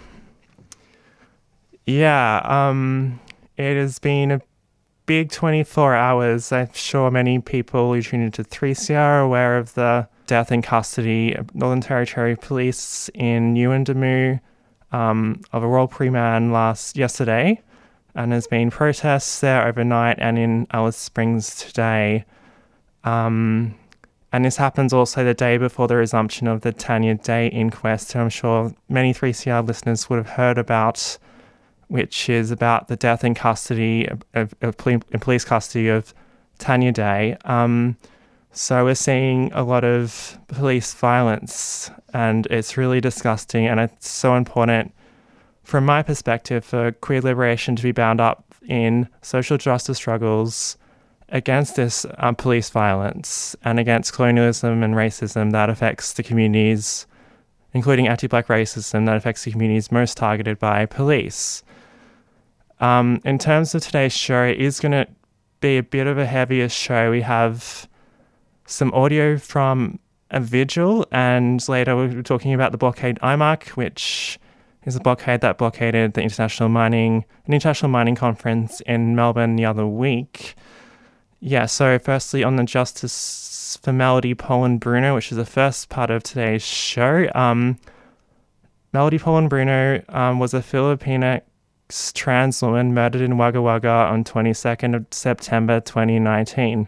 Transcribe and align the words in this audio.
Yeah, 1.86 2.42
um, 2.44 3.20
it 3.58 3.76
has 3.76 4.00
been 4.00 4.32
a 4.32 4.42
big 5.06 5.32
24 5.32 5.96
hours. 5.96 6.52
I'm 6.52 6.72
sure 6.74 7.10
many 7.10 7.40
people 7.40 7.94
who 7.94 8.02
tune 8.02 8.22
into 8.22 8.44
3CR 8.44 8.96
are 8.96 9.22
aware 9.22 9.58
of 9.58 9.74
the 9.74 10.08
death 10.28 10.52
in 10.52 10.62
custody 10.62 11.34
of 11.34 11.54
Northern 11.56 11.82
Territory 11.82 12.36
Police 12.36 13.10
in 13.14 13.56
Yuendumu 13.56 14.40
um, 14.92 15.42
of 15.52 15.64
a 15.64 15.68
Royal 15.68 15.88
Pre-Man 15.88 16.52
last 16.52 16.98
yesterday, 16.98 17.62
and 18.16 18.32
there's 18.32 18.48
been 18.48 18.70
protests 18.70 19.40
there 19.40 19.68
overnight 19.68 20.18
and 20.20 20.38
in 20.38 20.68
Alice 20.72 20.98
Springs 20.98 21.56
today. 21.56 22.26
Um, 23.04 23.76
and 24.34 24.46
this 24.46 24.58
happens 24.58 24.94
also 24.94 25.24
the 25.24 25.34
day 25.34 25.58
before 25.58 25.88
the 25.88 25.96
resumption 25.96 26.48
of 26.48 26.62
the 26.62 26.72
Tanya 26.72 27.16
Day 27.16 27.48
inquest, 27.48 28.14
who 28.14 28.20
I'm 28.20 28.30
sure 28.30 28.74
many 28.88 29.14
3CR 29.14 29.66
listeners 29.68 30.10
would 30.10 30.18
have 30.18 30.30
heard 30.30 30.58
about, 30.58 31.18
which 31.88 32.30
is 32.30 32.52
about 32.52 32.88
the 32.88 32.96
death 32.96 33.24
in 33.24 33.34
custody, 33.34 34.08
of, 34.34 34.54
of, 34.62 34.76
in 34.88 35.20
police 35.20 35.44
custody 35.44 35.90
of 35.90 36.14
Tanya 36.60 36.94
Day. 36.94 37.38
Um, 37.44 37.98
so 38.52 38.84
we're 38.84 38.96
seeing 38.96 39.52
a 39.54 39.64
lot 39.64 39.84
of 39.84 40.38
police 40.48 40.94
violence, 40.94 41.90
and 42.14 42.46
it's 42.48 42.78
really 42.78 43.00
disgusting. 43.00 43.68
And 43.68 43.80
it's 43.80 44.10
so 44.10 44.36
important, 44.36 44.94
from 45.64 45.86
my 45.86 46.04
perspective, 46.04 46.66
for 46.66 46.92
queer 46.92 47.22
liberation 47.22 47.76
to 47.76 47.84
be 47.84 47.92
bound 47.92 48.20
up 48.20 48.44
in 48.68 49.08
social 49.22 49.58
justice 49.58 49.98
struggles 49.98 50.78
against 51.30 51.78
this 51.78 52.06
um, 52.18 52.36
police 52.36 52.70
violence 52.70 53.56
and 53.64 53.80
against 53.80 54.14
colonialism 54.14 54.84
and 54.84 54.96
racism 54.96 55.52
that 55.54 55.70
affects 55.70 56.14
the 56.14 56.24
communities, 56.24 57.08
including 57.74 58.08
anti-black 58.08 58.48
racism 58.48 59.06
that 59.06 59.16
affects 59.16 59.46
the 59.46 59.52
communities 59.52 59.92
most 59.92 60.18
targeted 60.18 60.60
by 60.60 60.86
police. 60.86 61.64
Um, 62.82 63.22
in 63.24 63.38
terms 63.38 63.74
of 63.74 63.82
today's 63.82 64.12
show, 64.12 64.44
it 64.44 64.60
is 64.60 64.80
going 64.82 64.92
to 64.92 65.08
be 65.62 65.78
a 65.78 65.84
bit 65.84 66.08
of 66.08 66.18
a 66.18 66.26
heavier 66.26 66.68
show. 66.68 67.12
We 67.12 67.22
have 67.22 67.88
some 68.66 68.94
audio 68.94 69.38
from 69.38 70.00
a 70.30 70.40
vigil, 70.40 71.06
and 71.12 71.68
later 71.68 71.96
we 71.96 72.16
were 72.16 72.24
talking 72.24 72.54
about 72.54 72.72
the 72.72 72.78
blockade 72.78 73.20
IMARC, 73.20 73.70
which 73.70 74.40
is 74.86 74.96
a 74.96 75.00
blockade 75.00 75.42
that 75.42 75.58
blockaded 75.58 76.14
the 76.14 76.22
international 76.22 76.70
mining, 76.70 77.26
an 77.46 77.54
international 77.54 77.90
mining 77.90 78.16
conference 78.16 78.82
in 78.82 79.16
Melbourne 79.16 79.56
the 79.56 79.66
other 79.66 79.86
week. 79.86 80.56
Yeah, 81.40 81.66
so 81.66 82.00
firstly 82.00 82.44
on 82.44 82.56
the 82.56 82.64
justice 82.64 83.78
for 83.82 83.94
Melody 83.94 84.34
Poland 84.34 84.80
Bruno, 84.80 85.16
which 85.16 85.32
is 85.32 85.38
the 85.38 85.46
first 85.46 85.90
part 85.90 86.10
of 86.10 86.24
today's 86.24 86.64
show. 86.64 87.30
Um, 87.36 87.78
Melody 88.94 89.20
Poland 89.20 89.50
Bruno 89.50 90.04
um, 90.10 90.40
was 90.40 90.54
a 90.54 90.60
Filipinx 90.60 91.42
trans 92.14 92.62
woman 92.62 92.94
murdered 92.94 93.22
in 93.22 93.38
Wagga 93.38 93.62
Wagga 93.62 93.90
on 93.90 94.24
22nd 94.24 94.96
of 94.96 95.06
September 95.12 95.80
2019. 95.80 96.88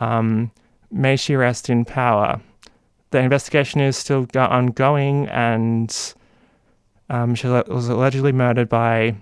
Um, 0.00 0.50
May 0.90 1.16
she 1.16 1.36
rest 1.36 1.68
in 1.68 1.84
power. 1.84 2.40
The 3.10 3.18
investigation 3.18 3.80
is 3.80 3.96
still 3.96 4.26
ongoing, 4.34 5.28
and 5.28 5.94
um, 7.10 7.34
she 7.34 7.46
was 7.46 7.88
allegedly 7.88 8.32
murdered 8.32 8.68
by 8.68 9.16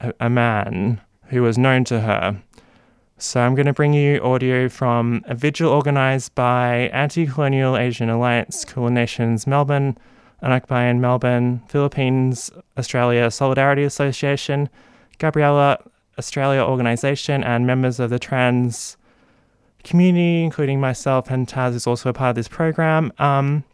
a, 0.00 0.12
a 0.20 0.30
man 0.30 1.00
who 1.26 1.42
was 1.42 1.56
known 1.56 1.84
to 1.84 2.00
her. 2.00 2.42
So 3.18 3.40
I'm 3.40 3.54
going 3.54 3.66
to 3.66 3.74
bring 3.74 3.92
you 3.92 4.22
audio 4.22 4.68
from 4.68 5.22
a 5.26 5.34
vigil 5.34 5.70
organised 5.70 6.34
by 6.34 6.88
Anti-Colonial 6.92 7.76
Asian 7.76 8.08
Alliance, 8.08 8.64
Kulin 8.64 8.94
Nations 8.94 9.46
Melbourne, 9.46 9.98
Anakbayan 10.42 11.00
Melbourne, 11.00 11.62
Philippines, 11.68 12.50
Australia 12.78 13.30
Solidarity 13.30 13.84
Association, 13.84 14.70
Gabriela 15.18 15.78
Australia 16.18 16.62
Organisation, 16.62 17.44
and 17.44 17.66
members 17.66 18.00
of 18.00 18.08
the 18.08 18.18
Trans 18.18 18.96
community, 19.84 20.44
including 20.44 20.80
myself 20.80 21.30
and 21.30 21.46
Taz 21.46 21.74
is 21.74 21.86
also 21.86 22.10
a 22.10 22.12
part 22.12 22.30
of 22.30 22.36
this 22.36 22.48
program. 22.48 23.12
Um, 23.18 23.64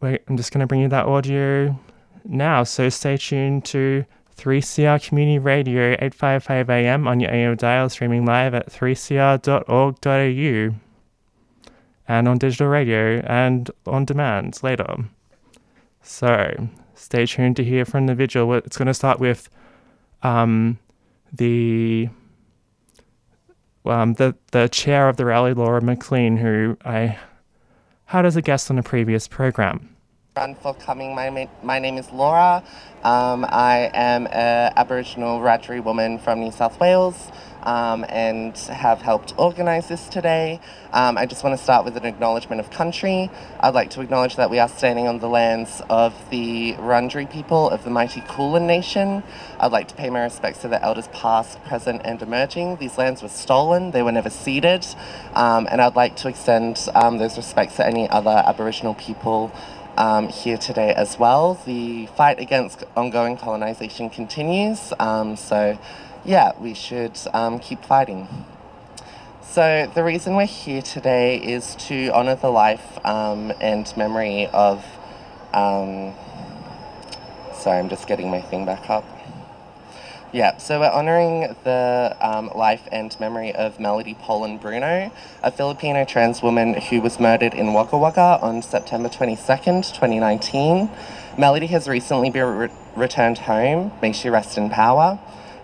wait, 0.00 0.22
I'm 0.28 0.36
just 0.36 0.52
going 0.52 0.60
to 0.60 0.66
bring 0.66 0.80
you 0.80 0.88
that 0.88 1.06
audio 1.06 1.78
now, 2.24 2.64
so 2.64 2.88
stay 2.88 3.16
tuned 3.16 3.64
to 3.66 4.04
3CR 4.36 5.06
Community 5.06 5.38
Radio, 5.38 5.92
855 5.92 6.70
AM 6.70 7.06
on 7.06 7.20
your 7.20 7.30
AM 7.30 7.56
dial, 7.56 7.88
streaming 7.88 8.24
live 8.24 8.54
at 8.54 8.72
3cr.org.au 8.72 10.74
and 12.08 12.28
on 12.28 12.38
digital 12.38 12.66
radio 12.66 13.20
and 13.26 13.70
on 13.86 14.04
demand 14.04 14.60
later. 14.62 14.96
So 16.02 16.68
stay 16.94 17.26
tuned 17.26 17.56
to 17.56 17.64
hear 17.64 17.84
from 17.84 18.06
the 18.06 18.14
vigil. 18.14 18.52
It's 18.54 18.76
going 18.76 18.86
to 18.86 18.94
start 18.94 19.20
with 19.20 19.48
um, 20.22 20.78
the 21.32 22.08
um, 23.86 24.14
the 24.14 24.34
the 24.52 24.68
chair 24.68 25.08
of 25.08 25.16
the 25.16 25.24
rally, 25.24 25.54
Laura 25.54 25.80
McLean, 25.80 26.36
who 26.36 26.76
I 26.84 27.18
had 28.06 28.26
as 28.26 28.36
a 28.36 28.42
guest 28.42 28.70
on 28.70 28.78
a 28.78 28.82
previous 28.82 29.26
program. 29.26 29.94
Run 30.34 30.54
for 30.54 30.72
coming. 30.72 31.14
My, 31.14 31.46
my 31.62 31.78
name 31.78 31.98
is 31.98 32.10
Laura. 32.10 32.64
Um, 33.04 33.44
I 33.46 33.90
am 33.92 34.26
an 34.28 34.72
Aboriginal 34.76 35.38
Wiradjuri 35.38 35.84
woman 35.84 36.18
from 36.18 36.40
New 36.40 36.50
South 36.50 36.80
Wales 36.80 37.30
um, 37.64 38.04
and 38.08 38.56
have 38.56 39.02
helped 39.02 39.34
organise 39.36 39.88
this 39.88 40.08
today. 40.08 40.60
Um, 40.92 41.18
I 41.18 41.26
just 41.26 41.44
want 41.44 41.56
to 41.56 41.62
start 41.62 41.84
with 41.84 41.96
an 41.96 42.04
acknowledgement 42.04 42.60
of 42.60 42.70
country. 42.70 43.30
I'd 43.60 43.74
like 43.74 43.90
to 43.90 44.00
acknowledge 44.00 44.36
that 44.36 44.50
we 44.50 44.58
are 44.58 44.68
standing 44.68 45.06
on 45.06 45.18
the 45.18 45.28
lands 45.28 45.82
of 45.90 46.14
the 46.30 46.74
Wurundjeri 46.74 47.30
people 47.30 47.68
of 47.68 47.84
the 47.84 47.90
mighty 47.90 48.22
Kulin 48.22 48.66
Nation. 48.66 49.22
I'd 49.60 49.72
like 49.72 49.88
to 49.88 49.94
pay 49.94 50.10
my 50.10 50.22
respects 50.22 50.62
to 50.62 50.68
the 50.68 50.82
elders 50.82 51.08
past, 51.08 51.62
present, 51.64 52.02
and 52.04 52.20
emerging. 52.22 52.76
These 52.76 52.98
lands 52.98 53.22
were 53.22 53.28
stolen, 53.28 53.90
they 53.90 54.02
were 54.02 54.12
never 54.12 54.30
ceded, 54.30 54.86
um, 55.34 55.68
and 55.70 55.80
I'd 55.80 55.96
like 55.96 56.16
to 56.16 56.28
extend 56.28 56.88
um, 56.94 57.18
those 57.18 57.36
respects 57.36 57.76
to 57.76 57.86
any 57.86 58.08
other 58.08 58.42
Aboriginal 58.46 58.94
people. 58.94 59.52
Um, 59.96 60.28
here 60.28 60.56
today 60.56 60.94
as 60.94 61.18
well. 61.18 61.60
The 61.66 62.06
fight 62.06 62.40
against 62.40 62.82
ongoing 62.96 63.36
colonisation 63.36 64.08
continues, 64.08 64.92
um, 64.98 65.36
so 65.36 65.78
yeah, 66.24 66.52
we 66.58 66.72
should 66.72 67.18
um, 67.34 67.58
keep 67.58 67.84
fighting. 67.84 68.26
So, 69.42 69.90
the 69.94 70.02
reason 70.02 70.34
we're 70.34 70.46
here 70.46 70.80
today 70.80 71.36
is 71.36 71.74
to 71.88 72.08
honour 72.10 72.36
the 72.36 72.48
life 72.48 73.04
um, 73.04 73.52
and 73.60 73.92
memory 73.98 74.46
of. 74.46 74.82
Um, 75.52 76.14
sorry, 77.52 77.78
I'm 77.78 77.90
just 77.90 78.06
getting 78.06 78.30
my 78.30 78.40
thing 78.40 78.64
back 78.64 78.88
up. 78.88 79.04
Yeah, 80.34 80.56
so 80.56 80.80
we're 80.80 80.86
honouring 80.86 81.54
the 81.64 82.16
um, 82.18 82.50
life 82.54 82.88
and 82.90 83.14
memory 83.20 83.54
of 83.54 83.78
Melody 83.78 84.14
Poland 84.14 84.62
Bruno, 84.62 85.12
a 85.42 85.52
Filipino 85.52 86.06
trans 86.06 86.40
woman 86.40 86.72
who 86.72 87.02
was 87.02 87.20
murdered 87.20 87.52
in 87.52 87.74
Wagga 87.74 87.98
Wagga 87.98 88.38
on 88.40 88.62
September 88.62 89.10
22nd, 89.10 89.92
2019. 89.92 90.88
Melody 91.36 91.66
has 91.66 91.86
recently 91.86 92.30
been 92.30 92.46
re- 92.46 92.70
returned 92.96 93.36
home. 93.40 93.92
May 94.00 94.12
she 94.12 94.30
rest 94.30 94.56
in 94.56 94.70
power. 94.70 95.18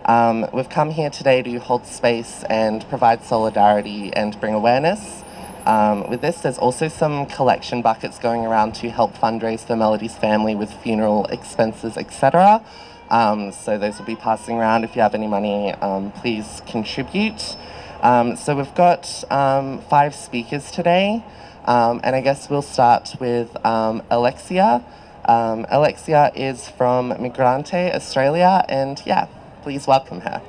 Um, 0.05 0.45
we've 0.53 0.69
come 0.69 0.91
here 0.91 1.09
today 1.09 1.41
to 1.41 1.57
hold 1.57 1.87
space 1.87 2.43
and 2.43 2.87
provide 2.89 3.23
solidarity 3.23 4.13
and 4.13 4.39
bring 4.39 4.53
awareness. 4.53 5.23
Um, 5.65 6.07
with 6.11 6.21
this, 6.21 6.41
there's 6.41 6.59
also 6.59 6.89
some 6.89 7.25
collection 7.25 7.81
buckets 7.81 8.19
going 8.19 8.45
around 8.45 8.75
to 8.75 8.91
help 8.91 9.17
fundraise 9.17 9.65
for 9.65 9.75
Melody's 9.75 10.15
family 10.15 10.53
with 10.53 10.71
funeral 10.71 11.25
expenses, 11.25 11.97
etc. 11.97 12.63
Um, 13.09 13.51
so 13.51 13.77
those 13.77 13.97
will 13.97 14.05
be 14.05 14.15
passing 14.15 14.57
around. 14.57 14.83
If 14.83 14.95
you 14.95 15.01
have 15.01 15.15
any 15.15 15.27
money, 15.27 15.73
um, 15.73 16.11
please 16.11 16.61
contribute. 16.67 17.57
Um, 18.01 18.35
so 18.35 18.55
we've 18.55 18.73
got 18.75 19.23
um, 19.31 19.81
five 19.89 20.13
speakers 20.15 20.71
today, 20.71 21.23
um, 21.65 21.99
and 22.03 22.15
I 22.15 22.21
guess 22.21 22.49
we'll 22.49 22.61
start 22.61 23.15
with 23.19 23.55
Alexia. 23.63 24.83
Alexia 25.25 26.31
is 26.35 26.69
from 26.69 27.11
Migrante, 27.13 27.93
Australia, 27.93 28.63
and 28.69 29.01
yeah, 29.05 29.27
please 29.63 29.85
welcome 29.87 30.21
her. 30.21 30.41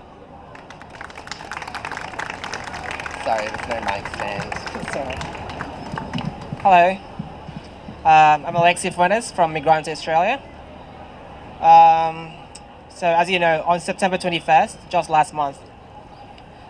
Sorry, 3.25 3.47
there's 3.49 3.69
no 3.69 3.81
mic 3.81 4.07
stand. 4.15 4.55
Hello, 6.63 6.91
um, 8.05 8.47
I'm 8.47 8.55
Alexia 8.55 8.91
Fuentes 8.91 9.33
from 9.33 9.55
Migrante, 9.55 9.89
Australia. 9.89 10.41
Um, 11.61 12.33
so, 13.01 13.07
as 13.07 13.31
you 13.31 13.39
know, 13.39 13.65
on 13.67 13.81
September 13.81 14.19
21st, 14.19 14.91
just 14.91 15.09
last 15.09 15.33
month, 15.33 15.59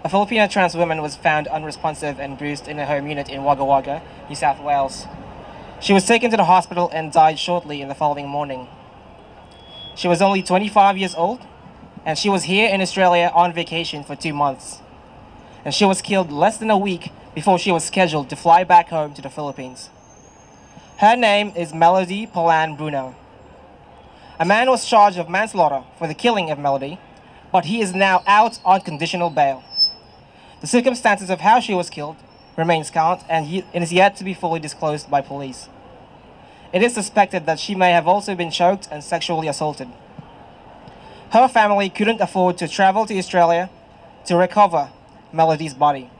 a 0.04 0.08
Filipino 0.08 0.46
trans 0.46 0.76
woman 0.76 1.02
was 1.02 1.16
found 1.16 1.48
unresponsive 1.48 2.20
and 2.20 2.38
bruised 2.38 2.68
in 2.68 2.78
a 2.78 2.86
home 2.86 3.08
unit 3.08 3.28
in 3.28 3.42
Wagga 3.42 3.64
Wagga, 3.64 4.00
New 4.28 4.36
South 4.36 4.62
Wales. 4.62 5.06
She 5.80 5.92
was 5.92 6.06
taken 6.06 6.30
to 6.30 6.36
the 6.36 6.44
hospital 6.44 6.88
and 6.94 7.10
died 7.10 7.40
shortly 7.40 7.82
in 7.82 7.88
the 7.88 7.96
following 7.96 8.28
morning. 8.28 8.68
She 9.96 10.06
was 10.06 10.22
only 10.22 10.40
25 10.40 10.96
years 10.96 11.16
old, 11.16 11.40
and 12.06 12.16
she 12.16 12.28
was 12.28 12.44
here 12.44 12.72
in 12.72 12.80
Australia 12.80 13.32
on 13.34 13.52
vacation 13.52 14.04
for 14.04 14.14
two 14.14 14.32
months. 14.32 14.78
And 15.64 15.74
she 15.74 15.84
was 15.84 16.00
killed 16.00 16.30
less 16.30 16.58
than 16.58 16.70
a 16.70 16.78
week 16.78 17.10
before 17.34 17.58
she 17.58 17.72
was 17.72 17.82
scheduled 17.82 18.30
to 18.30 18.36
fly 18.36 18.62
back 18.62 18.90
home 18.90 19.14
to 19.14 19.20
the 19.20 19.30
Philippines. 19.30 19.90
Her 20.98 21.16
name 21.16 21.52
is 21.56 21.74
Melody 21.74 22.28
Polan 22.28 22.76
Bruno. 22.76 23.16
A 24.40 24.46
man 24.46 24.70
was 24.70 24.86
charged 24.86 25.18
of 25.18 25.28
manslaughter 25.28 25.84
for 25.98 26.08
the 26.08 26.14
killing 26.14 26.50
of 26.50 26.58
Melody, 26.58 26.98
but 27.52 27.66
he 27.66 27.82
is 27.82 27.94
now 27.94 28.22
out 28.26 28.58
on 28.64 28.80
conditional 28.80 29.28
bail. 29.28 29.62
The 30.62 30.66
circumstances 30.66 31.28
of 31.28 31.40
how 31.40 31.60
she 31.60 31.74
was 31.74 31.90
killed 31.90 32.16
remains 32.56 32.86
scant 32.86 33.22
and 33.28 33.62
is 33.74 33.92
yet 33.92 34.16
to 34.16 34.24
be 34.24 34.32
fully 34.32 34.58
disclosed 34.58 35.10
by 35.10 35.20
police. 35.20 35.68
It 36.72 36.82
is 36.82 36.94
suspected 36.94 37.44
that 37.44 37.60
she 37.60 37.74
may 37.74 37.90
have 37.90 38.08
also 38.08 38.34
been 38.34 38.50
choked 38.50 38.88
and 38.90 39.04
sexually 39.04 39.46
assaulted. 39.46 39.88
Her 41.32 41.46
family 41.46 41.90
couldn't 41.90 42.22
afford 42.22 42.56
to 42.58 42.68
travel 42.68 43.04
to 43.04 43.18
Australia 43.18 43.68
to 44.24 44.36
recover 44.36 44.88
Melody's 45.34 45.74
body. 45.74 46.10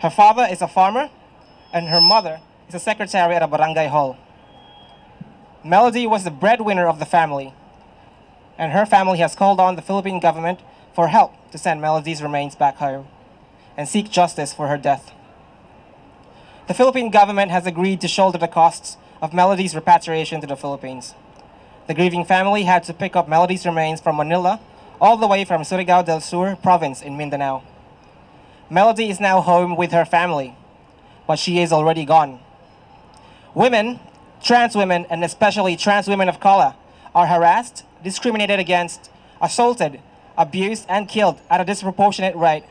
Her 0.00 0.10
father 0.10 0.46
is 0.50 0.60
a 0.60 0.68
farmer, 0.68 1.08
and 1.72 1.88
her 1.88 2.02
mother 2.02 2.40
is 2.68 2.74
a 2.74 2.78
secretary 2.78 3.34
at 3.34 3.42
a 3.42 3.48
barangay 3.48 3.88
hall. 3.88 4.18
Melody 5.64 6.06
was 6.06 6.22
the 6.24 6.30
breadwinner 6.30 6.86
of 6.86 7.00
the 7.00 7.04
family, 7.04 7.52
and 8.56 8.72
her 8.72 8.86
family 8.86 9.18
has 9.18 9.34
called 9.34 9.58
on 9.58 9.74
the 9.74 9.82
Philippine 9.82 10.20
government 10.20 10.60
for 10.94 11.08
help 11.08 11.32
to 11.50 11.58
send 11.58 11.80
Melody's 11.80 12.22
remains 12.22 12.54
back 12.54 12.76
home 12.76 13.08
and 13.76 13.88
seek 13.88 14.10
justice 14.10 14.54
for 14.54 14.68
her 14.68 14.78
death. 14.78 15.12
The 16.68 16.74
Philippine 16.74 17.10
government 17.10 17.50
has 17.50 17.66
agreed 17.66 18.00
to 18.02 18.08
shoulder 18.08 18.38
the 18.38 18.46
costs 18.46 18.96
of 19.20 19.34
Melody's 19.34 19.74
repatriation 19.74 20.40
to 20.40 20.46
the 20.46 20.56
Philippines. 20.56 21.14
The 21.88 21.94
grieving 21.94 22.24
family 22.24 22.64
had 22.64 22.84
to 22.84 22.94
pick 22.94 23.16
up 23.16 23.28
Melody's 23.28 23.66
remains 23.66 24.00
from 24.00 24.16
Manila 24.16 24.60
all 25.00 25.16
the 25.16 25.26
way 25.26 25.44
from 25.44 25.62
Surigao 25.62 26.04
del 26.04 26.20
Sur 26.20 26.56
province 26.56 27.02
in 27.02 27.16
Mindanao. 27.16 27.62
Melody 28.70 29.08
is 29.10 29.18
now 29.18 29.40
home 29.40 29.74
with 29.76 29.92
her 29.92 30.04
family, 30.04 30.54
but 31.26 31.38
she 31.38 31.58
is 31.60 31.72
already 31.72 32.04
gone. 32.04 32.40
Women, 33.54 33.98
trans 34.42 34.74
women, 34.74 35.06
and 35.10 35.24
especially 35.24 35.76
trans 35.76 36.08
women 36.08 36.28
of 36.28 36.40
color, 36.40 36.74
are 37.14 37.26
harassed, 37.26 37.84
discriminated 38.02 38.58
against, 38.58 39.10
assaulted, 39.40 40.00
abused, 40.36 40.86
and 40.88 41.08
killed 41.08 41.40
at 41.50 41.60
a 41.60 41.64
disproportionate 41.64 42.36
rate 42.36 42.64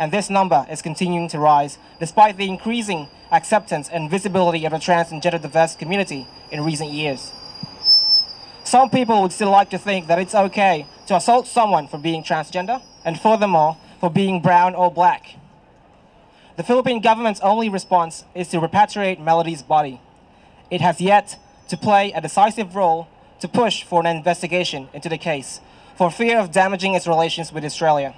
and 0.00 0.10
this 0.10 0.30
number 0.30 0.66
is 0.70 0.80
continuing 0.80 1.28
to 1.28 1.38
rise 1.38 1.76
despite 2.00 2.38
the 2.38 2.48
increasing 2.48 3.06
acceptance 3.30 3.86
and 3.90 4.10
visibility 4.10 4.64
of 4.64 4.72
the 4.72 4.78
trans 4.78 5.12
and 5.12 5.22
gender 5.22 5.38
diverse 5.38 5.76
community 5.76 6.26
in 6.50 6.64
recent 6.64 6.90
years. 6.90 7.32
Some 8.64 8.88
people 8.88 9.20
would 9.20 9.32
still 9.32 9.50
like 9.50 9.68
to 9.70 9.78
think 9.78 10.06
that 10.06 10.18
it's 10.18 10.34
okay 10.34 10.86
to 11.06 11.16
assault 11.16 11.46
someone 11.46 11.86
for 11.86 11.98
being 11.98 12.24
transgender, 12.24 12.80
and 13.04 13.20
furthermore, 13.20 13.76
for 14.00 14.10
being 14.10 14.40
brown 14.40 14.74
or 14.74 14.90
black. 14.90 15.36
The 16.56 16.62
Philippine 16.62 17.00
government's 17.00 17.40
only 17.40 17.68
response 17.68 18.24
is 18.34 18.48
to 18.48 18.60
repatriate 18.60 19.20
Melody's 19.20 19.62
body. 19.62 20.00
It 20.70 20.80
has 20.80 21.00
yet 21.00 21.38
to 21.68 21.76
play 21.76 22.12
a 22.12 22.20
decisive 22.20 22.74
role 22.74 23.08
to 23.40 23.48
push 23.48 23.84
for 23.84 24.00
an 24.00 24.06
investigation 24.06 24.88
into 24.92 25.08
the 25.08 25.18
case 25.18 25.60
for 25.96 26.10
fear 26.10 26.38
of 26.38 26.52
damaging 26.52 26.94
its 26.94 27.06
relations 27.06 27.52
with 27.52 27.64
Australia 27.64 28.14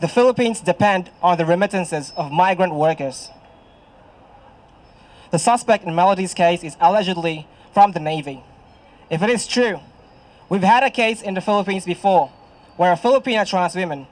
the 0.00 0.08
Philippines 0.08 0.60
depend 0.60 1.10
on 1.22 1.36
the 1.36 1.44
remittances 1.44 2.12
of 2.16 2.32
migrant 2.32 2.74
workers. 2.74 3.30
The 5.30 5.38
suspect 5.38 5.84
in 5.84 5.94
Melody's 5.94 6.32
case 6.32 6.64
is 6.64 6.76
allegedly 6.80 7.46
from 7.74 7.92
the 7.92 8.00
Navy. 8.00 8.42
If 9.10 9.22
it 9.22 9.28
is 9.28 9.46
true, 9.46 9.80
we've 10.48 10.62
had 10.62 10.82
a 10.82 10.90
case 10.90 11.20
in 11.20 11.34
the 11.34 11.42
Philippines 11.42 11.84
before 11.84 12.32
where 12.76 12.92
a 12.92 12.96
Filipino 12.96 13.44
trans 13.44 13.76
woman, 13.76 14.06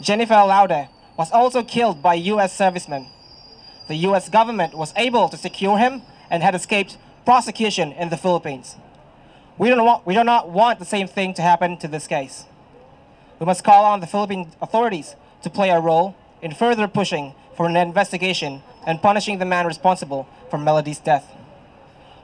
Jennifer 0.00 0.34
Laude, 0.34 0.88
was 1.18 1.30
also 1.30 1.62
killed 1.62 2.02
by 2.02 2.14
US 2.14 2.56
servicemen. 2.56 3.06
The 3.88 3.96
US 4.08 4.30
government 4.30 4.74
was 4.74 4.94
able 4.96 5.28
to 5.28 5.36
secure 5.36 5.76
him 5.76 6.00
and 6.30 6.42
had 6.42 6.54
escaped 6.54 6.98
prosecution 7.24 7.92
in 7.92 8.08
the 8.08 8.16
Philippines. 8.16 8.76
We, 9.58 9.68
don't 9.68 9.84
want, 9.84 10.06
we 10.06 10.14
do 10.14 10.24
not 10.24 10.50
want 10.50 10.78
the 10.78 10.84
same 10.84 11.08
thing 11.08 11.34
to 11.34 11.42
happen 11.42 11.76
to 11.78 11.88
this 11.88 12.06
case. 12.06 12.44
We 13.38 13.46
must 13.46 13.64
call 13.64 13.84
on 13.84 14.00
the 14.00 14.06
Philippine 14.06 14.52
authorities 14.60 15.16
to 15.42 15.50
play 15.50 15.70
a 15.70 15.80
role 15.80 16.16
in 16.42 16.52
further 16.52 16.88
pushing 16.88 17.34
for 17.56 17.66
an 17.66 17.76
investigation 17.76 18.62
and 18.86 19.02
punishing 19.02 19.38
the 19.38 19.44
man 19.44 19.66
responsible 19.66 20.28
for 20.50 20.58
Melody's 20.58 20.98
death. 20.98 21.32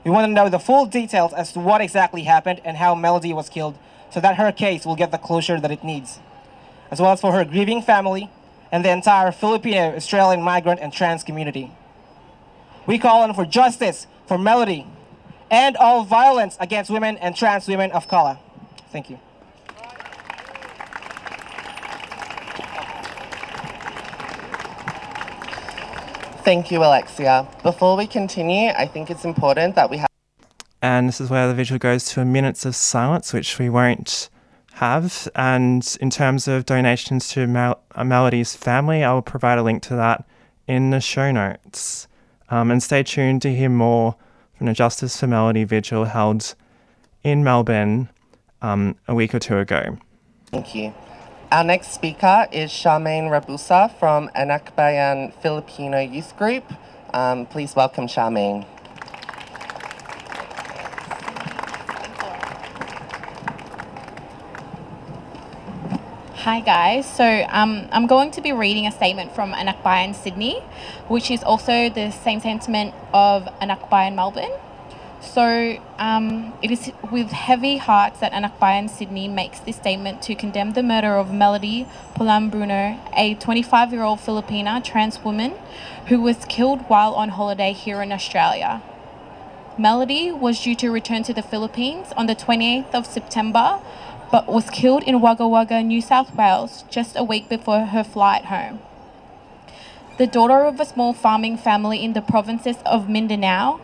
We 0.03 0.11
want 0.11 0.27
to 0.29 0.33
know 0.33 0.49
the 0.49 0.59
full 0.59 0.85
details 0.85 1.33
as 1.33 1.53
to 1.53 1.59
what 1.59 1.81
exactly 1.81 2.23
happened 2.23 2.61
and 2.65 2.77
how 2.77 2.93
Melody 2.93 3.33
was 3.33 3.49
killed 3.49 3.77
so 4.11 4.19
that 4.19 4.35
her 4.35 4.51
case 4.51 4.85
will 4.85 4.95
get 4.95 5.11
the 5.11 5.17
closure 5.17 5.59
that 5.59 5.71
it 5.71 5.83
needs, 5.83 6.19
as 6.91 7.01
well 7.01 7.11
as 7.11 7.21
for 7.21 7.31
her 7.31 7.45
grieving 7.45 7.81
family 7.81 8.29
and 8.71 8.83
the 8.83 8.89
entire 8.89 9.31
Filipino, 9.31 9.95
Australian 9.95 10.41
migrant 10.41 10.79
and 10.79 10.91
trans 10.93 11.23
community. 11.23 11.71
We 12.85 12.99
call 12.99 13.21
on 13.21 13.33
for 13.33 13.45
justice 13.45 14.07
for 14.27 14.37
Melody 14.37 14.87
and 15.49 15.77
all 15.77 16.03
violence 16.03 16.57
against 16.59 16.89
women 16.89 17.17
and 17.17 17.35
trans 17.35 17.67
women 17.67 17.91
of 17.91 18.07
color. 18.07 18.39
Thank 18.91 19.09
you. 19.09 19.19
Thank 26.43 26.71
you, 26.71 26.79
Alexia. 26.79 27.47
Before 27.63 27.95
we 27.95 28.05
continue, 28.05 28.71
I 28.71 28.85
think 28.85 29.09
it's 29.09 29.23
important 29.23 29.75
that 29.75 29.89
we 29.89 29.97
have. 29.97 30.07
And 30.81 31.07
this 31.07 31.21
is 31.21 31.29
where 31.29 31.47
the 31.47 31.53
visual 31.53 31.79
goes 31.79 32.03
to 32.07 32.19
a 32.19 32.25
minutes 32.25 32.65
of 32.65 32.75
silence, 32.75 33.31
which 33.31 33.57
we 33.57 33.69
won't 33.69 34.29
have. 34.73 35.29
And 35.35 35.97
in 36.01 36.09
terms 36.09 36.49
of 36.49 36.65
donations 36.65 37.29
to 37.29 37.47
Mel- 37.47 37.79
Melody's 38.03 38.57
family, 38.57 39.05
I 39.05 39.13
will 39.13 39.21
provide 39.21 39.57
a 39.57 39.63
link 39.63 39.83
to 39.83 39.95
that 39.95 40.27
in 40.67 40.89
the 40.89 40.99
show 40.99 41.31
notes. 41.31 42.09
Um, 42.53 42.69
and 42.69 42.83
stay 42.83 43.01
tuned 43.01 43.41
to 43.41 43.51
hear 43.51 43.67
more 43.67 44.15
from 44.55 44.67
the 44.67 44.73
Justice 44.73 45.19
for 45.19 45.25
Melody 45.25 45.63
vigil 45.63 46.05
held 46.05 46.53
in 47.23 47.43
Melbourne 47.43 48.09
um, 48.61 48.95
a 49.07 49.15
week 49.15 49.33
or 49.33 49.39
two 49.39 49.57
ago. 49.57 49.97
Thank 50.51 50.75
you. 50.75 50.93
Our 51.51 51.63
next 51.63 51.93
speaker 51.95 52.45
is 52.51 52.69
Charmaine 52.69 53.31
Rabusa 53.31 53.97
from 53.97 54.29
Anak 54.35 54.75
Bayan 54.75 55.31
Filipino 55.41 55.99
Youth 55.99 56.37
Group. 56.37 56.71
Um, 57.11 57.47
please 57.47 57.75
welcome 57.75 58.05
Charmaine. 58.05 58.67
Hi 66.43 66.59
guys, 66.59 67.09
so 67.09 67.45
um, 67.47 67.87
I'm 67.93 68.05
going 68.05 68.29
to 68.31 68.41
be 68.41 68.51
reading 68.51 68.85
a 68.85 68.91
statement 68.91 69.33
from 69.33 69.53
Anak 69.53 69.81
Bayan 69.81 70.13
Sydney, 70.13 70.59
which 71.07 71.31
is 71.31 71.41
also 71.41 71.89
the 71.89 72.11
same 72.11 72.41
sentiment 72.41 72.93
of 73.13 73.47
Anak 73.61 73.89
Bayan 73.89 74.13
Melbourne. 74.13 74.51
So 75.21 75.77
um, 75.97 76.53
it 76.61 76.69
is 76.69 76.91
with 77.09 77.29
heavy 77.29 77.77
hearts 77.77 78.19
that 78.19 78.33
Anak 78.33 78.59
Bayan 78.59 78.89
Sydney 78.89 79.29
makes 79.29 79.61
this 79.61 79.77
statement 79.77 80.21
to 80.23 80.35
condemn 80.35 80.73
the 80.73 80.83
murder 80.83 81.15
of 81.15 81.33
Melody 81.33 81.87
Pulam 82.13 82.51
Bruno, 82.51 82.99
a 83.15 83.35
25 83.35 83.93
year 83.93 84.03
old 84.03 84.19
Filipina 84.19 84.83
trans 84.83 85.23
woman 85.23 85.53
who 86.07 86.19
was 86.19 86.43
killed 86.49 86.81
while 86.89 87.13
on 87.13 87.29
holiday 87.29 87.71
here 87.71 88.01
in 88.01 88.11
Australia. 88.11 88.81
Melody 89.77 90.29
was 90.29 90.61
due 90.61 90.75
to 90.75 90.91
return 90.91 91.23
to 91.23 91.33
the 91.33 91.41
Philippines 91.41 92.11
on 92.17 92.27
the 92.27 92.35
28th 92.35 92.93
of 92.93 93.07
September 93.07 93.79
but 94.33 94.47
was 94.47 94.67
killed 94.71 95.03
in 95.03 95.21
Wagga 95.21 95.47
Wagga, 95.47 95.83
New 95.83 96.01
South 96.01 96.35
Wales, 96.35 96.85
just 96.89 97.15
a 97.15 97.23
week 97.23 97.47
before 97.47 97.85
her 97.85 98.03
flight 98.03 98.45
home. 98.45 98.79
The 100.17 100.25
daughter 100.25 100.61
of 100.61 100.79
a 100.79 100.85
small 100.85 101.13
farming 101.13 101.57
family 101.57 102.03
in 102.03 102.13
the 102.13 102.21
provinces 102.23 102.77
of 102.83 103.07
Mindanao, 103.07 103.79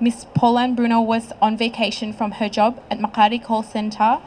Miss 0.00 0.26
Pauline 0.34 0.74
Bruno 0.74 1.00
was 1.00 1.32
on 1.40 1.56
vacation 1.56 2.12
from 2.12 2.32
her 2.32 2.48
job 2.48 2.82
at 2.90 2.98
Makati 2.98 3.40
Call 3.40 3.62
Centre, 3.62 4.18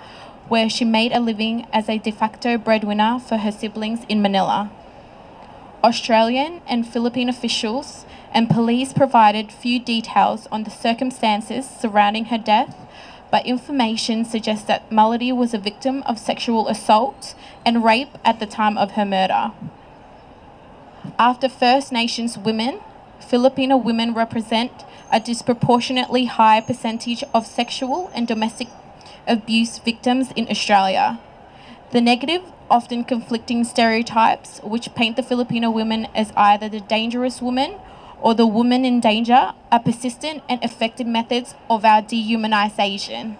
where 0.47 0.69
she 0.69 0.85
made 0.85 1.11
a 1.11 1.19
living 1.19 1.67
as 1.73 1.89
a 1.89 1.97
de 1.97 2.11
facto 2.11 2.57
breadwinner 2.57 3.19
for 3.19 3.35
her 3.35 3.51
siblings 3.51 4.05
in 4.07 4.21
Manila. 4.21 4.71
Australian 5.83 6.61
and 6.65 6.87
Philippine 6.87 7.27
officials 7.27 8.05
and 8.33 8.49
police 8.49 8.93
provided 8.93 9.51
few 9.51 9.79
details 9.81 10.47
on 10.49 10.63
the 10.63 10.71
circumstances 10.71 11.69
surrounding 11.69 12.25
her 12.25 12.37
death, 12.37 12.73
but 13.31 13.45
information 13.45 14.25
suggests 14.25 14.65
that 14.65 14.91
Melody 14.91 15.31
was 15.31 15.53
a 15.53 15.57
victim 15.57 16.03
of 16.03 16.19
sexual 16.19 16.67
assault 16.67 17.33
and 17.65 17.83
rape 17.83 18.17
at 18.25 18.39
the 18.39 18.45
time 18.45 18.77
of 18.77 18.91
her 18.91 19.05
murder. 19.05 19.51
After 21.17 21.49
First 21.49 21.91
Nations 21.91 22.37
women, 22.37 22.81
Filipino 23.19 23.77
women 23.77 24.13
represent 24.13 24.71
a 25.11 25.19
disproportionately 25.19 26.25
high 26.25 26.61
percentage 26.61 27.23
of 27.33 27.47
sexual 27.47 28.11
and 28.13 28.27
domestic 28.27 28.67
abuse 29.27 29.79
victims 29.79 30.31
in 30.35 30.49
Australia. 30.49 31.19
The 31.91 32.01
negative, 32.01 32.43
often 32.69 33.03
conflicting 33.03 33.63
stereotypes 33.63 34.59
which 34.63 34.93
paint 34.95 35.15
the 35.15 35.23
Filipino 35.23 35.69
women 35.69 36.07
as 36.15 36.31
either 36.37 36.69
the 36.69 36.79
dangerous 36.79 37.41
woman 37.41 37.75
or 38.21 38.33
the 38.33 38.47
woman 38.47 38.85
in 38.85 38.99
danger 38.99 39.53
are 39.71 39.79
persistent 39.79 40.43
and 40.47 40.63
effective 40.63 41.07
methods 41.07 41.55
of 41.69 41.83
our 41.83 42.01
dehumanization. 42.01 43.37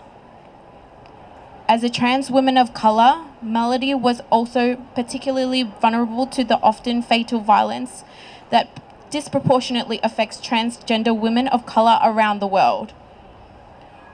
As 1.68 1.84
a 1.84 1.90
trans 1.90 2.30
woman 2.30 2.58
of 2.58 2.74
color, 2.74 3.24
Melody 3.42 3.94
was 3.94 4.22
also 4.30 4.76
particularly 4.94 5.64
vulnerable 5.64 6.28
to 6.28 6.44
the 6.44 6.60
often 6.62 7.02
fatal 7.02 7.40
violence 7.40 8.04
that 8.50 8.82
disproportionately 9.10 10.00
affects 10.04 10.42
transgender 10.42 11.18
women 11.18 11.48
of 11.48 11.66
color 11.66 12.00
around 12.04 12.40
the 12.40 12.48
world. 12.48 12.94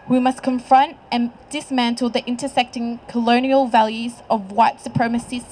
We 0.07 0.19
must 0.19 0.43
confront 0.43 0.97
and 1.11 1.31
dismantle 1.49 2.09
the 2.09 2.25
intersecting 2.25 2.99
colonial 3.07 3.67
values 3.67 4.21
of 4.29 4.51
white 4.51 4.79
supremacy, 4.79 5.43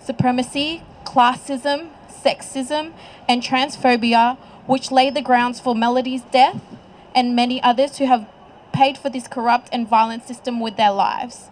supremacy, 0.00 0.82
classism, 1.04 1.88
sexism, 2.08 2.92
and 3.28 3.42
transphobia, 3.42 4.38
which 4.68 4.92
laid 4.92 5.14
the 5.14 5.22
grounds 5.22 5.58
for 5.58 5.74
Melody's 5.74 6.20
death 6.30 6.60
and 7.14 7.34
many 7.34 7.60
others 7.62 7.96
who 7.96 8.04
have 8.04 8.28
paid 8.70 8.98
for 8.98 9.08
this 9.08 9.26
corrupt 9.26 9.66
and 9.72 9.88
violent 9.88 10.28
system 10.28 10.60
with 10.60 10.76
their 10.76 10.92
lives. 10.92 11.48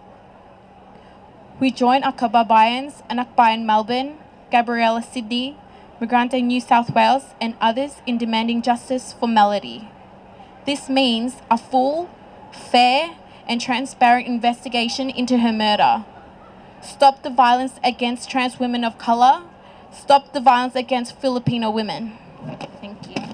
We 1.58 1.70
join 1.70 2.04
our 2.04 2.12
Kababayans, 2.12 3.02
Anakbayan 3.08 3.64
Melbourne, 3.64 4.18
Gabriela 4.52 5.02
Sydney, 5.02 5.56
Migrante 5.98 6.44
New 6.44 6.60
South 6.60 6.94
Wales, 6.94 7.34
and 7.40 7.56
others 7.58 8.02
in 8.06 8.18
demanding 8.18 8.60
justice 8.60 9.14
for 9.14 9.26
Melody. 9.26 9.88
This 10.66 10.90
means 10.90 11.36
a 11.50 11.56
full, 11.56 12.10
fair, 12.52 13.16
and 13.48 13.62
transparent 13.62 14.26
investigation 14.26 15.08
into 15.08 15.38
her 15.38 15.52
murder. 15.54 16.04
Stop 16.82 17.22
the 17.22 17.30
violence 17.30 17.80
against 17.82 18.28
trans 18.28 18.60
women 18.60 18.84
of 18.84 18.98
color. 18.98 19.44
Stop 19.90 20.34
the 20.34 20.40
violence 20.40 20.74
against 20.74 21.16
Filipino 21.18 21.70
women. 21.70 22.18
Thank 22.80 23.10
you. 23.10 23.26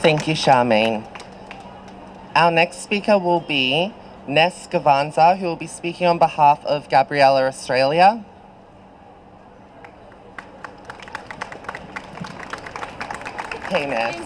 Thank 0.00 0.28
you, 0.28 0.34
Charmaine. 0.34 1.04
Our 2.34 2.50
next 2.50 2.80
speaker 2.80 3.18
will 3.18 3.40
be 3.40 3.92
Ness 4.26 4.66
Gavanza, 4.66 5.36
who 5.36 5.46
will 5.46 5.56
be 5.56 5.66
speaking 5.66 6.06
on 6.06 6.18
behalf 6.18 6.64
of 6.64 6.88
Gabriela 6.88 7.44
Australia. 7.46 8.24
Hey, 13.68 13.86
Ness. 13.86 14.16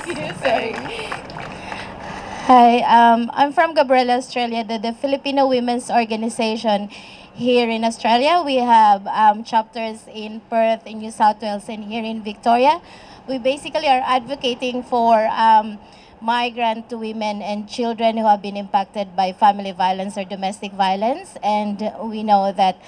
Hi, 2.47 2.81
um, 2.85 3.31
I'm 3.33 3.53
from 3.53 3.75
Gabriela, 3.75 4.17
Australia, 4.17 4.63
the, 4.65 4.79
the 4.79 4.93
Filipino 4.93 5.49
Women's 5.49 5.91
Organization. 5.91 6.91
Here 7.35 7.69
in 7.69 7.83
Australia, 7.83 8.43
we 8.47 8.59
have 8.63 9.09
um, 9.09 9.43
chapters 9.43 10.07
in 10.07 10.41
Perth, 10.49 10.87
in 10.87 10.99
New 10.99 11.11
South 11.11 11.43
Wales, 11.43 11.69
and 11.69 11.83
here 11.83 12.05
in 12.05 12.23
Victoria. 12.23 12.81
We 13.27 13.39
basically 13.39 13.89
are 13.89 14.03
advocating 14.07 14.85
for 14.85 15.27
um, 15.27 15.81
migrant 16.21 16.93
women 16.93 17.43
and 17.43 17.69
children 17.69 18.19
who 18.19 18.25
have 18.25 18.41
been 18.41 18.57
impacted 18.57 19.17
by 19.17 19.33
family 19.33 19.73
violence 19.73 20.17
or 20.17 20.23
domestic 20.23 20.71
violence. 20.75 21.35
And 21.43 21.83
we 22.05 22.23
know 22.23 22.53
that 22.53 22.79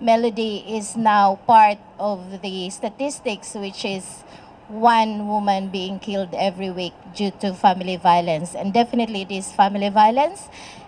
Melody 0.00 0.62
is 0.68 0.96
now 0.96 1.40
part 1.48 1.78
of 1.98 2.42
the 2.42 2.70
statistics, 2.70 3.54
which 3.56 3.84
is 3.84 4.22
one 4.68 5.26
woman 5.26 5.68
being 5.68 5.98
killed 5.98 6.32
every 6.34 6.70
week 6.70 6.94
due 7.16 7.32
to 7.40 7.54
family 7.54 7.96
violence. 7.96 8.54
And 8.54 8.72
definitely 8.72 9.22
it 9.22 9.32
is 9.32 9.50
family 9.50 9.88
violence. 9.88 10.46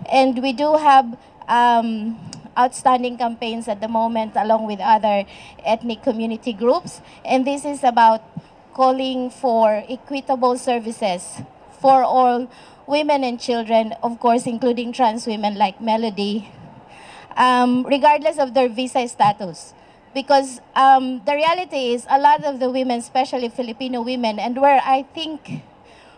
And 0.08 0.40
we 0.40 0.52
do 0.52 0.76
have 0.76 1.18
um, 1.48 2.16
outstanding 2.58 3.16
campaigns 3.16 3.68
at 3.68 3.80
the 3.80 3.88
moment 3.88 4.32
along 4.36 4.66
with 4.66 4.80
other 4.80 5.24
ethnic 5.64 6.02
community 6.02 6.52
groups. 6.52 7.00
And 7.24 7.46
this 7.46 7.64
is 7.64 7.84
about 7.84 8.22
calling 8.74 9.30
for 9.30 9.84
equitable 9.88 10.56
services 10.58 11.42
for 11.80 12.02
all 12.02 12.48
women 12.86 13.24
and 13.24 13.40
children, 13.40 13.94
of 14.02 14.18
course, 14.20 14.46
including 14.46 14.92
trans 14.92 15.26
women 15.26 15.56
like 15.56 15.80
Melody, 15.80 16.50
um, 17.36 17.84
regardless 17.86 18.38
of 18.38 18.54
their 18.54 18.68
visa 18.68 19.06
status 19.08 19.74
because 20.14 20.60
um, 20.76 21.22
the 21.24 21.32
reality 21.32 21.94
is 21.94 22.06
a 22.08 22.18
lot 22.18 22.44
of 22.44 22.60
the 22.60 22.70
women, 22.70 22.98
especially 22.98 23.48
Filipino 23.48 24.02
women, 24.02 24.38
and 24.38 24.60
where 24.60 24.80
I 24.84 25.02
think 25.14 25.62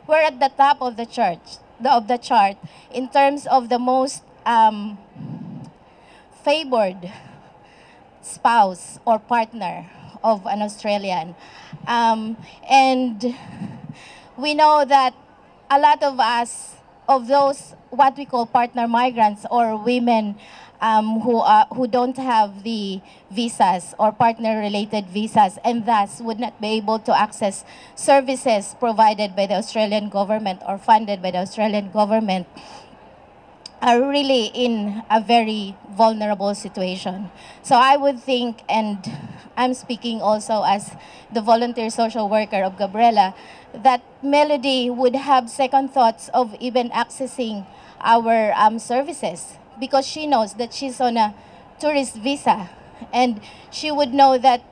we're 0.07 0.23
at 0.23 0.41
the 0.41 0.50
top 0.57 0.83
of 0.83 0.97
the 0.97 1.07
church, 1.07 1.59
the, 1.81 1.93
of 1.93 2.09
the 2.09 2.19
chart 2.19 2.57
in 2.93 3.09
terms 3.09 3.47
of 3.47 3.69
the 3.69 3.79
most 3.79 4.23
um, 4.45 4.99
favored 6.45 7.11
spouse 8.21 8.99
or 9.05 9.19
partner 9.19 9.87
of 10.23 10.47
an 10.47 10.63
Australian. 10.63 11.35
Um, 11.87 12.37
and 12.69 13.35
we 14.37 14.55
know 14.55 14.85
that 14.85 15.15
a 15.71 15.79
lot 15.79 16.03
of 16.03 16.21
us, 16.21 16.77
of 17.09 17.27
those 17.29 17.75
what 17.91 18.17
we 18.17 18.25
call 18.25 18.47
partner 18.47 18.89
migrants 18.89 19.47
or 19.51 19.77
women 19.77 20.37
um, 20.81 21.21
who, 21.21 21.39
are, 21.39 21.67
who 21.73 21.87
don't 21.87 22.17
have 22.17 22.63
the 22.63 23.01
visas 23.31 23.95
or 23.99 24.13
partner-related 24.13 25.07
visas 25.07 25.59
and 25.65 25.87
thus 25.87 26.21
would 26.21 26.39
not 26.39 26.61
be 26.61 26.69
able 26.77 26.99
to 26.99 27.17
access 27.17 27.65
services 27.95 28.75
provided 28.79 29.35
by 29.35 29.47
the 29.47 29.55
Australian 29.55 30.09
government 30.09 30.61
or 30.67 30.77
funded 30.77 31.23
by 31.23 31.31
the 31.31 31.39
Australian 31.39 31.91
government 31.91 32.47
are 33.85 34.00
really 34.00 34.47
in 34.55 35.03
a 35.11 35.21
very 35.21 35.76
vulnerable 35.93 36.55
situation. 36.55 37.31
So 37.62 37.76
I 37.76 37.99
would 37.99 38.19
think, 38.19 38.62
and 38.67 39.05
I'm 39.59 39.75
speaking 39.75 40.23
also 40.23 40.62
as 40.62 40.97
the 41.31 41.43
volunteer 41.43 41.91
social 41.91 42.26
worker 42.31 42.62
of 42.64 42.79
Gabriela, 42.79 43.35
that 43.75 44.00
Melody 44.23 44.88
would 44.88 45.14
have 45.14 45.50
second 45.50 45.88
thoughts 45.93 46.31
of 46.33 46.57
even 46.61 46.88
accessing 46.91 47.67
our 48.00 48.55
um, 48.57 48.79
services 48.79 49.59
because 49.79 50.07
she 50.07 50.26
knows 50.26 50.55
that 50.55 50.73
she's 50.73 50.99
on 50.99 51.19
a 51.19 51.35
tourist 51.79 52.17
visa 52.17 52.71
and 53.12 53.41
she 53.71 53.91
would 53.91 54.14
know 54.14 54.38
that 54.38 54.62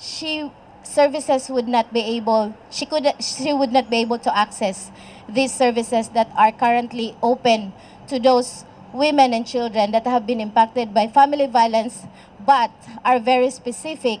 she 0.00 0.50
services 0.82 1.48
would 1.48 1.68
not 1.68 1.92
be 1.92 2.00
able 2.00 2.54
she 2.70 2.84
could 2.84 3.06
she 3.20 3.52
would 3.52 3.72
not 3.72 3.88
be 3.88 3.96
able 3.96 4.18
to 4.18 4.36
access 4.36 4.90
these 5.28 5.52
services 5.52 6.08
that 6.10 6.30
are 6.36 6.52
currently 6.52 7.16
open 7.22 7.72
to 8.08 8.18
those 8.18 8.64
women 8.92 9.34
and 9.34 9.46
children 9.46 9.90
that 9.90 10.06
have 10.06 10.26
been 10.26 10.40
impacted 10.40 10.94
by 10.94 11.06
family 11.06 11.46
violence 11.46 12.04
but 12.44 12.70
are 13.04 13.18
very 13.18 13.50
specific 13.50 14.20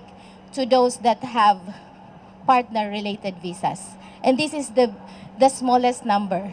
to 0.52 0.66
those 0.66 0.98
that 0.98 1.22
have 1.22 1.60
partner 2.46 2.90
related 2.90 3.34
visas 3.42 3.94
and 4.22 4.38
this 4.38 4.52
is 4.52 4.70
the 4.70 4.92
the 5.38 5.48
smallest 5.48 6.04
number 6.04 6.52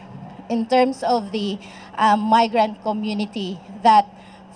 in 0.50 0.66
terms 0.66 1.04
of 1.04 1.32
the 1.32 1.58
um, 1.98 2.20
migrant 2.20 2.82
community 2.84 3.60
that 3.84 4.06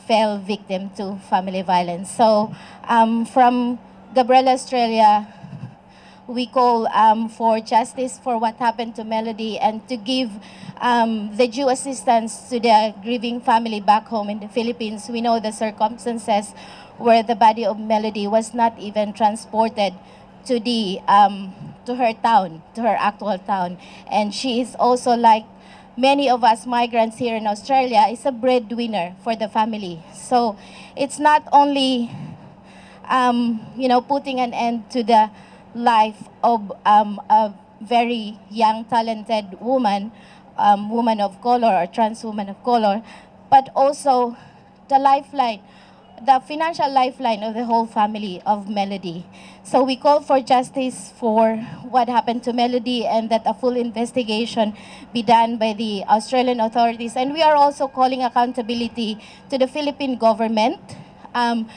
fell 0.07 0.37
victim 0.37 0.89
to 0.91 1.17
family 1.29 1.61
violence. 1.61 2.11
So 2.11 2.53
um, 2.87 3.25
from 3.25 3.79
Gabriela, 4.13 4.53
Australia, 4.53 5.27
we 6.27 6.47
call 6.47 6.87
um, 6.87 7.29
for 7.29 7.59
justice 7.59 8.17
for 8.17 8.39
what 8.39 8.55
happened 8.55 8.95
to 8.95 9.03
Melody 9.03 9.59
and 9.59 9.87
to 9.87 9.97
give 9.97 10.31
um, 10.81 11.35
the 11.37 11.47
due 11.47 11.69
assistance 11.69 12.49
to 12.49 12.59
the 12.59 12.95
grieving 13.03 13.39
family 13.39 13.79
back 13.79 14.07
home 14.07 14.29
in 14.29 14.39
the 14.39 14.47
Philippines. 14.47 15.07
We 15.09 15.21
know 15.21 15.39
the 15.39 15.51
circumstances 15.51 16.53
where 16.97 17.23
the 17.23 17.35
body 17.35 17.65
of 17.65 17.79
Melody 17.79 18.27
was 18.27 18.53
not 18.53 18.77
even 18.79 19.13
transported 19.13 19.93
to 20.45 20.59
the 20.59 20.99
um, 21.07 21.53
to 21.85 21.95
her 21.95 22.13
town, 22.13 22.63
to 22.73 22.81
her 22.81 22.95
actual 22.97 23.37
town, 23.37 23.77
and 24.09 24.33
she 24.33 24.61
is 24.61 24.75
also 24.79 25.11
like 25.11 25.45
many 25.97 26.29
of 26.29 26.43
us 26.43 26.65
migrants 26.65 27.17
here 27.17 27.35
in 27.35 27.45
Australia, 27.47 28.05
is 28.09 28.25
a 28.25 28.31
breadwinner 28.31 29.15
for 29.23 29.35
the 29.35 29.47
family. 29.47 30.01
So 30.13 30.57
it's 30.95 31.19
not 31.19 31.47
only, 31.51 32.11
um, 33.09 33.61
you 33.75 33.87
know, 33.87 34.01
putting 34.01 34.39
an 34.39 34.53
end 34.53 34.89
to 34.91 35.03
the 35.03 35.29
life 35.75 36.29
of 36.41 36.71
um, 36.85 37.21
a 37.29 37.53
very 37.81 38.39
young, 38.49 38.85
talented 38.85 39.59
woman, 39.59 40.11
um, 40.57 40.89
woman 40.89 41.19
of 41.19 41.41
color 41.41 41.67
or 41.67 41.85
trans 41.85 42.23
woman 42.23 42.49
of 42.49 42.63
color, 42.63 43.03
but 43.51 43.69
also 43.75 44.35
the 44.89 44.97
lifeline, 44.97 45.61
the 46.25 46.41
financial 46.47 46.89
lifeline 46.91 47.43
of 47.43 47.53
the 47.53 47.65
whole 47.65 47.85
family 47.85 48.41
of 48.45 48.69
Melody. 48.69 49.25
So 49.63 49.83
we 49.83 49.95
call 49.97 50.21
for 50.21 50.39
justice 50.39 51.11
for 51.19 51.57
what 51.89 52.07
happened 52.07 52.43
to 52.43 52.53
Melody 52.53 53.05
and 53.05 53.29
that 53.29 53.43
a 53.45 53.53
full 53.53 53.75
investigation 53.75 54.73
be 55.13 55.23
done 55.23 55.57
by 55.57 55.73
the 55.73 56.03
Australian 56.05 56.59
authorities. 56.59 57.15
And 57.15 57.33
we 57.33 57.41
are 57.41 57.55
also 57.55 57.87
calling 57.87 58.23
accountability 58.23 59.17
to 59.49 59.57
the 59.57 59.67
Philippine 59.67 60.17
government 60.17 60.79
um, 61.33 61.67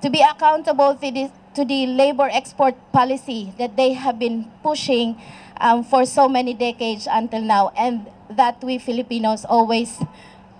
to 0.00 0.10
be 0.10 0.20
accountable 0.20 0.96
to 0.96 1.10
the, 1.10 1.30
to 1.54 1.64
the 1.64 1.86
labor 1.86 2.28
export 2.32 2.74
policy 2.92 3.52
that 3.58 3.76
they 3.76 3.92
have 3.92 4.18
been 4.18 4.50
pushing 4.62 5.20
um, 5.60 5.84
for 5.84 6.04
so 6.04 6.28
many 6.28 6.54
decades 6.54 7.06
until 7.10 7.42
now, 7.42 7.70
and 7.76 8.06
that 8.30 8.62
we 8.64 8.78
Filipinos 8.78 9.44
always 9.44 10.00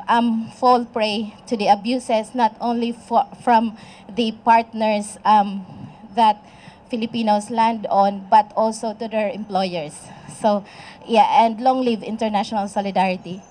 um, 0.09 0.51
fall 0.51 0.85
prey 0.85 1.35
to 1.47 1.57
the 1.57 1.67
abuses, 1.69 2.35
not 2.35 2.57
only 2.61 2.93
for, 2.93 3.27
from 3.43 3.77
the 4.09 4.33
partners 4.45 5.19
um, 5.25 5.67
that 6.15 6.45
Filipinos 6.91 7.51
land 7.51 7.87
on, 7.89 8.27
but 8.31 8.53
also 8.55 8.93
to 8.93 9.09
their 9.09 9.31
employers. 9.31 9.97
So, 10.29 10.65
yeah, 11.07 11.45
and 11.45 11.61
long 11.61 11.85
live 11.85 12.03
international 12.03 12.69
solidarity. 12.69 13.43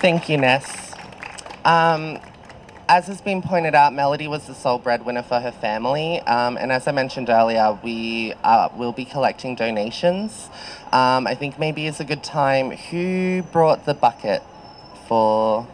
Thank 0.00 0.28
you, 0.28 0.36
Ness. 0.36 0.83
Um, 1.64 2.18
as 2.88 3.06
has 3.06 3.22
been 3.22 3.40
pointed 3.40 3.74
out, 3.74 3.94
Melody 3.94 4.28
was 4.28 4.46
the 4.46 4.54
sole 4.54 4.78
breadwinner 4.78 5.22
for 5.22 5.40
her 5.40 5.52
family. 5.52 6.20
Um, 6.20 6.58
and 6.58 6.70
as 6.70 6.86
I 6.86 6.92
mentioned 6.92 7.30
earlier, 7.30 7.78
we 7.82 8.34
uh, 8.44 8.68
will 8.76 8.92
be 8.92 9.06
collecting 9.06 9.54
donations. 9.54 10.50
Um, 10.92 11.26
I 11.26 11.34
think 11.34 11.58
maybe 11.58 11.86
it's 11.86 12.00
a 12.00 12.04
good 12.04 12.22
time. 12.22 12.72
Who 12.72 13.42
brought 13.42 13.86
the 13.86 13.94
bucket 13.94 14.42
for. 15.08 15.66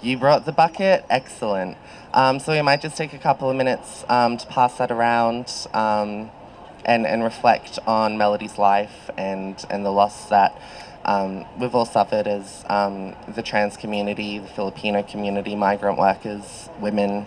You 0.00 0.16
brought 0.16 0.46
the 0.46 0.52
bucket? 0.52 1.04
Excellent. 1.10 1.76
Um, 2.14 2.38
so 2.38 2.52
we 2.52 2.62
might 2.62 2.80
just 2.80 2.96
take 2.96 3.12
a 3.12 3.18
couple 3.18 3.50
of 3.50 3.56
minutes 3.56 4.04
um, 4.08 4.36
to 4.36 4.46
pass 4.46 4.78
that 4.78 4.92
around 4.92 5.52
um, 5.74 6.30
and, 6.84 7.04
and 7.04 7.24
reflect 7.24 7.80
on 7.84 8.16
Melody's 8.16 8.58
life 8.58 9.10
and, 9.18 9.62
and 9.68 9.84
the 9.84 9.90
loss 9.90 10.28
that 10.28 10.56
um, 11.08 11.46
we've 11.58 11.74
all 11.74 11.86
suffered 11.86 12.26
as 12.26 12.66
um, 12.68 13.16
the 13.26 13.42
trans 13.42 13.78
community, 13.78 14.38
the 14.40 14.48
Filipino 14.48 15.02
community, 15.02 15.56
migrant 15.56 15.98
workers, 15.98 16.68
women. 16.80 17.26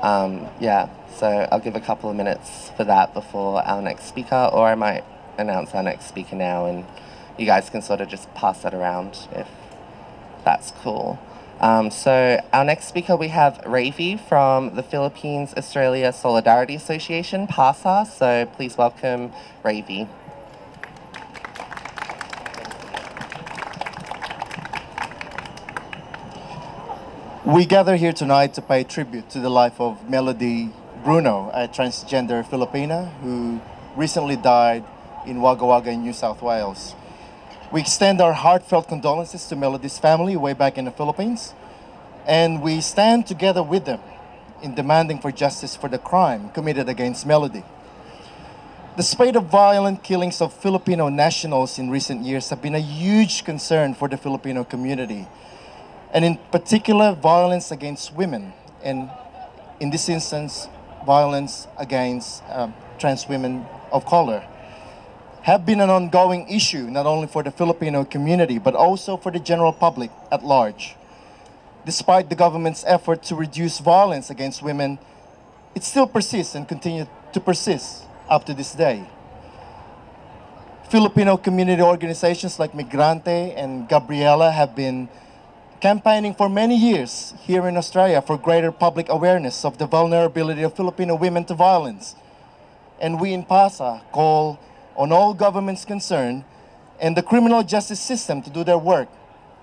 Um, 0.00 0.46
yeah, 0.58 0.88
so 1.14 1.46
I'll 1.52 1.60
give 1.60 1.76
a 1.76 1.80
couple 1.80 2.08
of 2.08 2.16
minutes 2.16 2.70
for 2.74 2.84
that 2.84 3.12
before 3.12 3.62
our 3.62 3.82
next 3.82 4.06
speaker, 4.06 4.48
or 4.50 4.66
I 4.66 4.74
might 4.76 5.04
announce 5.36 5.74
our 5.74 5.82
next 5.82 6.06
speaker 6.06 6.36
now 6.36 6.64
and 6.64 6.86
you 7.38 7.44
guys 7.44 7.68
can 7.68 7.82
sort 7.82 8.00
of 8.00 8.08
just 8.08 8.32
pass 8.34 8.62
that 8.62 8.72
around 8.74 9.28
if 9.32 9.46
that's 10.44 10.72
cool. 10.82 11.18
Um, 11.60 11.90
so 11.90 12.40
our 12.52 12.64
next 12.64 12.86
speaker 12.86 13.14
we 13.14 13.28
have 13.28 13.60
Ravi 13.66 14.16
from 14.16 14.74
the 14.74 14.82
Philippines 14.82 15.52
Australia 15.56 16.12
Solidarity 16.12 16.74
Association, 16.74 17.46
PASA. 17.46 18.08
So 18.10 18.46
please 18.54 18.78
welcome 18.78 19.32
Ravi. 19.62 20.08
We 27.48 27.64
gather 27.64 27.96
here 27.96 28.12
tonight 28.12 28.52
to 28.54 28.60
pay 28.60 28.84
tribute 28.84 29.30
to 29.30 29.40
the 29.40 29.48
life 29.48 29.80
of 29.80 30.06
Melody 30.06 30.70
Bruno, 31.02 31.50
a 31.54 31.66
transgender 31.66 32.44
Filipina 32.44 33.10
who 33.22 33.62
recently 33.96 34.36
died 34.36 34.84
in 35.26 35.40
Wagga 35.40 35.64
Wagga 35.64 35.90
in 35.92 36.02
New 36.02 36.12
South 36.12 36.42
Wales. 36.42 36.94
We 37.72 37.80
extend 37.80 38.20
our 38.20 38.34
heartfelt 38.34 38.88
condolences 38.88 39.46
to 39.46 39.56
Melody's 39.56 39.98
family 39.98 40.36
way 40.36 40.52
back 40.52 40.76
in 40.76 40.84
the 40.84 40.90
Philippines, 40.90 41.54
and 42.26 42.60
we 42.60 42.82
stand 42.82 43.26
together 43.26 43.62
with 43.62 43.86
them 43.86 44.00
in 44.62 44.74
demanding 44.74 45.18
for 45.18 45.32
justice 45.32 45.74
for 45.74 45.88
the 45.88 45.96
crime 45.96 46.50
committed 46.50 46.86
against 46.86 47.24
Melody. 47.24 47.64
The 48.98 49.02
spate 49.02 49.36
of 49.36 49.46
violent 49.46 50.02
killings 50.02 50.42
of 50.42 50.52
Filipino 50.52 51.08
nationals 51.08 51.78
in 51.78 51.88
recent 51.88 52.26
years 52.26 52.50
have 52.50 52.60
been 52.60 52.74
a 52.74 52.78
huge 52.78 53.44
concern 53.46 53.94
for 53.94 54.06
the 54.06 54.18
Filipino 54.18 54.64
community, 54.64 55.26
and 56.12 56.24
in 56.24 56.38
particular, 56.50 57.12
violence 57.14 57.70
against 57.70 58.14
women, 58.14 58.52
and 58.82 59.10
in 59.80 59.90
this 59.90 60.08
instance, 60.08 60.68
violence 61.06 61.66
against 61.78 62.42
um, 62.50 62.74
trans 62.98 63.28
women 63.28 63.64
of 63.92 64.04
color 64.04 64.44
have 65.42 65.64
been 65.64 65.80
an 65.80 65.88
ongoing 65.88 66.46
issue 66.48 66.90
not 66.90 67.06
only 67.06 67.26
for 67.26 67.42
the 67.42 67.50
Filipino 67.50 68.04
community 68.04 68.58
but 68.58 68.74
also 68.74 69.16
for 69.16 69.32
the 69.32 69.38
general 69.38 69.72
public 69.72 70.10
at 70.30 70.44
large. 70.44 70.94
Despite 71.86 72.28
the 72.28 72.34
government's 72.34 72.84
effort 72.86 73.22
to 73.24 73.34
reduce 73.34 73.78
violence 73.78 74.28
against 74.28 74.62
women, 74.62 74.98
it 75.74 75.84
still 75.84 76.06
persists 76.06 76.54
and 76.54 76.68
continues 76.68 77.06
to 77.32 77.40
persist 77.40 78.04
up 78.28 78.44
to 78.44 78.52
this 78.52 78.74
day. 78.74 79.08
Filipino 80.90 81.38
community 81.38 81.80
organizations 81.80 82.58
like 82.58 82.72
Migrante 82.72 83.54
and 83.56 83.88
Gabriela 83.88 84.50
have 84.50 84.76
been 84.76 85.08
campaigning 85.80 86.34
for 86.34 86.48
many 86.48 86.76
years 86.76 87.34
here 87.40 87.68
in 87.68 87.76
Australia 87.76 88.20
for 88.20 88.36
greater 88.36 88.72
public 88.72 89.08
awareness 89.08 89.64
of 89.64 89.78
the 89.78 89.86
vulnerability 89.86 90.62
of 90.62 90.74
Filipino 90.74 91.14
women 91.14 91.44
to 91.44 91.54
violence. 91.54 92.16
And 93.00 93.20
we 93.20 93.32
in 93.32 93.44
PASA 93.44 94.02
call 94.12 94.58
on 94.96 95.12
all 95.12 95.34
governments 95.34 95.84
concerned 95.84 96.44
and 97.00 97.16
the 97.16 97.22
criminal 97.22 97.62
justice 97.62 98.00
system 98.00 98.42
to 98.42 98.50
do 98.50 98.64
their 98.64 98.78
work. 98.78 99.08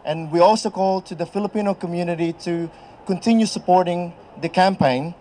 And 0.06 0.32
we 0.32 0.40
also 0.40 0.70
call 0.70 1.02
to 1.02 1.16
the 1.16 1.26
Filipino 1.26 1.74
community 1.74 2.32
to 2.48 2.72
continue 3.06 3.46
supporting 3.46 4.14
the 4.42 4.48
campaign 4.48 5.16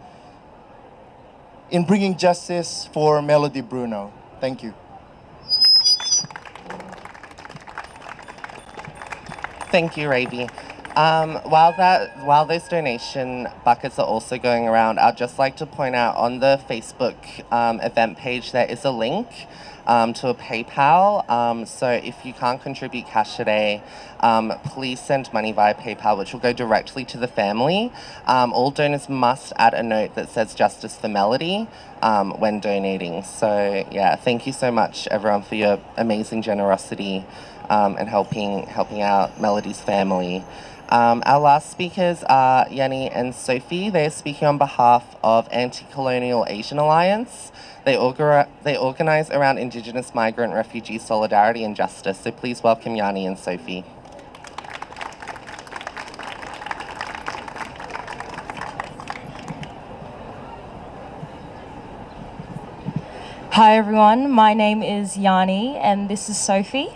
in 1.71 1.85
bringing 1.85 2.17
justice 2.17 2.89
for 2.93 3.21
Melody 3.21 3.63
Bruno. 3.63 4.13
Thank 4.41 4.63
you. 4.63 4.75
Thank 9.73 9.97
you, 9.97 10.09
Ravi. 10.09 10.49
Um, 10.97 11.37
while 11.39 11.73
that, 11.77 12.25
while 12.25 12.47
those 12.47 12.69
donation 12.69 13.49
buckets 13.65 13.99
are 13.99 14.07
also 14.07 14.39
going 14.39 14.69
around, 14.69 15.01
I'd 15.01 15.17
just 15.17 15.41
like 15.41 15.57
to 15.57 15.67
point 15.67 15.97
out 15.97 16.15
on 16.17 16.39
the 16.39 16.61
Facebook 16.69 17.17
um, 17.53 17.81
event 17.81 18.17
page 18.17 18.53
there 18.53 18.67
is 18.67 18.85
a 18.85 18.93
link 18.93 19.27
um, 19.89 20.13
to 20.15 20.29
a 20.29 20.35
PayPal. 20.35 21.29
Um, 21.29 21.67
so 21.67 21.91
if 21.91 22.25
you 22.25 22.33
can't 22.33 22.63
contribute 22.63 23.07
cash 23.07 23.37
today, 23.37 23.83
um, 24.21 24.53
please 24.67 25.01
send 25.01 25.33
money 25.33 25.51
via 25.51 25.75
PayPal, 25.75 26.17
which 26.17 26.33
will 26.33 26.41
go 26.41 26.53
directly 26.53 27.05
to 27.07 27.19
the 27.19 27.29
family. 27.29 27.93
Um, 28.27 28.53
all 28.53 28.71
donors 28.71 29.09
must 29.09 29.53
add 29.57 29.75
a 29.75 29.83
note 29.83 30.15
that 30.15 30.29
says 30.29 30.55
Justice 30.55 30.97
for 30.97 31.09
Melody 31.09 31.67
when 32.39 32.61
donating. 32.61 33.25
So 33.25 33.85
yeah, 33.91 34.15
thank 34.15 34.47
you 34.47 34.53
so 34.53 34.71
much, 34.71 35.09
everyone, 35.09 35.43
for 35.43 35.57
your 35.57 35.81
amazing 35.97 36.43
generosity 36.43 37.25
and 37.69 38.09
helping 38.09 38.67
helping 38.67 39.03
out 39.03 39.41
Melody's 39.41 39.81
family. 39.81 40.45
Um, 40.91 41.23
our 41.25 41.41
last 41.41 41.71
speakers 41.71 42.23
are 42.29 42.69
Yanni 42.71 43.11
and 43.11 43.35
Sophie. 43.35 43.89
They 43.89 44.07
are 44.07 44.11
speaking 44.11 44.47
on 44.47 44.59
behalf 44.59 45.17
of 45.25 45.49
Anti 45.51 45.87
Colonial 45.91 46.45
Asian 46.49 46.79
Alliance. 46.79 47.51
They, 47.85 47.95
they 48.63 48.77
organize 48.77 49.31
around 49.31 49.59
Indigenous 49.59 50.15
migrant 50.15 50.53
refugee 50.53 50.99
solidarity 50.99 51.65
and 51.65 51.75
justice. 51.75 52.21
So 52.21 52.31
please 52.31 52.63
welcome 52.63 52.97
Yanni 52.97 53.27
and 53.27 53.39
Sophie. 53.39 53.85
Hi 63.53 63.77
everyone, 63.77 64.33
my 64.33 64.53
name 64.53 64.83
is 64.83 65.17
Yanni 65.17 65.77
and 65.77 66.09
this 66.09 66.29
is 66.29 66.37
Sophie. 66.37 66.89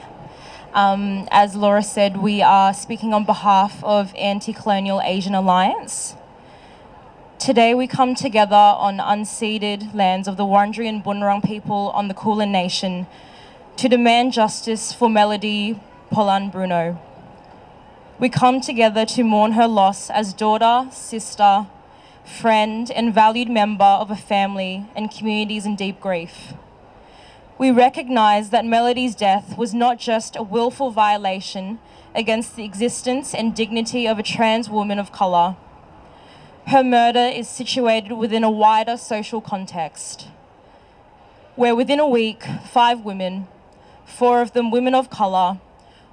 Um, 0.78 1.26
as 1.32 1.56
Laura 1.56 1.82
said, 1.82 2.18
we 2.18 2.40
are 2.40 2.72
speaking 2.72 3.12
on 3.12 3.24
behalf 3.24 3.82
of 3.82 4.14
Anti 4.14 4.52
Colonial 4.52 5.00
Asian 5.02 5.34
Alliance. 5.34 6.14
Today 7.40 7.74
we 7.74 7.88
come 7.88 8.14
together 8.14 8.54
on 8.54 8.98
unceded 8.98 9.92
lands 9.92 10.28
of 10.28 10.36
the 10.36 10.44
Wurundjeri 10.44 10.88
and 10.88 11.02
Bunurong 11.02 11.44
people 11.44 11.90
on 11.96 12.06
the 12.06 12.14
Kulin 12.14 12.52
Nation 12.52 13.08
to 13.76 13.88
demand 13.88 14.32
justice 14.32 14.92
for 14.92 15.10
Melody 15.10 15.80
Polan 16.12 16.52
Bruno. 16.52 17.02
We 18.20 18.28
come 18.28 18.60
together 18.60 19.04
to 19.04 19.24
mourn 19.24 19.54
her 19.54 19.66
loss 19.66 20.10
as 20.10 20.32
daughter, 20.32 20.88
sister, 20.92 21.66
friend, 22.24 22.88
and 22.92 23.12
valued 23.12 23.50
member 23.50 23.82
of 23.82 24.12
a 24.12 24.16
family 24.16 24.86
and 24.94 25.10
communities 25.10 25.66
in 25.66 25.74
deep 25.74 25.98
grief. 26.00 26.54
We 27.58 27.72
recognise 27.72 28.50
that 28.50 28.64
Melody's 28.64 29.16
death 29.16 29.58
was 29.58 29.74
not 29.74 29.98
just 29.98 30.36
a 30.36 30.42
willful 30.42 30.92
violation 30.92 31.80
against 32.14 32.54
the 32.54 32.64
existence 32.64 33.34
and 33.34 33.54
dignity 33.54 34.06
of 34.06 34.18
a 34.18 34.22
trans 34.22 34.70
woman 34.70 34.98
of 34.98 35.10
colour. 35.10 35.56
Her 36.68 36.84
murder 36.84 37.18
is 37.18 37.48
situated 37.48 38.12
within 38.12 38.44
a 38.44 38.50
wider 38.50 38.96
social 38.96 39.40
context, 39.40 40.28
where 41.56 41.74
within 41.74 41.98
a 41.98 42.08
week, 42.08 42.44
five 42.70 43.00
women, 43.00 43.48
four 44.04 44.40
of 44.40 44.52
them 44.52 44.70
women 44.70 44.94
of 44.94 45.10
colour, 45.10 45.58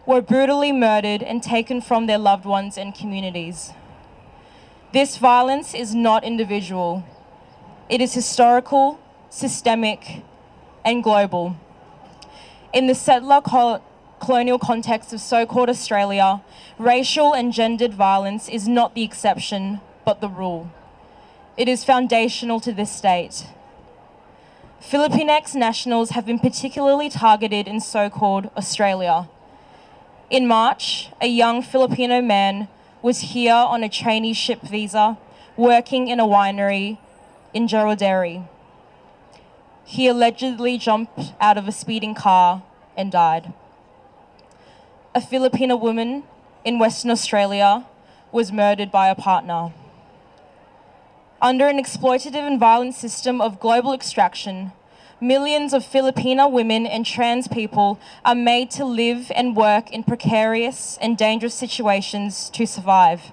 were 0.08 0.22
brutally 0.22 0.72
murdered 0.72 1.22
and 1.22 1.44
taken 1.44 1.80
from 1.80 2.08
their 2.08 2.18
loved 2.18 2.46
ones 2.46 2.78
and 2.78 2.96
communities. 2.96 3.72
This 4.94 5.18
violence 5.18 5.76
is 5.76 5.94
not 5.94 6.24
individual, 6.24 7.06
it 7.88 8.02
is 8.02 8.14
historical, 8.14 9.00
systemic, 9.30 10.24
and 10.86 11.04
global. 11.04 11.58
In 12.72 12.88
the 12.88 12.96
settler 12.96 13.42
col- 13.42 13.84
colonial 14.20 14.60
context 14.60 15.12
of 15.12 15.20
so 15.20 15.46
called 15.46 15.70
Australia, 15.70 16.42
racial 16.78 17.34
and 17.34 17.52
gendered 17.52 17.94
violence 17.94 18.48
is 18.48 18.68
not 18.68 18.96
the 18.96 19.04
exception, 19.04 19.82
but 20.06 20.22
the 20.22 20.30
rule. 20.30 20.70
It 21.58 21.68
is 21.68 21.84
foundational 21.84 22.60
to 22.62 22.72
this 22.72 22.92
state. 22.92 23.46
Filipinx 24.82 25.56
nationals 25.56 26.12
have 26.12 26.26
been 26.26 26.38
particularly 26.38 27.10
targeted 27.10 27.68
in 27.68 27.80
so 27.80 28.10
called 28.10 28.52
Australia. 28.56 29.28
In 30.30 30.48
March, 30.48 31.10
a 31.20 31.28
young 31.28 31.62
Filipino 31.64 32.22
man 32.22 32.68
was 33.02 33.34
here 33.34 33.54
on 33.54 33.84
a 33.84 33.90
traineeship 33.90 34.62
visa 34.62 35.18
working 35.56 36.08
in 36.08 36.20
a 36.20 36.26
winery 36.26 36.98
in 37.54 37.68
Jerilderie. 37.68 38.48
He 39.88 40.08
allegedly 40.08 40.80
jumped 40.80 41.34
out 41.40 41.60
of 41.60 41.68
a 41.68 41.72
speeding 41.72 42.16
car 42.16 42.64
and 42.98 43.12
died. 43.12 43.54
A 45.14 45.22
Filipino 45.22 45.76
woman 45.76 46.24
in 46.66 46.80
Western 46.80 47.12
Australia 47.12 47.86
was 48.32 48.52
murdered 48.52 48.92
by 48.92 49.10
a 49.10 49.16
partner. 49.16 49.72
Under 51.40 51.68
an 51.68 51.78
exploitative 51.78 52.48
and 52.48 52.60
violent 52.60 52.96
system 52.96 53.40
of 53.40 53.60
global 53.60 53.94
extraction, 53.94 54.72
millions 55.22 55.72
of 55.72 55.86
Filipino 55.86 56.48
women 56.48 56.88
and 56.88 57.06
trans 57.06 57.48
people 57.48 58.00
are 58.26 58.34
made 58.34 58.72
to 58.72 58.84
live 58.84 59.32
and 59.36 59.56
work 59.56 59.92
in 59.92 60.04
precarious 60.04 60.98
and 61.00 61.16
dangerous 61.16 61.54
situations 61.54 62.50
to 62.50 62.66
survive. 62.66 63.32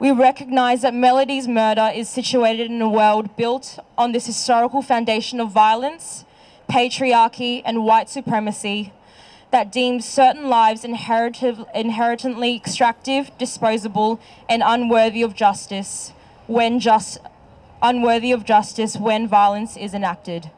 We 0.00 0.10
recognize 0.12 0.80
that 0.80 0.94
Melody's 0.94 1.46
murder 1.46 1.90
is 1.94 2.08
situated 2.08 2.70
in 2.70 2.80
a 2.80 2.88
world 2.88 3.36
built 3.36 3.78
on 3.98 4.12
this 4.12 4.24
historical 4.24 4.80
foundation 4.80 5.40
of 5.40 5.50
violence, 5.50 6.24
patriarchy, 6.70 7.60
and 7.66 7.84
white 7.84 8.08
supremacy 8.08 8.94
that 9.50 9.70
deems 9.70 10.06
certain 10.06 10.48
lives 10.48 10.86
inherently 10.86 12.56
extractive, 12.56 13.30
disposable, 13.36 14.18
and 14.48 14.62
unworthy 14.64 15.20
of 15.20 15.34
justice 15.34 16.14
when 16.46 16.80
just 16.80 17.18
unworthy 17.82 18.32
of 18.32 18.46
justice 18.46 18.96
when 18.96 19.28
violence 19.28 19.76
is 19.76 19.92
enacted. 19.92 20.50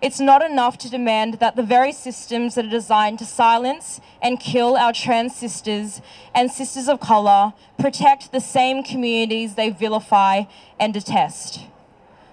It's 0.00 0.20
not 0.20 0.48
enough 0.48 0.78
to 0.78 0.90
demand 0.90 1.34
that 1.34 1.56
the 1.56 1.62
very 1.64 1.90
systems 1.90 2.54
that 2.54 2.66
are 2.66 2.70
designed 2.70 3.18
to 3.18 3.26
silence 3.26 4.00
and 4.22 4.38
kill 4.38 4.76
our 4.76 4.92
trans 4.92 5.34
sisters 5.34 6.00
and 6.32 6.52
sisters 6.52 6.88
of 6.88 7.00
colour 7.00 7.52
protect 7.80 8.30
the 8.30 8.40
same 8.40 8.84
communities 8.84 9.56
they 9.56 9.70
vilify 9.70 10.44
and 10.78 10.94
detest. 10.94 11.62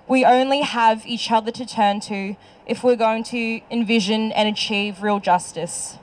We 0.08 0.24
only 0.24 0.62
have 0.62 1.08
each 1.08 1.32
other 1.32 1.52
to 1.54 1.66
turn 1.66 2.02
to 2.02 2.36
if 2.68 2.84
we're 2.84 2.96
going 2.96 3.24
to 3.26 3.62
envision 3.72 4.32
and 4.34 4.48
achieve 4.48 5.02
real 5.02 5.20
justice. 5.20 5.98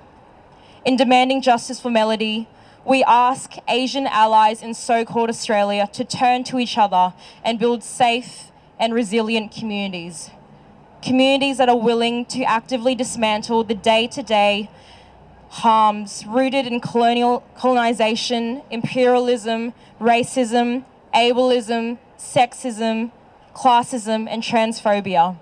In 0.85 0.97
demanding 0.97 1.43
justice 1.43 1.81
for 1.81 1.91
Melody, 1.91 2.49
we 2.85 3.05
ask 3.05 3.53
Asian 3.69 4.09
allies 4.09 4.65
in 4.65 4.75
so 4.75 5.05
called 5.05 5.31
Australia 5.31 5.89
to 5.93 6.05
turn 6.05 6.43
to 6.43 6.59
each 6.59 6.77
other 6.77 7.15
and 7.45 7.61
build 7.61 7.85
safe 7.85 8.51
and 8.81 8.93
resilient 8.93 9.53
communities 9.53 10.31
communities 11.03 11.59
that 11.59 11.69
are 11.69 11.79
willing 11.79 12.25
to 12.27 12.45
actively 12.45 12.95
dismantle 12.95 13.65
the 13.65 13.75
day 13.75 14.07
to 14.07 14.23
day 14.23 14.71
harms 15.49 16.25
rooted 16.27 16.67
in 16.67 16.81
colonial 16.81 17.45
colonization, 17.57 18.63
imperialism, 18.71 19.75
racism, 20.01 20.85
ableism, 21.15 21.99
sexism, 22.17 23.13
classism, 23.55 24.27
and 24.31 24.43
transphobia. 24.43 25.37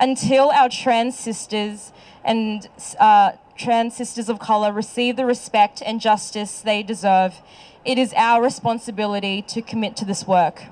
Until 0.00 0.50
our 0.50 0.70
trans 0.70 1.18
sisters 1.18 1.92
and 2.24 2.66
uh, 2.98 3.32
trans 3.54 3.94
sisters 3.94 4.30
of 4.30 4.38
colour 4.38 4.72
receive 4.72 5.16
the 5.16 5.26
respect 5.26 5.82
and 5.84 6.00
justice 6.00 6.62
they 6.62 6.82
deserve, 6.82 7.42
it 7.84 7.98
is 7.98 8.14
our 8.16 8.42
responsibility 8.42 9.42
to 9.42 9.60
commit 9.60 9.94
to 9.96 10.06
this 10.06 10.26
work. 10.26 10.62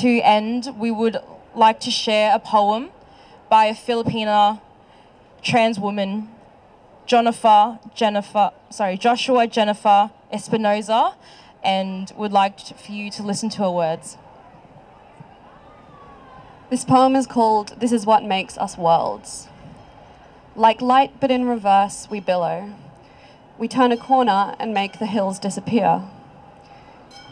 To 0.00 0.20
end, 0.20 0.74
we 0.76 0.90
would 0.90 1.18
like 1.58 1.80
to 1.80 1.90
share 1.90 2.34
a 2.34 2.38
poem 2.38 2.90
by 3.50 3.66
a 3.66 3.74
Filipina 3.74 4.60
trans 5.42 5.78
woman, 5.78 6.28
Jennifer, 7.06 7.78
Jennifer, 7.94 8.52
sorry, 8.70 8.96
Joshua 8.96 9.46
Jennifer 9.46 10.10
Espinoza, 10.32 11.14
and 11.64 12.12
would 12.16 12.32
like 12.32 12.60
for 12.60 12.92
you 12.92 13.10
to 13.10 13.22
listen 13.22 13.48
to 13.50 13.58
her 13.58 13.70
words. 13.70 14.16
This 16.70 16.84
poem 16.84 17.16
is 17.16 17.26
called 17.26 17.80
This 17.80 17.92
Is 17.92 18.06
What 18.06 18.22
Makes 18.22 18.58
Us 18.58 18.76
Girls. 18.76 19.48
Like 20.54 20.80
light 20.82 21.18
but 21.18 21.30
in 21.30 21.46
reverse, 21.46 22.08
we 22.10 22.20
billow. 22.20 22.74
We 23.58 23.68
turn 23.68 23.90
a 23.90 23.96
corner 23.96 24.54
and 24.58 24.74
make 24.74 24.98
the 24.98 25.06
hills 25.06 25.38
disappear. 25.38 26.02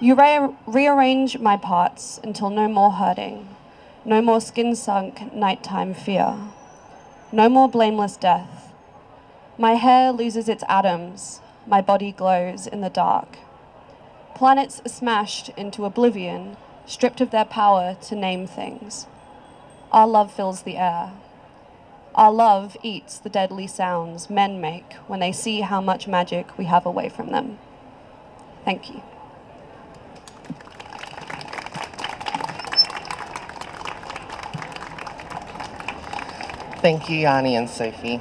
You 0.01 0.15
re- 0.15 0.55
rearrange 0.67 1.39
my 1.39 1.57
parts 1.57 2.19
until 2.25 2.51
no 2.51 2.67
more 2.67 2.93
hurting. 2.93 3.56
No 4.07 4.23
more 4.23 4.40
skin 4.40 4.77
sunk 4.77 5.35
nighttime 5.35 5.92
fear. 5.92 6.37
No 7.33 7.49
more 7.49 7.69
blameless 7.69 8.16
death. 8.16 8.73
My 9.59 9.73
hair 9.73 10.12
loses 10.12 10.49
its 10.49 10.62
atoms. 10.69 11.40
My 11.66 11.81
body 11.81 12.12
glows 12.12 12.69
in 12.69 12.83
the 12.83 12.88
dark. 12.88 13.37
Planets 14.37 14.81
smashed 14.87 15.49
into 15.57 15.85
oblivion, 15.85 16.57
stripped 16.87 17.21
of 17.21 17.33
their 17.33 17.45
power 17.45 17.97
to 18.03 18.14
name 18.14 18.47
things. 18.47 19.09
Our 19.90 20.07
love 20.07 20.33
fills 20.33 20.62
the 20.62 20.77
air. 20.77 21.11
Our 22.14 22.31
love 22.31 22.77
eats 22.85 23.19
the 23.19 23.29
deadly 23.29 23.66
sounds 23.66 24.31
men 24.31 24.61
make 24.61 24.92
when 25.09 25.19
they 25.19 25.33
see 25.33 25.62
how 25.62 25.81
much 25.81 26.07
magic 26.07 26.57
we 26.57 26.66
have 26.66 26.87
away 26.87 27.09
from 27.09 27.33
them. 27.33 27.59
Thank 28.64 28.88
you. 28.88 29.03
Thank 36.87 37.11
you, 37.11 37.18
Yanni 37.18 37.57
and 37.57 37.68
Sophie. 37.68 38.20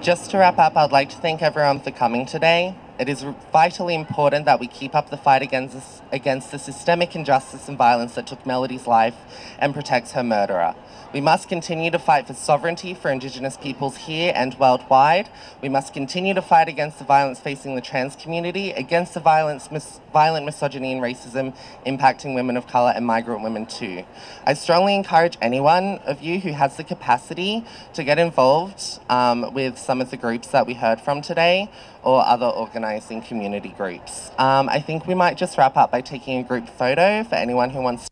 Just 0.00 0.30
to 0.30 0.38
wrap 0.38 0.56
up, 0.56 0.76
I'd 0.76 0.92
like 0.92 1.10
to 1.10 1.16
thank 1.16 1.42
everyone 1.42 1.80
for 1.80 1.90
coming 1.90 2.24
today. 2.24 2.76
It 2.96 3.08
is 3.08 3.26
vitally 3.52 3.96
important 3.96 4.44
that 4.44 4.60
we 4.60 4.68
keep 4.68 4.94
up 4.94 5.10
the 5.10 5.16
fight 5.16 5.42
against, 5.42 5.74
this, 5.74 5.99
against 6.12 6.50
the 6.50 6.58
systemic 6.58 7.14
injustice 7.14 7.68
and 7.68 7.78
violence 7.78 8.14
that 8.14 8.26
took 8.26 8.44
Melody's 8.46 8.86
life 8.86 9.14
and 9.58 9.74
protects 9.74 10.12
her 10.12 10.22
murderer. 10.22 10.74
We 11.12 11.20
must 11.20 11.48
continue 11.48 11.90
to 11.90 11.98
fight 11.98 12.28
for 12.28 12.34
sovereignty 12.34 12.94
for 12.94 13.10
Indigenous 13.10 13.56
peoples 13.56 13.96
here 13.96 14.32
and 14.32 14.56
worldwide. 14.60 15.28
We 15.60 15.68
must 15.68 15.92
continue 15.92 16.34
to 16.34 16.42
fight 16.42 16.68
against 16.68 17.00
the 17.00 17.04
violence 17.04 17.40
facing 17.40 17.74
the 17.74 17.80
trans 17.80 18.14
community, 18.14 18.70
against 18.70 19.14
the 19.14 19.20
violence, 19.20 19.72
mis- 19.72 19.98
violent 20.12 20.46
misogyny 20.46 20.92
and 20.92 21.02
racism 21.02 21.56
impacting 21.84 22.36
women 22.36 22.56
of 22.56 22.68
colour 22.68 22.92
and 22.94 23.04
migrant 23.04 23.42
women 23.42 23.66
too. 23.66 24.04
I 24.46 24.54
strongly 24.54 24.94
encourage 24.94 25.36
anyone 25.42 25.98
of 26.06 26.22
you 26.22 26.38
who 26.38 26.52
has 26.52 26.76
the 26.76 26.84
capacity 26.84 27.64
to 27.94 28.04
get 28.04 28.20
involved 28.20 29.00
um, 29.08 29.52
with 29.52 29.78
some 29.78 30.00
of 30.00 30.10
the 30.10 30.16
groups 30.16 30.48
that 30.48 30.64
we 30.64 30.74
heard 30.74 31.00
from 31.00 31.22
today 31.22 31.70
or 32.02 32.24
other 32.24 32.46
organising 32.46 33.20
community 33.20 33.70
groups. 33.76 34.30
Um, 34.38 34.68
I 34.68 34.80
think 34.80 35.06
we 35.06 35.14
might 35.14 35.36
just 35.36 35.58
wrap 35.58 35.76
up 35.76 35.90
by 35.90 35.99
taking 36.02 36.38
a 36.38 36.42
group 36.42 36.68
photo 36.68 37.24
for 37.24 37.34
anyone 37.34 37.70
who 37.70 37.80
wants 37.80 38.04
to 38.04 38.10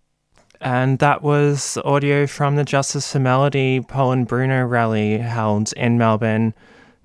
and 0.61 0.99
that 0.99 1.23
was 1.23 1.79
audio 1.85 2.27
from 2.27 2.57
the 2.57 2.65
Justice 2.65 3.13
for 3.13 3.21
Melody 3.21 3.81
Poland 3.81 4.27
Bruno 4.27 4.65
rally 4.65 5.19
held 5.19 5.73
in 5.75 5.99
Melbourne 5.99 6.53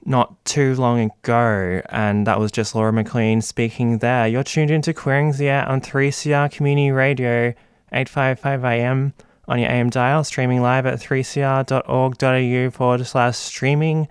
not 0.05 0.43
too 0.45 0.75
long 0.75 0.99
ago. 0.99 1.81
And 1.89 2.27
that 2.27 2.39
was 2.39 2.51
just 2.51 2.75
Laura 2.75 2.91
McLean 2.91 3.41
speaking 3.41 3.99
there. 3.99 4.27
You're 4.27 4.43
tuned 4.43 4.71
into 4.71 4.93
Queering 4.93 5.33
the 5.33 5.49
Air 5.49 5.67
on 5.67 5.81
3CR 5.81 6.51
Community 6.51 6.91
Radio, 6.91 7.53
855 7.91 8.65
AM 8.65 9.13
on 9.47 9.59
your 9.59 9.69
AM 9.69 9.89
dial, 9.89 10.23
streaming 10.23 10.61
live 10.61 10.85
at 10.85 10.99
3cr.org.au 10.99 12.69
forward 12.71 13.05
slash 13.05 13.37
streaming 13.37 14.07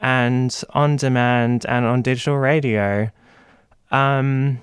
and 0.00 0.62
on 0.70 0.96
demand 0.96 1.66
and 1.66 1.84
on 1.86 2.02
digital 2.02 2.36
radio. 2.36 3.10
Um, 3.90 4.60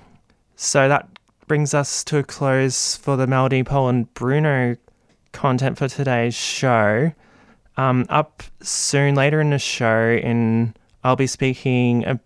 so 0.56 0.88
that 0.88 1.08
brings 1.48 1.74
us 1.74 2.04
to 2.04 2.18
a 2.18 2.22
close 2.22 2.96
for 2.96 3.16
the 3.16 3.26
Melody 3.26 3.64
Poland 3.64 4.12
Bruno 4.14 4.76
content 5.32 5.78
for 5.78 5.88
today's 5.88 6.34
show. 6.34 7.12
Um, 7.76 8.06
up 8.08 8.42
soon 8.60 9.14
later 9.14 9.40
in 9.40 9.50
the 9.50 9.58
show, 9.58 10.18
in 10.22 10.74
I'll 11.02 11.16
be 11.16 11.26
speaking 11.26 12.04
uh, 12.04 12.18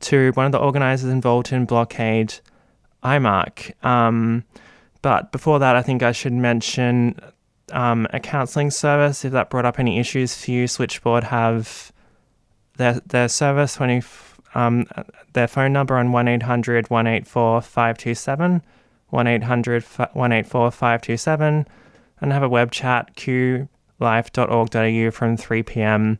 to 0.00 0.30
one 0.32 0.46
of 0.46 0.52
the 0.52 0.58
organisers 0.58 1.10
involved 1.10 1.52
in 1.52 1.64
Blockade, 1.64 2.34
IMARC. 3.02 3.72
Um, 3.84 4.44
but 5.02 5.32
before 5.32 5.58
that, 5.60 5.76
I 5.76 5.82
think 5.82 6.02
I 6.02 6.12
should 6.12 6.32
mention 6.32 7.18
um, 7.72 8.06
a 8.12 8.20
counselling 8.20 8.70
service. 8.70 9.24
If 9.24 9.32
that 9.32 9.48
brought 9.48 9.64
up 9.64 9.78
any 9.78 9.98
issues 9.98 10.34
for 10.34 10.50
you, 10.50 10.68
Switchboard 10.68 11.24
have 11.24 11.92
their 12.76 13.00
their 13.06 13.28
service 13.28 13.74
20, 13.74 14.02
um, 14.56 14.86
their 15.34 15.46
phone 15.46 15.72
number 15.74 15.96
on 15.98 16.12
1 16.12 16.28
800 16.28 16.88
184 16.88 17.60
527, 17.60 18.62
1 19.10 19.26
800 19.26 19.84
184 19.84 20.70
527, 20.70 21.68
and 22.22 22.32
have 22.32 22.42
a 22.42 22.48
web 22.48 22.72
chat, 22.72 23.14
qlife.org.au 23.16 25.10
from 25.10 25.36
3 25.36 25.62
p.m. 25.62 26.18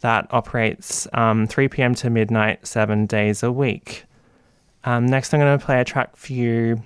That 0.00 0.26
operates 0.30 1.06
um, 1.12 1.46
3 1.46 1.68
p.m. 1.68 1.94
to 1.94 2.10
midnight, 2.10 2.66
seven 2.66 3.06
days 3.06 3.44
a 3.44 3.52
week. 3.52 4.06
Um, 4.82 5.06
next, 5.06 5.32
I'm 5.32 5.38
going 5.38 5.56
to 5.56 5.64
play 5.64 5.80
a 5.80 5.84
track 5.84 6.16
for 6.16 6.32
you, 6.32 6.82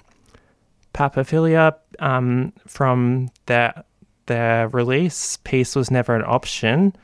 Papaphilia, 0.93 1.75
um, 2.01 2.53
from 2.67 3.31
their 3.47 3.83
their 4.27 4.69
release. 4.69 5.39
Peace 5.39 5.75
was 5.75 5.91
never 5.91 6.15
an 6.15 6.25
option, 6.27 6.95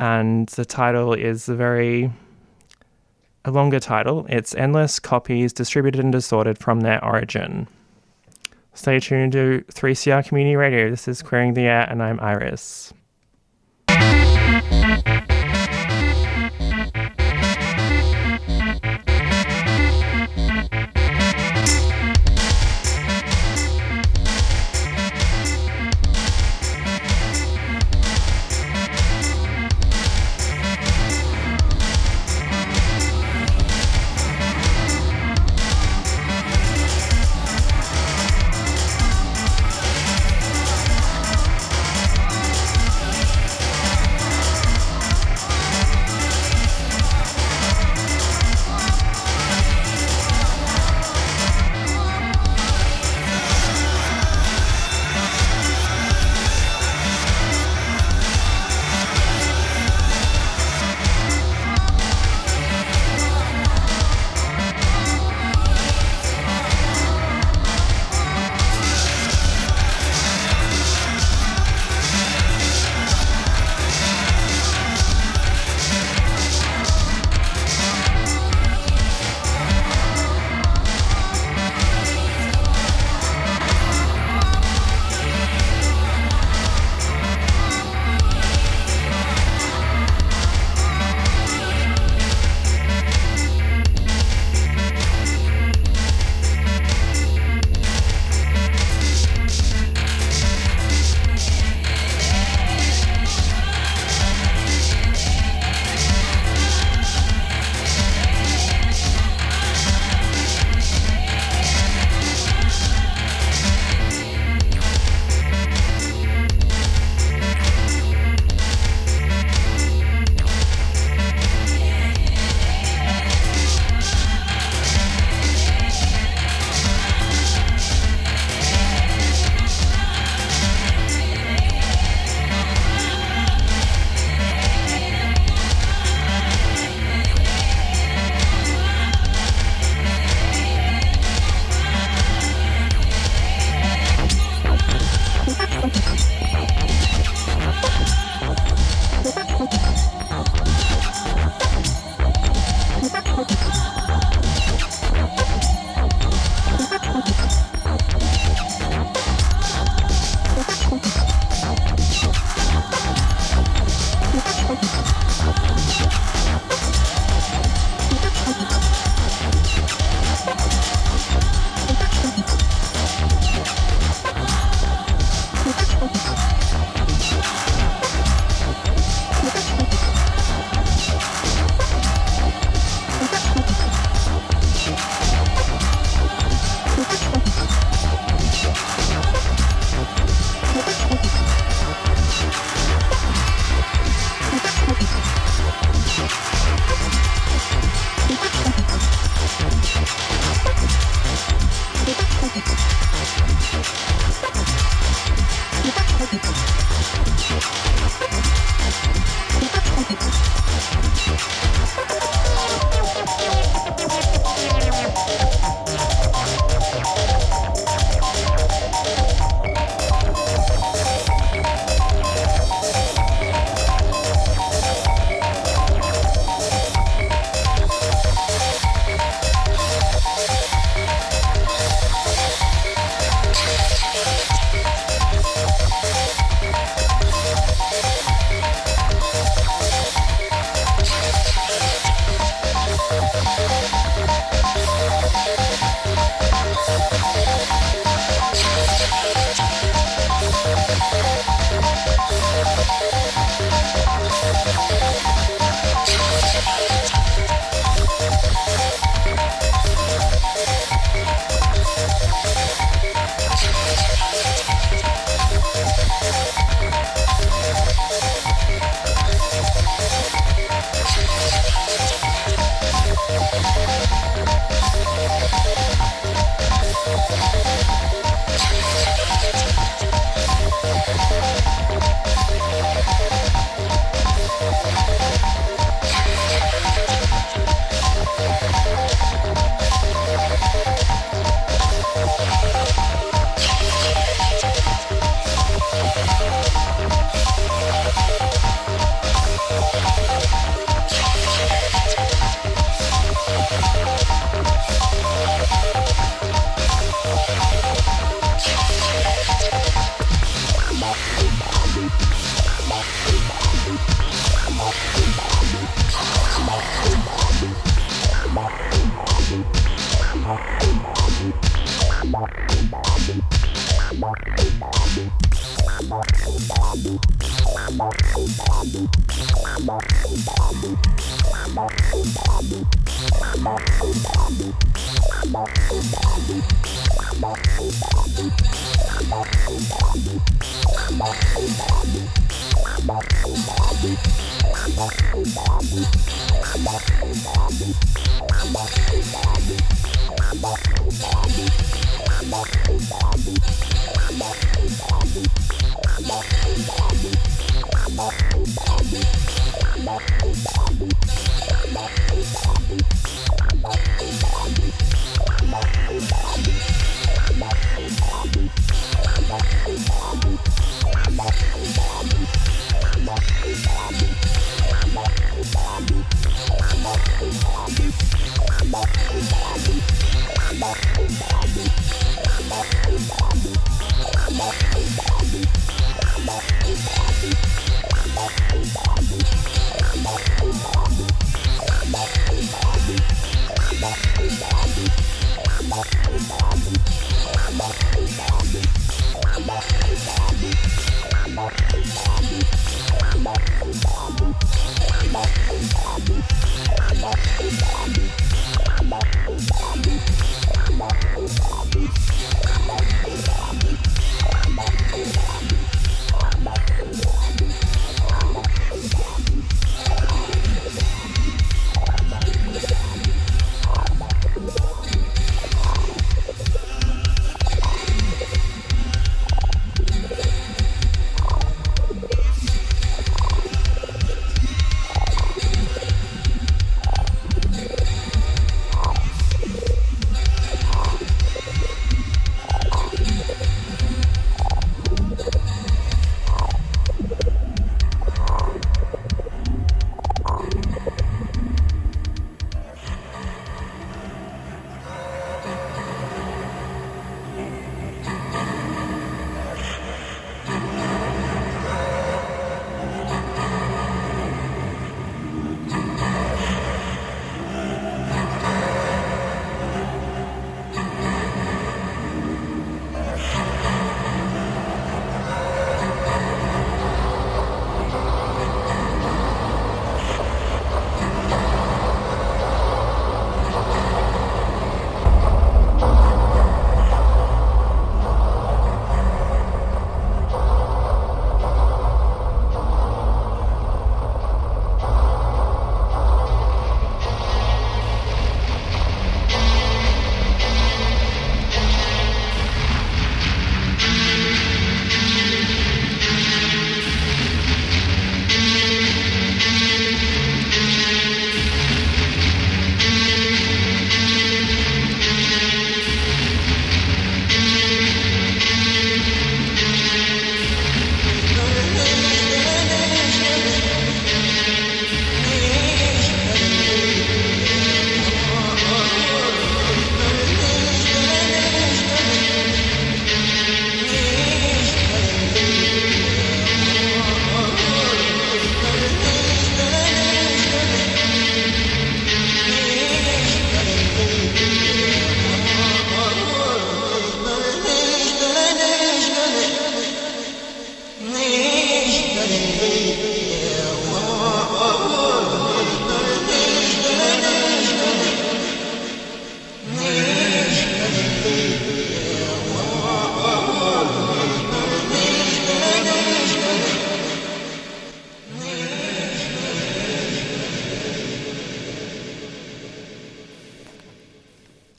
and 0.00 0.48
the 0.48 0.64
title 0.64 1.12
is 1.12 1.48
a 1.48 1.54
very 1.54 2.10
a 3.44 3.50
longer 3.50 3.80
title. 3.80 4.26
It's 4.28 4.54
endless 4.54 4.98
copies 4.98 5.52
distributed 5.52 6.02
and 6.02 6.12
distorted 6.12 6.58
from 6.58 6.80
their 6.80 7.02
origin. 7.04 7.68
Stay 8.74 9.00
tuned 9.00 9.32
to 9.32 9.64
3CR 9.72 10.26
Community 10.26 10.56
Radio. 10.56 10.90
This 10.90 11.08
is 11.08 11.22
Queering 11.22 11.54
the 11.54 11.62
Air, 11.62 11.86
and 11.90 12.02
I'm 12.02 12.20
Iris. 12.20 12.92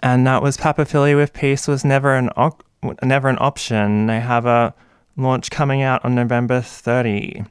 And 0.04 0.26
that 0.26 0.41
was 0.41 0.58
Papaphili 0.58 1.16
with 1.16 1.34
Peace 1.34 1.68
was 1.68 1.86
never 1.86 2.16
an 2.16 2.30
op- 2.36 2.64
never 3.04 3.30
an 3.30 3.38
option. 3.39 4.08
They 4.08 4.20
have 4.20 4.45
a 4.45 4.74
launch 5.16 5.52
coming 5.52 5.82
out 5.82 6.04
on 6.04 6.16
November 6.16 6.62
30. 6.62 7.45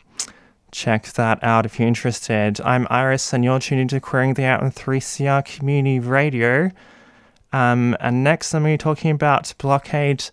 Check 0.72 1.06
that 1.12 1.42
out 1.42 1.66
if 1.66 1.78
you're 1.78 1.88
interested. 1.88 2.60
I'm 2.62 2.86
Iris, 2.90 3.32
and 3.32 3.44
you're 3.44 3.60
tuning 3.60 3.82
into 3.82 4.00
Queering 4.00 4.34
the 4.34 4.42
Air 4.42 4.62
on 4.62 4.70
3CR 4.70 5.44
Community 5.44 6.00
Radio. 6.00 6.70
Um, 7.52 7.96
and 8.00 8.22
next, 8.24 8.54
I'm 8.54 8.62
going 8.62 8.76
to 8.76 8.82
be 8.82 8.82
talking 8.82 9.10
about 9.10 9.52
Blockade 9.58 10.30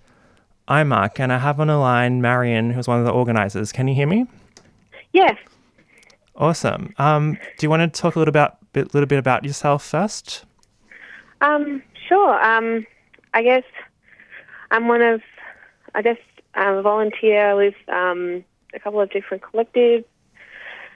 IMARC, 0.68 1.20
and 1.20 1.32
I 1.32 1.40
have 1.40 1.60
on 1.60 1.68
the 1.68 1.78
line 1.78 2.22
Marion, 2.22 2.72
who's 2.72 2.88
one 2.88 3.00
of 3.00 3.06
the 3.06 3.12
organizers. 3.12 3.72
Can 3.72 3.88
you 3.88 3.96
hear 3.96 4.08
me? 4.08 4.28
Yes. 5.14 5.38
Awesome. 6.36 6.94
Um, 6.98 7.34
do 7.58 7.66
you 7.66 7.70
want 7.70 7.94
to 7.94 8.02
talk 8.02 8.16
a 8.16 8.20
little 8.20 8.30
about 8.30 8.58
bit, 8.74 8.94
little 8.94 9.08
bit 9.08 9.18
about 9.18 9.44
yourself 9.44 9.84
first? 9.84 10.46
Um, 11.42 11.82
sure. 12.08 12.44
Um, 12.44 12.86
I 13.34 13.44
guess 13.44 13.64
I'm 14.72 14.88
one 14.88 15.02
of, 15.02 15.22
I 15.96 16.02
guess 16.02 16.18
I'm 16.56 16.76
a 16.78 16.82
volunteer 16.82 17.56
with 17.56 17.76
um, 17.88 18.44
a 18.74 18.80
couple 18.80 19.00
of 19.02 19.10
different 19.12 19.44
collectives, 19.44 20.06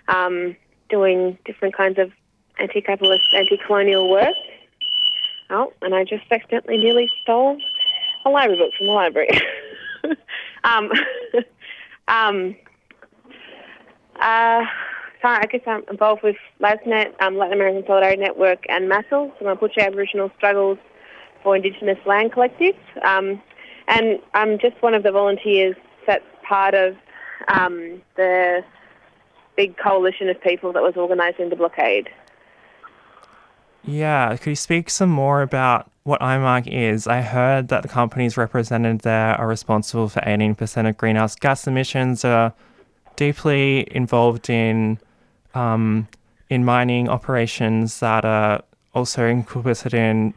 um, 0.07 0.55
doing 0.89 1.37
different 1.45 1.75
kinds 1.75 1.99
of 1.99 2.11
anti-capitalist, 2.59 3.23
anti-colonial 3.35 4.09
work. 4.09 4.33
Oh, 5.49 5.73
and 5.81 5.93
I 5.93 6.03
just 6.03 6.23
accidentally 6.31 6.77
nearly 6.77 7.11
stole 7.23 7.57
a 8.25 8.29
library 8.29 8.59
book 8.59 8.71
from 8.77 8.87
the 8.87 8.93
library. 8.93 9.29
um, 10.63 10.91
um, 12.07 12.55
uh, 14.19 14.61
sorry, 15.21 15.39
I 15.41 15.45
guess 15.51 15.61
I'm 15.67 15.83
involved 15.89 16.23
with 16.23 16.37
LASNet, 16.61 17.21
um, 17.21 17.37
Latin 17.37 17.53
American 17.53 17.83
Solidarity 17.85 18.21
Network, 18.21 18.63
and 18.69 18.89
MASL, 18.89 19.31
so 19.37 19.45
Mapuche 19.45 19.79
Aboriginal 19.79 20.31
Struggles 20.37 20.77
for 21.43 21.55
Indigenous 21.55 21.97
Land 22.05 22.31
Collective. 22.31 22.75
Um, 23.03 23.41
and 23.87 24.19
I'm 24.33 24.59
just 24.59 24.81
one 24.81 24.93
of 24.93 25.03
the 25.03 25.11
volunteers 25.11 25.75
that's 26.07 26.23
part 26.47 26.73
of 26.73 26.95
um, 27.47 28.01
the 28.15 28.63
big 29.55 29.77
coalition 29.77 30.29
of 30.29 30.41
people 30.41 30.71
that 30.73 30.81
was 30.81 30.95
organising 30.95 31.49
the 31.49 31.55
blockade. 31.55 32.09
Yeah, 33.83 34.35
could 34.37 34.51
you 34.51 34.55
speak 34.55 34.89
some 34.89 35.09
more 35.09 35.41
about 35.41 35.89
what 36.03 36.21
IMARC 36.21 36.67
is? 36.67 37.07
I 37.07 37.21
heard 37.21 37.69
that 37.69 37.81
the 37.81 37.87
companies 37.87 38.37
represented 38.37 39.01
there 39.01 39.35
are 39.35 39.47
responsible 39.47 40.07
for 40.07 40.19
18% 40.21 40.87
of 40.87 40.97
greenhouse 40.97 41.35
gas 41.35 41.65
emissions, 41.67 42.23
are 42.23 42.53
deeply 43.15 43.87
involved 43.93 44.49
in 44.49 44.99
um, 45.53 46.07
in 46.49 46.63
mining 46.63 47.09
operations 47.09 47.99
that 47.99 48.25
are 48.25 48.61
also 48.93 49.21
complicit 49.21 49.93
in 49.93 50.33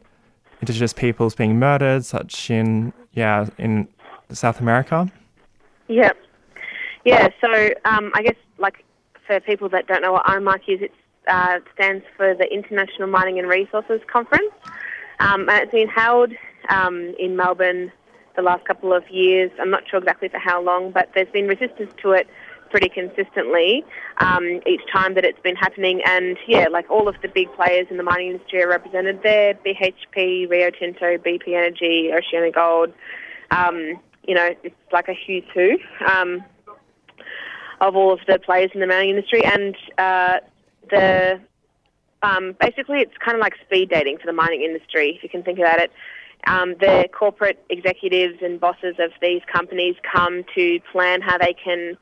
indigenous 0.61 0.93
peoples 0.93 1.35
being 1.35 1.59
murdered, 1.59 2.05
such 2.05 2.51
in 2.51 2.93
yeah 3.13 3.49
in 3.59 3.89
South 4.33 4.61
America. 4.61 5.11
Yeah, 5.89 6.13
yeah. 7.05 7.29
So 7.41 7.71
um, 7.85 8.13
I 8.15 8.23
guess 8.23 8.37
like 8.59 8.85
for 9.27 9.41
people 9.41 9.69
that 9.71 9.87
don't 9.87 10.03
know 10.03 10.13
what 10.13 10.27
IMARC 10.27 10.61
is, 10.69 10.83
it 10.83 10.93
uh, 11.29 11.61
stands 11.75 12.05
for 12.17 12.35
the 12.35 12.53
International 12.53 13.09
Mining 13.09 13.39
and 13.39 13.49
Resources 13.49 14.01
Conference, 14.11 14.53
um, 15.21 15.49
and 15.49 15.63
it's 15.63 15.73
been 15.73 15.89
held 15.89 16.33
um, 16.69 17.15
in 17.19 17.37
Melbourne 17.37 17.93
the 18.37 18.43
last 18.43 18.65
couple 18.65 18.93
of 18.93 19.09
years. 19.11 19.51
I'm 19.61 19.71
not 19.71 19.89
sure 19.89 20.01
exactly 20.01 20.29
for 20.29 20.39
how 20.39 20.61
long, 20.63 20.91
but 20.91 21.11
there's 21.15 21.29
been 21.29 21.47
resistance 21.47 21.93
to 22.03 22.13
it 22.13 22.29
pretty 22.75 22.89
consistently 22.89 23.85
um, 24.19 24.61
each 24.67 24.81
time 24.93 25.15
that 25.15 25.25
it's 25.25 25.39
been 25.45 25.55
happening. 25.55 26.03
And 26.05 26.37
yeah, 26.49 26.67
like 26.69 26.91
all 26.91 27.07
of 27.07 27.15
the 27.23 27.29
big 27.29 27.47
players 27.55 27.87
in 27.89 27.99
the 27.99 28.03
mining 28.03 28.33
industry 28.33 28.65
are 28.65 28.69
represented 28.69 29.21
there: 29.23 29.55
BHP, 29.55 30.51
Rio 30.51 30.71
Tinto, 30.71 31.17
BP 31.19 31.55
Energy, 31.55 32.11
OceanaGold. 32.13 32.93
Um, 33.53 34.01
you 34.27 34.35
know, 34.35 34.57
it's 34.65 34.75
like 34.93 35.07
a 35.07 35.15
who's 35.25 35.45
who 35.55 35.79
um, 36.05 36.43
of 37.81 37.95
all 37.95 38.13
of 38.13 38.19
the 38.27 38.41
players 38.41 38.73
in 38.75 38.81
the 38.81 38.89
mining 38.89 39.11
industry, 39.11 39.45
and 39.45 39.77
uh, 39.97 40.39
the 40.91 41.41
um, 42.25 42.57
basically 42.61 42.99
it's 42.99 43.15
kind 43.25 43.37
of 43.37 43.41
like 43.41 43.55
speed 43.65 43.89
dating 43.89 44.19
for 44.19 44.27
the 44.27 44.33
mining 44.33 44.63
industry, 44.63 45.15
if 45.17 45.23
you 45.23 45.29
can 45.29 45.45
think 45.45 45.61
about 45.61 45.79
it. 45.79 45.93
Um, 46.49 46.75
the 46.81 47.09
corporate 47.17 47.65
executives 47.71 48.39
and 48.43 48.59
bosses 48.59 48.97
of 48.99 49.13
these 49.23 49.43
companies 49.51 49.95
come 50.13 50.43
to 50.57 50.81
plan 50.91 51.21
how 51.23 51.39
they 51.39 51.55
can 51.55 51.97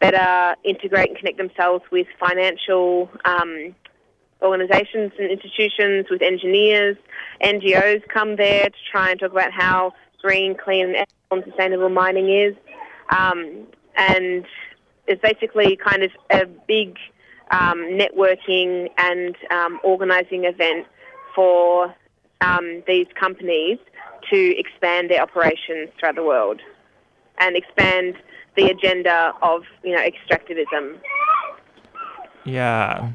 better 0.00 0.56
integrate 0.64 1.08
and 1.10 1.18
connect 1.18 1.38
themselves 1.38 1.84
with 1.90 2.06
financial 2.18 3.10
um, 3.24 3.74
organisations 4.42 5.12
and 5.18 5.30
institutions, 5.30 6.06
with 6.10 6.22
engineers. 6.22 6.96
NGOs 7.42 8.06
come 8.08 8.36
there 8.36 8.64
to 8.64 8.76
try 8.90 9.10
and 9.10 9.20
talk 9.20 9.32
about 9.32 9.52
how 9.52 9.92
green, 10.22 10.56
clean, 10.56 10.94
and 11.30 11.44
sustainable 11.44 11.88
mining 11.88 12.30
is. 12.30 12.54
Um, 13.10 13.66
and 13.96 14.44
it's 15.06 15.22
basically 15.22 15.76
kind 15.76 16.02
of 16.02 16.10
a 16.30 16.46
big 16.46 16.98
um, 17.50 17.78
networking 17.78 18.90
and 18.98 19.36
um, 19.50 19.78
organising 19.84 20.44
event 20.44 20.86
for 21.34 21.94
um, 22.40 22.82
these 22.86 23.06
companies 23.18 23.78
to 24.30 24.58
expand 24.58 25.10
their 25.10 25.22
operations 25.22 25.90
throughout 25.98 26.16
the 26.16 26.24
world 26.24 26.60
and 27.38 27.56
expand 27.56 28.16
the 28.56 28.66
agenda 28.66 29.32
of 29.42 29.62
you 29.82 29.94
know 29.94 30.02
extractivism. 30.02 30.98
Yeah, 32.44 33.10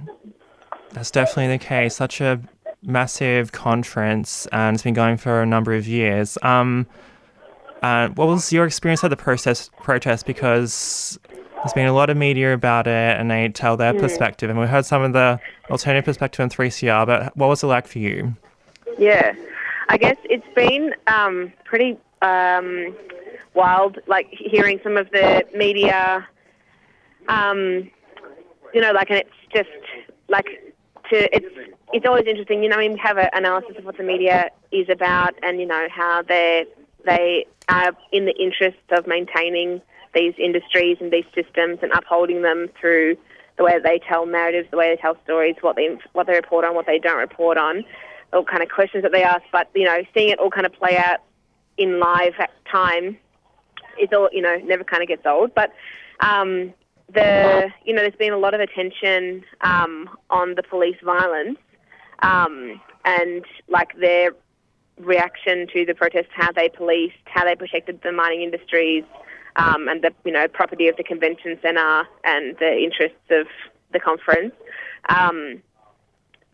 that's 0.92 1.12
definitely 1.12 1.48
the 1.58 1.64
case. 1.64 1.96
Such 1.96 2.22
a 2.22 2.42
massive 2.84 3.52
conference, 3.52 4.48
and 4.52 4.76
it's 4.76 4.84
been 4.84 4.94
going 4.94 5.18
for 5.18 5.42
a 5.42 5.46
number 5.46 5.74
of 5.74 5.88
years. 5.88 6.38
Um, 6.42 6.88
uh, 7.82 8.10
what 8.10 8.28
was 8.28 8.54
your 8.54 8.66
experience 8.66 9.04
at 9.04 9.10
the 9.10 9.18
process 9.18 9.70
protest? 9.82 10.26
Because 10.26 11.20
there's 11.56 11.74
been 11.74 11.88
a 11.88 11.94
lot 11.94 12.10
of 12.10 12.18
media 12.18 12.54
about 12.54 12.88
it, 12.88 13.20
and 13.20 13.30
they 13.30 13.50
tell 13.50 13.78
their 13.78 13.94
mm. 13.94 14.00
perspective, 14.00 14.50
and 14.50 14.60
we 14.60 14.68
heard 14.68 14.86
some 14.86 15.02
of 15.02 15.14
the 15.14 15.40
alternative 15.70 16.06
perspective 16.06 16.44
on 16.44 16.50
3CR. 16.50 17.06
But 17.06 17.38
what 17.38 17.48
was 17.48 17.64
it 17.64 17.68
like 17.68 17.88
for 17.88 18.00
you? 18.00 18.36
Yeah, 18.98 19.34
I 19.90 19.98
guess 19.98 20.18
it's 20.26 20.46
been 20.56 20.94
um, 21.08 21.54
pretty 21.64 21.98
um, 22.22 22.96
wild, 23.54 24.00
like 24.08 24.28
hearing 24.32 24.80
some 24.84 24.98
of 24.98 25.10
the 25.12 25.46
media, 25.56 26.28
um, 27.28 27.90
you 28.74 28.82
know, 28.82 28.92
like, 28.92 29.10
and 29.10 29.20
it's 29.20 29.30
just 29.54 29.70
like 30.30 30.48
to 31.10 31.36
it's 31.36 31.72
it's 31.94 32.06
always 32.06 32.26
interesting. 32.26 32.64
You 32.64 32.70
know, 32.70 32.78
I 32.78 32.88
mean, 32.88 32.98
have 32.98 33.18
an 33.18 33.30
analysis 33.34 33.78
of 33.78 33.86
what 33.86 33.98
the 33.98 34.04
media 34.04 34.50
is 34.72 34.90
about, 34.90 35.36
and 35.44 35.60
you 35.60 35.66
know 35.66 35.88
how 35.92 36.22
they 36.22 36.66
they 37.06 37.46
are 37.70 37.92
in 38.12 38.26
the 38.26 38.36
interest 38.36 38.78
of 38.92 39.08
maintaining 39.08 39.82
these 40.14 40.34
industries 40.38 40.98
and 41.00 41.12
these 41.12 41.26
systems 41.34 41.80
and 41.82 41.92
upholding 41.94 42.42
them 42.42 42.70
through 42.80 43.18
the 43.58 43.64
way 43.64 43.74
that 43.74 43.84
they 43.84 44.00
tell 44.00 44.26
narratives, 44.26 44.70
the 44.72 44.78
way 44.78 44.94
they 44.94 45.02
tell 45.02 45.18
stories, 45.24 45.56
what 45.62 45.76
they 45.76 45.98
what 46.14 46.28
they 46.28 46.34
report 46.34 46.66
on, 46.66 46.76
what 46.76 46.86
they 46.86 47.00
don't 47.00 47.20
report 47.20 47.58
on, 47.58 47.84
all 48.34 48.44
kind 48.44 48.64
of 48.64 48.70
questions 48.70 49.04
that 49.04 49.12
they 49.12 49.24
ask. 49.24 49.44
But 49.52 49.70
you 49.76 49.86
know, 49.86 50.04
seeing 50.14 50.30
it 50.30 50.40
all 50.40 50.50
kind 50.50 50.66
of 50.66 50.74
play 50.74 50.98
out 50.98 51.20
in 51.78 52.00
live 52.00 52.34
time 52.72 53.18
is 54.02 54.10
all 54.14 54.30
you 54.32 54.42
know 54.42 54.58
never 54.58 54.84
kind 54.84 55.02
of 55.02 55.08
gets 55.08 55.26
old. 55.26 55.54
But 55.54 55.74
um, 56.20 56.74
the 57.14 57.70
you 57.86 57.94
know 57.94 58.02
there's 58.02 58.16
been 58.16 58.34
a 58.34 58.38
lot 58.38 58.54
of 58.54 58.62
attention 58.62 59.44
um, 59.62 60.10
on 60.30 60.56
the 60.56 60.64
police 60.64 60.98
violence 61.04 61.58
um, 62.22 62.80
and 63.06 63.46
like 63.68 63.98
their 64.00 64.32
reaction 65.00 65.68
to 65.74 65.86
the 65.86 65.96
protests, 65.96 66.30
how 66.32 66.52
they 66.52 66.70
policed, 66.70 67.16
how 67.26 67.44
they 67.46 67.56
protected 67.56 68.02
the 68.04 68.12
mining 68.12 68.42
industries, 68.42 69.04
um, 69.56 69.88
and 69.88 70.04
the 70.04 70.14
you 70.26 70.32
know 70.32 70.48
property 70.48 70.88
of 70.88 70.98
the 70.98 71.04
convention 71.04 71.58
centre 71.62 72.04
and 72.24 72.56
the 72.60 72.78
interests 72.78 73.18
of 73.30 73.48
the 73.92 74.00
conference. 74.00 74.54
Um, 75.10 75.62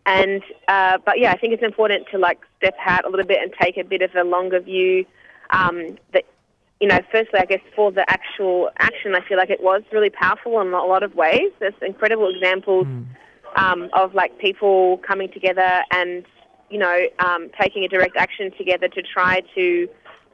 and 0.06 0.42
uh, 0.68 0.98
but 1.04 1.18
yeah, 1.18 1.32
I 1.32 1.36
think 1.36 1.52
it's 1.52 1.62
important 1.62 2.06
to 2.10 2.18
like 2.18 2.40
step 2.56 2.74
out 2.84 3.04
a 3.04 3.10
little 3.10 3.26
bit 3.26 3.42
and 3.42 3.52
take 3.60 3.76
a 3.76 3.84
bit 3.84 4.02
of 4.02 4.14
a 4.14 4.24
longer 4.24 4.60
view. 4.60 5.04
Um, 5.50 5.98
that 6.12 6.24
you 6.80 6.86
know, 6.86 7.00
firstly, 7.10 7.40
I 7.40 7.44
guess 7.44 7.60
for 7.74 7.90
the 7.90 8.08
actual 8.08 8.70
action, 8.78 9.14
I 9.14 9.26
feel 9.26 9.36
like 9.36 9.50
it 9.50 9.62
was 9.62 9.82
really 9.92 10.10
powerful 10.10 10.60
in 10.60 10.68
a 10.68 10.84
lot 10.84 11.02
of 11.02 11.14
ways. 11.14 11.50
There's 11.58 11.74
incredible 11.82 12.28
examples 12.32 12.86
mm. 12.86 13.06
um, 13.56 13.88
of 13.94 14.14
like 14.14 14.38
people 14.38 14.98
coming 14.98 15.30
together 15.32 15.82
and 15.90 16.24
you 16.70 16.78
know 16.78 17.00
um, 17.18 17.50
taking 17.60 17.82
a 17.84 17.88
direct 17.88 18.16
action 18.16 18.52
together 18.56 18.88
to 18.88 19.02
try 19.02 19.42
to 19.54 19.88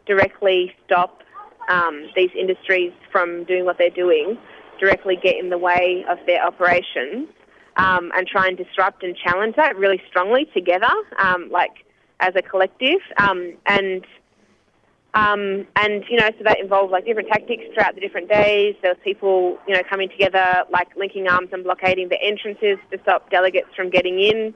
directly 0.07 0.74
stop 0.84 1.22
um, 1.68 2.11
these 2.14 2.30
industries 2.38 2.92
from 3.11 3.45
doing 3.45 3.64
what 3.64 3.78
they're 3.78 3.88
doing, 3.88 4.36
directly 4.78 5.16
get 5.16 5.36
in 5.36 5.49
the 5.49 5.57
way 5.57 6.05
of 6.11 6.18
their 6.26 6.45
operations, 6.45 7.28
um, 7.76 8.12
and 8.14 8.26
try 8.26 8.47
and 8.47 8.59
disrupt 8.59 9.03
and 9.03 9.16
challenge 9.16 9.57
that 9.57 9.78
really 9.78 10.03
strongly 10.09 10.45
together, 10.53 10.92
um, 11.18 11.49
like 11.51 11.86
as 12.20 12.34
a 12.36 12.42
collective, 12.42 13.01
um, 13.16 13.55
and 13.66 14.05
um, 15.14 15.66
and 15.76 16.04
you 16.10 16.18
know, 16.18 16.28
so 16.36 16.44
that 16.44 16.58
involved 16.60 16.90
like 16.90 17.04
different 17.04 17.28
tactics 17.28 17.62
throughout 17.72 17.94
the 17.94 18.00
different 18.00 18.28
days. 18.28 18.74
There 18.82 18.90
was 18.90 18.98
people, 19.04 19.58
you 19.66 19.74
know, 19.74 19.82
coming 19.88 20.08
together, 20.08 20.64
like 20.70 20.94
linking 20.96 21.28
arms 21.28 21.50
and 21.52 21.62
blockading 21.62 22.08
the 22.08 22.20
entrances 22.20 22.78
to 22.90 22.98
stop 23.02 23.30
delegates 23.30 23.68
from 23.76 23.90
getting 23.90 24.18
in. 24.18 24.54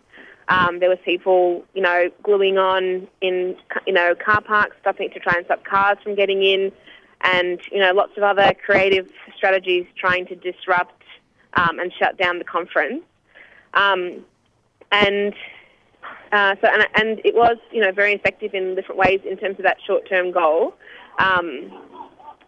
Um, 0.49 0.81
there 0.81 0.89
was 0.89 0.99
people, 1.05 1.65
you 1.75 1.83
know, 1.83 2.11
gluing 2.25 2.59
on 2.59 3.07
in, 3.21 3.57
you 3.87 3.93
know, 3.93 4.15
car 4.17 4.41
parks, 4.41 4.77
stopping 4.81 5.11
to 5.11 5.21
try 5.21 5.35
and 5.37 5.45
stop 5.45 5.65
cars 5.65 5.99
from 6.03 6.17
getting 6.17 6.43
in, 6.43 6.73
and 7.21 7.61
you 7.71 7.79
know, 7.79 7.93
lots 7.93 8.17
of 8.17 8.25
other 8.25 8.53
creative 8.65 9.09
strategies 9.37 9.87
trying 9.97 10.27
to 10.27 10.35
disrupt 10.35 11.05
um, 11.55 11.79
and 11.79 11.93
shut 11.93 12.19
down 12.19 12.39
the 12.39 12.45
conference. 12.45 13.05
Um, 13.75 14.25
and 14.91 15.35
uh, 16.33 16.55
so, 16.61 16.69
and, 16.69 16.87
and 16.95 17.21
it 17.25 17.35
was, 17.35 17.57
you 17.71 17.81
know, 17.81 17.93
very 17.93 18.13
effective 18.13 18.55
in 18.55 18.75
different 18.75 18.99
ways 18.99 19.21
in 19.25 19.37
terms 19.39 19.59
of 19.59 19.65
that 19.65 19.79
short-term 19.87 20.31
goal. 20.31 20.75
Um, 21.19 21.73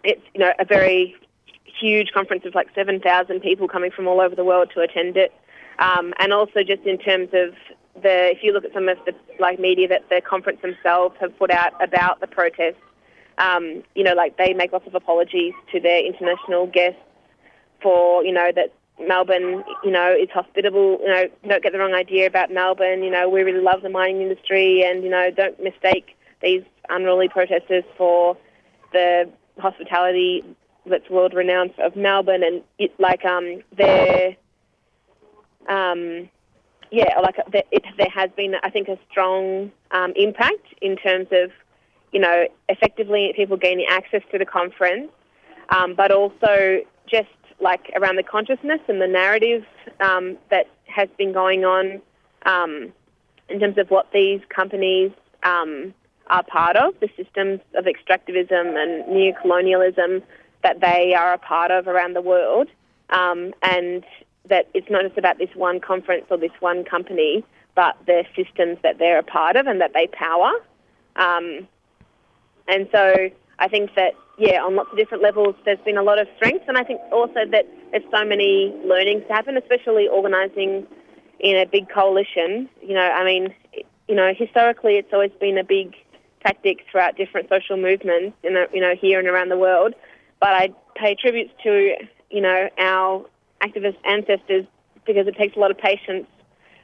it's, 0.05 0.23
you 0.35 0.41
know, 0.41 0.53
a 0.59 0.65
very 0.65 1.17
huge 1.65 2.13
conference 2.13 2.45
of 2.45 2.55
like 2.55 2.69
7,000 2.75 3.41
people 3.41 3.69
coming 3.69 3.91
from 3.91 4.07
all 4.07 4.21
over 4.21 4.35
the 4.35 4.45
world 4.45 4.71
to 4.75 4.81
attend 4.81 5.17
it. 5.17 5.33
Um, 5.79 6.13
and 6.19 6.33
also 6.33 6.63
just 6.63 6.83
in 6.83 6.99
terms 6.99 7.29
of 7.33 7.55
the, 8.03 8.31
if 8.31 8.39
you 8.43 8.53
look 8.53 8.65
at 8.65 8.73
some 8.73 8.89
of 8.89 8.99
the 9.07 9.15
like 9.39 9.59
media 9.59 9.89
that 9.89 10.09
the 10.11 10.21
conference 10.21 10.61
themselves 10.61 11.17
have 11.21 11.37
put 11.39 11.51
out 11.51 11.73
about 11.83 12.21
the 12.21 12.27
protest, 12.27 12.77
um, 13.39 13.83
you 13.95 14.05
know, 14.05 14.13
like 14.13 14.37
they 14.37 14.53
make 14.53 14.73
lots 14.73 14.87
of 14.87 14.95
apologies 14.95 15.55
to 15.73 15.81
their 15.81 16.05
international 16.05 16.67
guests 16.67 17.01
for, 17.83 18.23
you 18.25 18.33
know, 18.33 18.51
that 18.55 18.75
Melbourne, 19.07 19.65
you 19.85 19.91
know, 19.91 20.15
is 20.15 20.29
hospitable. 20.33 20.99
You 21.03 21.09
know, 21.09 21.25
don't 21.49 21.63
get 21.63 21.73
the 21.73 21.79
wrong 21.79 21.95
idea 21.95 22.27
about 22.27 22.53
Melbourne. 22.53 23.03
You 23.03 23.11
know, 23.11 23.29
we 23.29 23.43
really 23.43 23.63
love 23.63 23.83
the 23.83 23.91
mining 23.91 24.23
industry, 24.23 24.83
and 24.85 25.03
you 25.03 25.11
know, 25.11 25.31
don't 25.31 25.63
mistake 25.63 26.17
these 26.43 26.63
unruly 26.89 27.29
protesters 27.29 27.85
for 27.97 28.37
the 28.93 29.31
hospitality 29.59 30.45
that's 30.87 31.09
world 31.11 31.35
renowned 31.35 31.73
of 31.79 31.97
Melbourne. 31.97 32.43
And 32.43 32.63
it, 32.79 32.93
like, 32.99 33.25
um, 33.25 33.63
there, 33.77 34.37
um, 35.69 36.29
yeah, 36.91 37.19
like 37.21 37.37
it, 37.53 37.85
there 37.97 38.09
has 38.09 38.31
been, 38.37 38.55
I 38.63 38.71
think, 38.71 38.89
a 38.89 38.99
strong 39.11 39.71
um, 39.91 40.13
impact 40.17 40.67
in 40.81 40.97
terms 40.97 41.29
of, 41.33 41.51
you 42.13 42.21
know, 42.21 42.47
effectively 42.69 43.33
people 43.37 43.57
gaining 43.57 43.87
access 43.89 44.23
to 44.33 44.39
the 44.39 44.47
conference, 44.47 45.11
um, 45.69 45.95
but 45.95 46.11
also 46.11 46.81
just 47.07 47.29
like 47.61 47.91
around 47.95 48.17
the 48.17 48.23
consciousness 48.23 48.81
and 48.89 49.01
the 49.01 49.07
narrative 49.07 49.65
um, 50.01 50.39
that 50.51 50.67
has 50.87 51.09
been 51.19 51.33
going 51.33 51.65
on 51.65 52.01
um, 52.47 52.93
in 53.49 53.61
terms 53.61 53.79
of 53.79 53.91
what 53.91 54.11
these 54.13 54.41
companies 54.49 55.13
um, 55.43 55.93
are 56.29 56.43
part 56.43 56.77
of, 56.77 56.95
the 57.01 57.09
systems 57.17 57.61
of 57.75 57.85
extractivism 57.85 58.77
and 58.77 59.07
neo-colonialism 59.13 60.23
that 60.63 60.81
they 60.81 61.15
are 61.15 61.33
a 61.33 61.39
part 61.39 61.71
of 61.71 61.89
around 61.89 62.15
the 62.15 62.21
world, 62.21 62.69
um, 63.11 63.53
and 63.63 64.05
that 64.49 64.69
it's 64.75 64.89
not 64.91 65.03
just 65.03 65.19
about 65.19 65.39
this 65.39 65.51
one 65.55 65.81
conference 65.81 66.25
or 66.31 66.37
this 66.37 66.53
one 66.61 66.85
company, 66.85 67.45
but 67.75 67.97
the 68.07 68.25
systems 68.37 68.79
that 68.83 68.99
they're 68.99 69.19
a 69.19 69.23
part 69.23 69.57
of 69.57 69.67
and 69.67 69.81
that 69.81 69.93
they 69.93 70.07
power. 70.07 70.51
Um, 71.17 71.67
and 72.69 72.89
so 72.93 73.31
I 73.59 73.69
think 73.69 73.95
that 73.97 74.15
yeah, 74.41 74.63
on 74.63 74.75
lots 74.75 74.89
of 74.91 74.97
different 74.97 75.23
levels, 75.23 75.55
there's 75.67 75.79
been 75.85 75.99
a 75.99 76.03
lot 76.03 76.19
of 76.19 76.27
strength, 76.37 76.65
and 76.67 76.79
I 76.79 76.83
think 76.83 76.99
also 77.13 77.45
that 77.53 77.67
there's 77.91 78.05
so 78.11 78.25
many 78.25 78.75
learnings 78.87 79.23
to 79.29 79.35
happen, 79.35 79.59
especially 79.59 80.09
organising 80.09 80.87
in 81.41 81.57
a 81.59 81.67
big 81.67 81.91
coalition. 81.91 82.67
You 82.81 82.95
know, 82.95 83.07
I 83.07 83.23
mean, 83.23 83.55
you 84.09 84.15
know, 84.15 84.33
historically, 84.35 84.95
it's 84.95 85.13
always 85.13 85.31
been 85.41 85.59
a 85.59 85.65
big 85.65 85.95
tactic 86.43 86.87
throughout 86.91 87.19
different 87.19 87.51
social 87.51 87.77
movements, 87.77 88.35
in 88.43 88.55
the, 88.55 88.67
you 88.73 88.81
know, 88.81 88.95
here 88.99 89.19
and 89.19 89.29
around 89.29 89.51
the 89.51 89.59
world. 89.59 89.93
But 90.41 90.55
I 90.55 90.71
pay 90.97 91.15
tributes 91.15 91.53
to, 91.65 91.97
you 92.31 92.41
know, 92.41 92.71
our 92.79 93.27
activist 93.63 93.99
ancestors 94.07 94.65
because 95.05 95.27
it 95.27 95.37
takes 95.37 95.55
a 95.55 95.61
lot 95.61 95.71
of 95.71 95.77
patience 95.77 96.27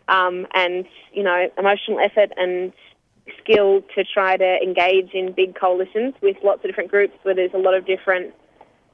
um, 0.08 0.46
and, 0.52 0.84
you 1.14 1.22
know, 1.22 1.48
emotional 1.56 2.00
effort 2.00 2.32
and 2.36 2.74
skill 3.42 3.82
to 3.94 4.04
try 4.04 4.36
to 4.36 4.58
engage 4.62 5.10
in 5.12 5.32
big 5.32 5.54
coalitions 5.54 6.14
with 6.22 6.36
lots 6.44 6.64
of 6.64 6.70
different 6.70 6.90
groups 6.90 7.14
where 7.22 7.34
there's 7.34 7.54
a 7.54 7.58
lot 7.58 7.74
of 7.74 7.86
different 7.86 8.34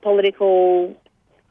political 0.02 0.96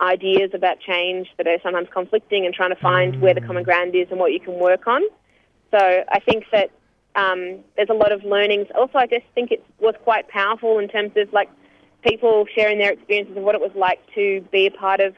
ideas 0.02 0.52
about 0.54 0.80
change 0.80 1.28
that 1.38 1.48
are 1.48 1.58
sometimes 1.62 1.88
conflicting 1.94 2.46
and 2.46 2.54
trying 2.54 2.72
to 2.72 2.82
find 2.82 3.16
mm. 3.16 3.20
where 3.20 3.34
the 3.34 3.42
common 3.42 3.64
ground 3.64 3.96
is 3.96 4.08
and 4.10 4.20
what 4.20 4.34
you 4.34 4.40
can 4.40 4.58
work 4.60 4.88
on. 4.88 5.02
So 5.70 5.78
I 5.78 6.20
think 6.20 6.46
that 6.52 6.72
um, 7.16 7.60
there's 7.76 7.90
a 7.90 7.94
lot 7.94 8.12
of 8.12 8.24
learnings. 8.24 8.68
Also, 8.76 8.98
I 8.98 9.06
just 9.06 9.26
think 9.36 9.52
it 9.52 9.64
was 9.80 9.96
quite 10.04 10.28
powerful 10.28 10.80
in 10.80 10.88
terms 10.88 11.12
of 11.16 11.32
like 11.32 11.50
people 12.04 12.46
sharing 12.56 12.80
their 12.80 12.92
experiences 12.92 13.38
of 13.38 13.44
what 13.44 13.56
it 13.56 13.62
was 13.62 13.72
like 13.76 14.00
to 14.16 14.42
be 14.52 14.66
a 14.66 14.72
part 14.72 15.00
of 15.00 15.16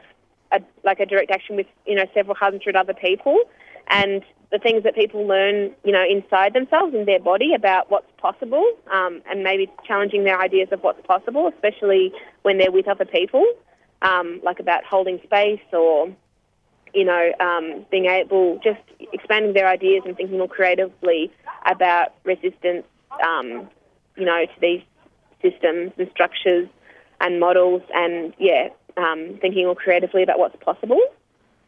a, 0.52 0.62
like 0.84 1.00
a 1.00 1.06
direct 1.06 1.32
action 1.32 1.56
with 1.56 1.68
you 1.86 1.96
know 1.96 2.06
several 2.14 2.36
hundred 2.36 2.76
other 2.76 2.94
people, 2.94 3.40
and 3.88 4.24
the 4.54 4.60
things 4.60 4.84
that 4.84 4.94
people 4.94 5.26
learn, 5.26 5.72
you 5.84 5.92
know, 5.92 6.06
inside 6.08 6.54
themselves 6.54 6.94
and 6.94 7.08
their 7.08 7.20
body 7.20 7.56
about 7.56 7.90
what's 7.90 8.10
possible, 8.18 8.64
um, 8.94 9.20
and 9.30 9.44
maybe 9.44 9.68
challenging 9.84 10.24
their 10.26 10.40
ideas 10.40 10.70
of 10.72 10.84
what's 10.84 11.04
possible, 11.08 11.48
especially 11.48 12.14
when 12.44 12.60
they're 12.60 12.72
with 12.72 12.88
other 12.88 13.04
people, 13.04 13.44
um, 14.04 14.40
like 14.44 14.60
about 14.60 14.84
holding 14.86 15.20
space 15.24 15.60
or, 15.74 16.08
you 16.94 17.04
know, 17.04 17.32
um, 17.40 17.84
being 17.90 18.06
able 18.06 18.60
just 18.64 18.80
expanding 19.12 19.54
their 19.54 19.68
ideas 19.68 20.04
and 20.06 20.16
thinking 20.16 20.38
more 20.38 20.48
creatively 20.48 21.32
about 21.66 22.14
resistance, 22.24 22.86
um, 23.28 23.68
you 24.16 24.26
know, 24.26 24.46
to 24.46 24.62
these 24.62 24.84
systems 25.42 25.92
and 25.98 26.08
structures 26.12 26.70
and 27.22 27.40
models, 27.40 27.82
and 27.96 28.36
yeah, 28.38 28.70
um, 28.98 29.40
thinking 29.42 29.66
more 29.66 29.76
creatively 29.76 30.22
about 30.22 30.38
what's 30.38 30.56
possible. 30.64 31.02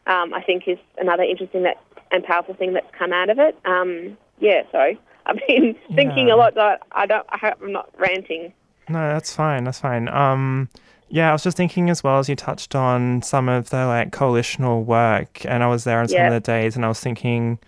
Um, 0.06 0.32
I 0.32 0.40
think 0.40 0.68
is 0.68 0.78
another 0.98 1.24
interesting 1.24 1.64
that 1.64 1.78
and 2.10 2.24
powerful 2.24 2.54
thing 2.54 2.72
that's 2.72 2.90
come 2.96 3.12
out 3.12 3.30
of 3.30 3.38
it. 3.38 3.58
Um, 3.64 4.16
yeah, 4.38 4.62
sorry. 4.70 4.98
I've 5.26 5.38
been 5.48 5.74
thinking 5.94 6.28
Yeah. 6.28 6.34
a 6.34 6.36
lot. 6.36 6.54
But 6.54 6.82
I 6.92 7.06
don't. 7.06 7.26
I 7.30 7.38
hope 7.38 7.54
I'm 7.62 7.72
not 7.72 7.90
ranting. 7.98 8.52
No, 8.88 9.08
that's 9.12 9.34
fine. 9.34 9.64
That's 9.64 9.80
fine. 9.80 10.08
Um, 10.08 10.68
yeah, 11.08 11.30
I 11.30 11.32
was 11.32 11.42
just 11.42 11.56
thinking 11.56 11.90
as 11.90 12.02
well 12.04 12.18
as 12.18 12.28
you 12.28 12.36
touched 12.36 12.74
on 12.74 13.22
some 13.22 13.48
of 13.48 13.70
the 13.70 13.86
like 13.86 14.10
coalitional 14.12 14.84
work, 14.84 15.44
and 15.44 15.62
I 15.62 15.66
was 15.68 15.84
there 15.84 16.00
on 16.00 16.08
some 16.08 16.16
Yeah. 16.18 16.26
of 16.28 16.32
the 16.34 16.40
days, 16.40 16.76
and 16.76 16.84
I 16.84 16.88
was 16.88 17.00
thinking 17.00 17.58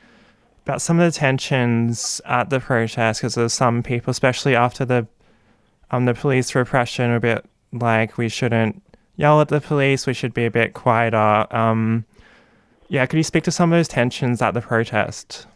about 0.64 0.80
some 0.82 1.00
of 1.00 1.12
the 1.12 1.18
tensions 1.18 2.20
at 2.26 2.50
the 2.50 2.60
protest 2.60 3.20
because 3.20 3.34
there's 3.34 3.52
some 3.54 3.82
people, 3.82 4.10
especially 4.10 4.54
after 4.54 4.84
the 4.84 5.06
um 5.90 6.04
the 6.04 6.14
police 6.14 6.54
repression, 6.54 7.10
a 7.12 7.18
bit 7.20 7.44
like 7.72 8.16
we 8.18 8.28
shouldn't 8.28 8.82
yell 9.16 9.40
at 9.40 9.48
the 9.48 9.60
police, 9.60 10.06
we 10.06 10.14
should 10.14 10.32
be 10.34 10.44
a 10.46 10.50
bit 10.50 10.74
quieter. 10.74 11.46
Um, 11.50 12.04
yeah, 12.88 13.06
could 13.06 13.18
you 13.18 13.22
speak 13.22 13.44
to 13.44 13.50
some 13.50 13.72
of 13.72 13.78
those 13.78 13.88
tensions 13.88 14.40
at 14.42 14.54
the 14.54 14.60
protest? 14.60 15.46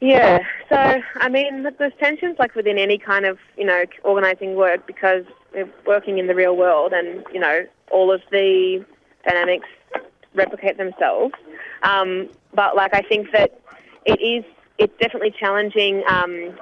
Yeah. 0.00 0.40
So 0.68 1.00
I 1.16 1.28
mean, 1.28 1.66
there's 1.78 1.92
tensions 1.98 2.36
like 2.38 2.54
within 2.54 2.78
any 2.78 2.98
kind 2.98 3.24
of 3.24 3.38
you 3.56 3.64
know 3.64 3.84
organising 4.02 4.54
work 4.54 4.86
because 4.86 5.24
we're 5.54 5.68
working 5.86 6.18
in 6.18 6.26
the 6.26 6.34
real 6.34 6.56
world, 6.56 6.92
and 6.92 7.24
you 7.32 7.40
know 7.40 7.66
all 7.90 8.12
of 8.12 8.20
the 8.30 8.84
dynamics 9.26 9.68
replicate 10.34 10.76
themselves. 10.76 11.34
Um, 11.82 12.28
but 12.52 12.76
like 12.76 12.94
I 12.94 13.02
think 13.02 13.32
that 13.32 13.58
it 14.04 14.20
is 14.20 14.44
it's 14.78 14.96
definitely 14.98 15.34
challenging. 15.38 16.02
Um, 16.06 16.58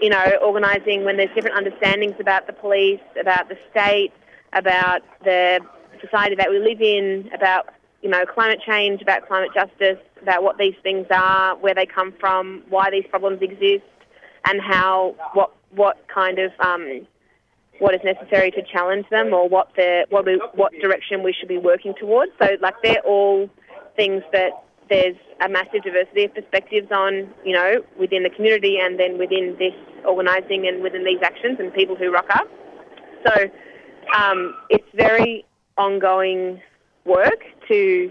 you 0.00 0.10
know, 0.10 0.38
organising 0.42 1.04
when 1.04 1.16
there's 1.16 1.32
different 1.34 1.56
understandings 1.56 2.16
about 2.18 2.46
the 2.46 2.52
police, 2.52 3.00
about 3.18 3.48
the 3.48 3.56
state, 3.70 4.12
about 4.52 5.02
the 5.22 5.60
society 6.00 6.34
that 6.34 6.50
we 6.50 6.58
live 6.58 6.80
in, 6.80 7.30
about 7.32 7.68
you 8.04 8.10
know 8.10 8.24
climate 8.26 8.60
change, 8.64 9.00
about 9.00 9.26
climate 9.26 9.50
justice, 9.54 9.98
about 10.20 10.42
what 10.42 10.58
these 10.58 10.74
things 10.82 11.06
are, 11.10 11.56
where 11.56 11.74
they 11.74 11.86
come 11.86 12.12
from, 12.20 12.62
why 12.68 12.90
these 12.90 13.06
problems 13.08 13.40
exist, 13.40 13.82
and 14.46 14.60
how 14.60 15.16
what 15.32 15.56
what 15.70 16.06
kind 16.14 16.38
of 16.38 16.52
um, 16.60 17.06
what 17.78 17.94
is 17.94 18.02
necessary 18.04 18.50
to 18.50 18.62
challenge 18.62 19.06
them, 19.10 19.32
or 19.32 19.48
what 19.48 19.70
the 19.74 20.06
what 20.10 20.26
we, 20.26 20.40
what 20.54 20.70
direction 20.82 21.22
we 21.22 21.32
should 21.32 21.48
be 21.48 21.56
working 21.56 21.94
towards. 21.98 22.30
So 22.40 22.46
like 22.60 22.74
they're 22.82 23.00
all 23.06 23.48
things 23.96 24.22
that 24.32 24.52
there's 24.90 25.16
a 25.40 25.48
massive 25.48 25.82
diversity 25.82 26.24
of 26.24 26.34
perspectives 26.34 26.92
on, 26.92 27.32
you 27.42 27.54
know, 27.54 27.82
within 27.98 28.22
the 28.22 28.28
community 28.28 28.76
and 28.78 29.00
then 29.00 29.16
within 29.16 29.56
this 29.58 29.72
organising 30.06 30.68
and 30.68 30.82
within 30.82 31.04
these 31.04 31.20
actions 31.22 31.56
and 31.58 31.72
people 31.72 31.96
who 31.96 32.12
rock 32.12 32.26
up. 32.34 32.46
So 33.26 33.50
um, 34.14 34.54
it's 34.68 34.86
very 34.94 35.46
ongoing 35.78 36.60
work 37.04 37.44
to 37.68 38.10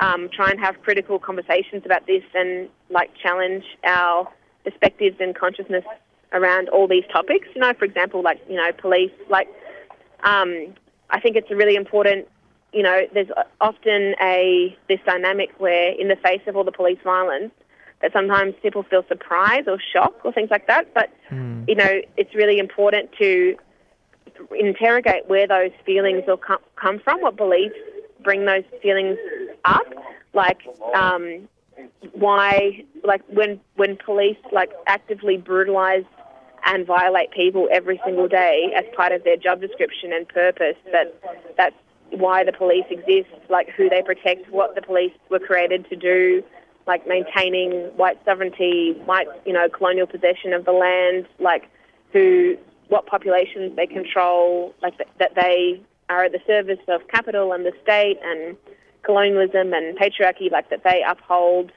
um, 0.00 0.28
try 0.32 0.50
and 0.50 0.60
have 0.60 0.80
critical 0.82 1.18
conversations 1.18 1.82
about 1.84 2.06
this 2.06 2.22
and 2.34 2.68
like 2.90 3.10
challenge 3.22 3.64
our 3.84 4.28
perspectives 4.64 5.16
and 5.20 5.34
consciousness 5.36 5.84
around 6.32 6.68
all 6.68 6.88
these 6.88 7.04
topics. 7.12 7.46
You 7.54 7.60
know, 7.60 7.72
for 7.74 7.84
example, 7.84 8.22
like 8.22 8.40
you 8.48 8.56
know, 8.56 8.70
police. 8.72 9.12
Like, 9.28 9.48
um, 10.24 10.74
I 11.10 11.20
think 11.20 11.36
it's 11.36 11.50
a 11.50 11.56
really 11.56 11.76
important. 11.76 12.28
You 12.72 12.82
know, 12.82 13.02
there's 13.12 13.28
often 13.60 14.14
a 14.20 14.76
this 14.88 14.98
dynamic 15.06 15.50
where, 15.58 15.92
in 15.92 16.08
the 16.08 16.16
face 16.16 16.42
of 16.46 16.56
all 16.56 16.64
the 16.64 16.72
police 16.72 16.98
violence, 17.04 17.52
that 18.02 18.12
sometimes 18.12 18.54
people 18.62 18.82
feel 18.82 19.04
surprise 19.06 19.64
or 19.68 19.78
shock 19.92 20.14
or 20.24 20.32
things 20.32 20.50
like 20.50 20.66
that. 20.66 20.92
But 20.92 21.10
you 21.68 21.76
know, 21.76 22.00
it's 22.16 22.34
really 22.34 22.58
important 22.58 23.10
to 23.18 23.56
interrogate 24.58 25.28
where 25.28 25.46
those 25.46 25.70
feelings 25.86 26.24
will 26.26 26.36
come, 26.36 26.58
come 26.74 26.98
from, 26.98 27.20
what 27.20 27.36
beliefs 27.36 27.76
bring 28.24 28.44
those 28.46 28.64
feelings 28.82 29.18
up. 29.64 29.86
Like, 30.32 30.62
um, 30.94 31.48
why, 32.12 32.84
like, 33.04 33.22
when 33.28 33.60
when 33.76 33.96
police 33.96 34.38
like 34.50 34.72
actively 34.86 35.36
brutalise 35.36 36.04
and 36.64 36.86
violate 36.86 37.30
people 37.30 37.68
every 37.70 38.00
single 38.04 38.26
day 38.26 38.72
as 38.76 38.84
part 38.96 39.12
of 39.12 39.22
their 39.22 39.36
job 39.36 39.60
description 39.60 40.12
and 40.12 40.26
purpose, 40.28 40.76
that 40.92 41.14
that's 41.56 41.76
why 42.10 42.44
the 42.44 42.52
police 42.52 42.84
exist, 42.90 43.28
like 43.48 43.68
who 43.70 43.88
they 43.88 44.02
protect, 44.02 44.50
what 44.50 44.74
the 44.74 44.82
police 44.82 45.12
were 45.30 45.38
created 45.38 45.88
to 45.90 45.96
do, 45.96 46.42
like 46.86 47.06
maintaining 47.06 47.72
white 47.96 48.18
sovereignty, 48.24 48.92
white, 49.04 49.26
you 49.44 49.52
know, 49.52 49.68
colonial 49.68 50.06
possession 50.06 50.52
of 50.52 50.64
the 50.64 50.72
land, 50.72 51.26
like 51.38 51.68
who, 52.12 52.56
what 52.88 53.06
populations 53.06 53.74
they 53.76 53.86
control, 53.86 54.74
like 54.82 54.96
th- 54.96 55.08
that 55.18 55.34
they 55.34 55.80
are 56.08 56.24
at 56.24 56.32
the 56.32 56.40
service 56.46 56.78
of 56.88 57.06
capital 57.08 57.52
and 57.52 57.64
the 57.64 57.72
state 57.82 58.18
and 58.22 58.56
colonialism 59.02 59.72
and 59.72 59.96
patriarchy, 59.98 60.50
like 60.50 60.70
that 60.70 60.82
they 60.84 61.02
uphold, 61.06 61.72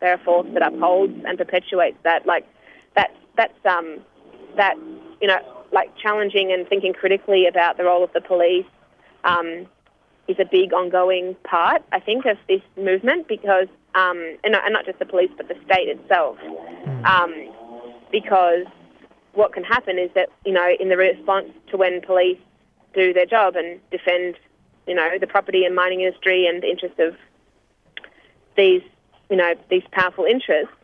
they're 0.00 0.14
a 0.14 0.18
force 0.18 0.46
that 0.54 0.66
upholds 0.66 1.14
and 1.26 1.38
perpetuates 1.38 1.98
that. 2.04 2.26
Like 2.26 2.46
that, 2.94 3.14
that's 3.36 3.66
um, 3.66 3.98
that 4.56 4.76
you 5.20 5.28
know, 5.28 5.38
like 5.72 5.96
challenging 5.96 6.52
and 6.52 6.68
thinking 6.68 6.92
critically 6.92 7.46
about 7.46 7.76
the 7.76 7.84
role 7.84 8.04
of 8.04 8.12
the 8.12 8.20
police. 8.20 8.66
Um, 9.24 9.66
is 10.28 10.36
a 10.38 10.44
big 10.44 10.72
ongoing 10.72 11.34
part, 11.42 11.82
I 11.90 12.00
think, 12.00 12.26
of 12.26 12.36
this 12.48 12.60
movement 12.76 13.26
because, 13.26 13.66
um, 13.94 14.36
and, 14.44 14.52
not, 14.52 14.64
and 14.64 14.74
not 14.74 14.84
just 14.84 14.98
the 14.98 15.06
police, 15.06 15.30
but 15.36 15.48
the 15.48 15.56
state 15.64 15.88
itself. 15.88 16.36
Um, 17.04 17.32
because 18.12 18.66
what 19.32 19.52
can 19.54 19.64
happen 19.64 19.98
is 19.98 20.10
that, 20.14 20.28
you 20.44 20.52
know, 20.52 20.68
in 20.78 20.90
the 20.90 20.96
response 20.96 21.48
to 21.70 21.76
when 21.78 22.02
police 22.02 22.38
do 23.02 23.12
their 23.18 23.30
job 23.36 23.50
and 23.60 23.80
defend, 23.90 24.34
you 24.86 24.94
know, 24.94 25.08
the 25.24 25.26
property 25.26 25.64
and 25.64 25.74
mining 25.74 26.00
industry 26.00 26.46
and 26.48 26.62
the 26.62 26.68
interests 26.74 26.98
of 26.98 27.12
these, 28.56 28.82
you 29.30 29.36
know, 29.36 29.54
these 29.70 29.86
powerful 29.92 30.24
interests, 30.24 30.74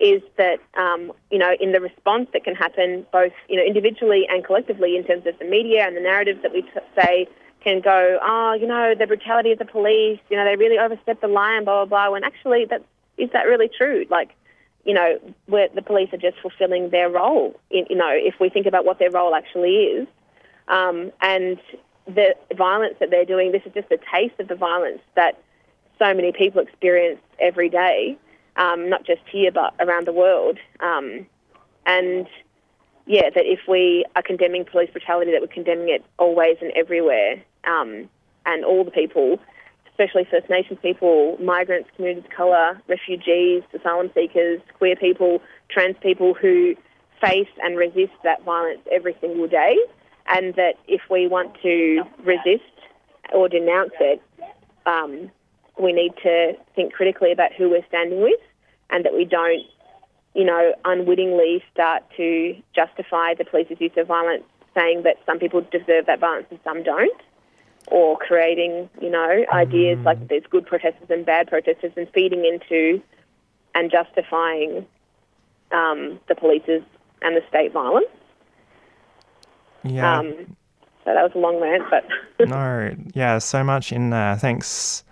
is 0.00 0.22
that, 0.36 0.58
um, 0.76 1.12
you 1.30 1.38
know, 1.38 1.52
in 1.60 1.72
the 1.72 1.80
response 1.80 2.28
that 2.32 2.42
can 2.44 2.54
happen 2.54 3.06
both, 3.12 3.32
you 3.48 3.56
know, 3.56 3.64
individually 3.64 4.26
and 4.28 4.44
collectively 4.44 4.96
in 4.96 5.04
terms 5.04 5.24
of 5.26 5.38
the 5.38 5.44
media 5.44 5.86
and 5.86 5.96
the 5.96 6.00
narratives 6.00 6.40
that 6.42 6.52
we 6.52 6.62
t- 6.62 6.68
say 6.98 7.28
can 7.62 7.80
go, 7.80 8.18
oh, 8.20 8.52
you 8.60 8.66
know, 8.66 8.94
the 8.98 9.06
brutality 9.06 9.52
of 9.52 9.58
the 9.58 9.64
police, 9.64 10.20
you 10.30 10.36
know, 10.36 10.44
they 10.44 10.56
really 10.56 10.78
overstepped 10.78 11.22
the 11.22 11.28
line, 11.28 11.64
blah, 11.64 11.84
blah, 11.84 12.06
blah, 12.06 12.12
when 12.12 12.24
actually 12.24 12.66
that, 12.66 12.82
is 13.16 13.30
that 13.32 13.44
really 13.46 13.70
true? 13.78 14.04
Like, 14.10 14.30
you 14.84 14.92
know, 14.92 15.18
where 15.46 15.68
the 15.74 15.80
police 15.80 16.10
are 16.12 16.18
just 16.18 16.38
fulfilling 16.42 16.90
their 16.90 17.08
role, 17.08 17.58
in, 17.70 17.86
you 17.88 17.96
know, 17.96 18.10
if 18.10 18.34
we 18.40 18.50
think 18.50 18.66
about 18.66 18.84
what 18.84 18.98
their 18.98 19.10
role 19.10 19.34
actually 19.34 19.76
is. 19.98 20.06
Um, 20.68 21.12
and 21.20 21.58
the 22.06 22.34
violence 22.56 22.96
that 23.00 23.10
they're 23.10 23.24
doing, 23.24 23.52
this 23.52 23.62
is 23.66 23.72
just 23.72 23.90
a 23.90 23.98
taste 24.12 24.38
of 24.38 24.48
the 24.48 24.54
violence 24.54 25.00
that 25.14 25.38
so 25.98 26.12
many 26.12 26.32
people 26.32 26.60
experience 26.60 27.20
every 27.38 27.68
day, 27.68 28.16
um, 28.56 28.88
not 28.88 29.04
just 29.04 29.22
here 29.30 29.52
but 29.52 29.74
around 29.80 30.06
the 30.06 30.12
world. 30.12 30.58
Um, 30.80 31.26
and 31.86 32.26
yeah, 33.06 33.30
that 33.34 33.44
if 33.44 33.60
we 33.68 34.04
are 34.16 34.22
condemning 34.22 34.64
police 34.64 34.90
brutality, 34.90 35.32
that 35.32 35.40
we're 35.40 35.46
condemning 35.48 35.88
it 35.88 36.04
always 36.18 36.56
and 36.60 36.72
everywhere, 36.72 37.42
um, 37.64 38.08
and 38.46 38.64
all 38.64 38.84
the 38.84 38.90
people, 38.90 39.38
especially 39.90 40.26
First 40.30 40.48
Nations 40.50 40.78
people, 40.82 41.36
migrants, 41.40 41.88
communities 41.94 42.24
of 42.24 42.36
colour, 42.36 42.80
refugees, 42.88 43.62
asylum 43.72 44.10
seekers, 44.14 44.60
queer 44.78 44.96
people, 44.96 45.40
trans 45.68 45.96
people 46.00 46.34
who 46.34 46.74
face 47.20 47.48
and 47.62 47.76
resist 47.76 48.12
that 48.22 48.42
violence 48.42 48.80
every 48.90 49.16
single 49.20 49.46
day, 49.46 49.76
and 50.26 50.54
that 50.54 50.74
if 50.88 51.02
we 51.10 51.26
want 51.26 51.54
to 51.62 52.02
resist 52.22 52.62
or 53.32 53.48
denounce 53.48 53.92
it, 54.00 54.22
um, 54.86 55.30
we 55.78 55.92
need 55.92 56.12
to 56.22 56.52
think 56.74 56.92
critically 56.92 57.32
about 57.32 57.52
who 57.52 57.68
we're 57.68 57.86
standing 57.88 58.22
with, 58.22 58.40
and 58.90 59.04
that 59.04 59.14
we 59.14 59.24
don't 59.24 59.64
you 60.34 60.44
know, 60.44 60.74
unwittingly 60.84 61.62
start 61.72 62.02
to 62.16 62.56
justify 62.74 63.34
the 63.34 63.44
police's 63.44 63.80
use 63.80 63.92
of 63.96 64.08
violence, 64.08 64.42
saying 64.74 65.04
that 65.04 65.16
some 65.24 65.38
people 65.38 65.64
deserve 65.70 66.06
that 66.06 66.18
violence 66.18 66.46
and 66.50 66.58
some 66.64 66.82
don't, 66.82 67.20
or 67.86 68.18
creating, 68.18 68.90
you 69.00 69.10
know, 69.10 69.44
ideas 69.52 69.98
like 70.04 70.28
there's 70.28 70.44
good 70.50 70.66
protesters 70.66 71.08
and 71.08 71.24
bad 71.24 71.48
protesters, 71.48 71.92
and 71.96 72.08
feeding 72.12 72.44
into 72.44 73.00
and 73.76 73.90
justifying 73.90 74.84
um, 75.70 76.18
the 76.28 76.34
police's 76.34 76.82
and 77.22 77.36
the 77.36 77.42
state 77.48 77.72
violence. 77.72 78.06
Yeah. 79.84 80.18
Um, 80.18 80.56
so 81.04 81.12
that 81.12 81.22
was 81.22 81.32
a 81.34 81.38
long 81.38 81.60
rant, 81.60 81.84
but 81.90 82.08
no, 82.48 82.94
yeah, 83.14 83.38
so 83.38 83.62
much 83.62 83.92
in 83.92 84.10
there. 84.10 84.36
Thanks 84.36 85.04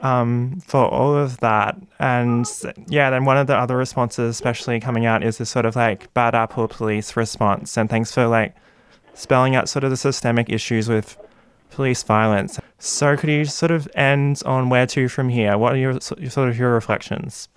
um, 0.00 0.60
for 0.66 0.86
all 0.86 1.16
of 1.16 1.38
that. 1.40 1.76
And 1.98 2.46
yeah, 2.88 3.10
then 3.10 3.24
one 3.24 3.36
of 3.36 3.46
the 3.46 3.56
other 3.56 3.76
responses, 3.76 4.30
especially 4.30 4.80
coming 4.80 5.06
out, 5.06 5.22
is 5.22 5.38
this 5.38 5.50
sort 5.50 5.66
of 5.66 5.76
like 5.76 6.12
bad 6.14 6.34
apple 6.34 6.68
police 6.68 7.16
response. 7.16 7.76
And 7.76 7.90
thanks 7.90 8.12
for 8.12 8.26
like 8.26 8.54
spelling 9.14 9.54
out 9.54 9.68
sort 9.68 9.84
of 9.84 9.90
the 9.90 9.96
systemic 9.96 10.50
issues 10.50 10.88
with 10.88 11.16
police 11.70 12.02
violence. 12.02 12.58
So 12.78 13.16
could 13.16 13.30
you 13.30 13.44
sort 13.44 13.72
of 13.72 13.88
end 13.94 14.42
on 14.46 14.68
where 14.68 14.86
to 14.88 15.08
from 15.08 15.28
here? 15.28 15.58
What 15.58 15.72
are 15.72 15.78
your 15.78 16.00
sort 16.00 16.48
of 16.48 16.58
your 16.58 16.72
reflections? 16.72 17.48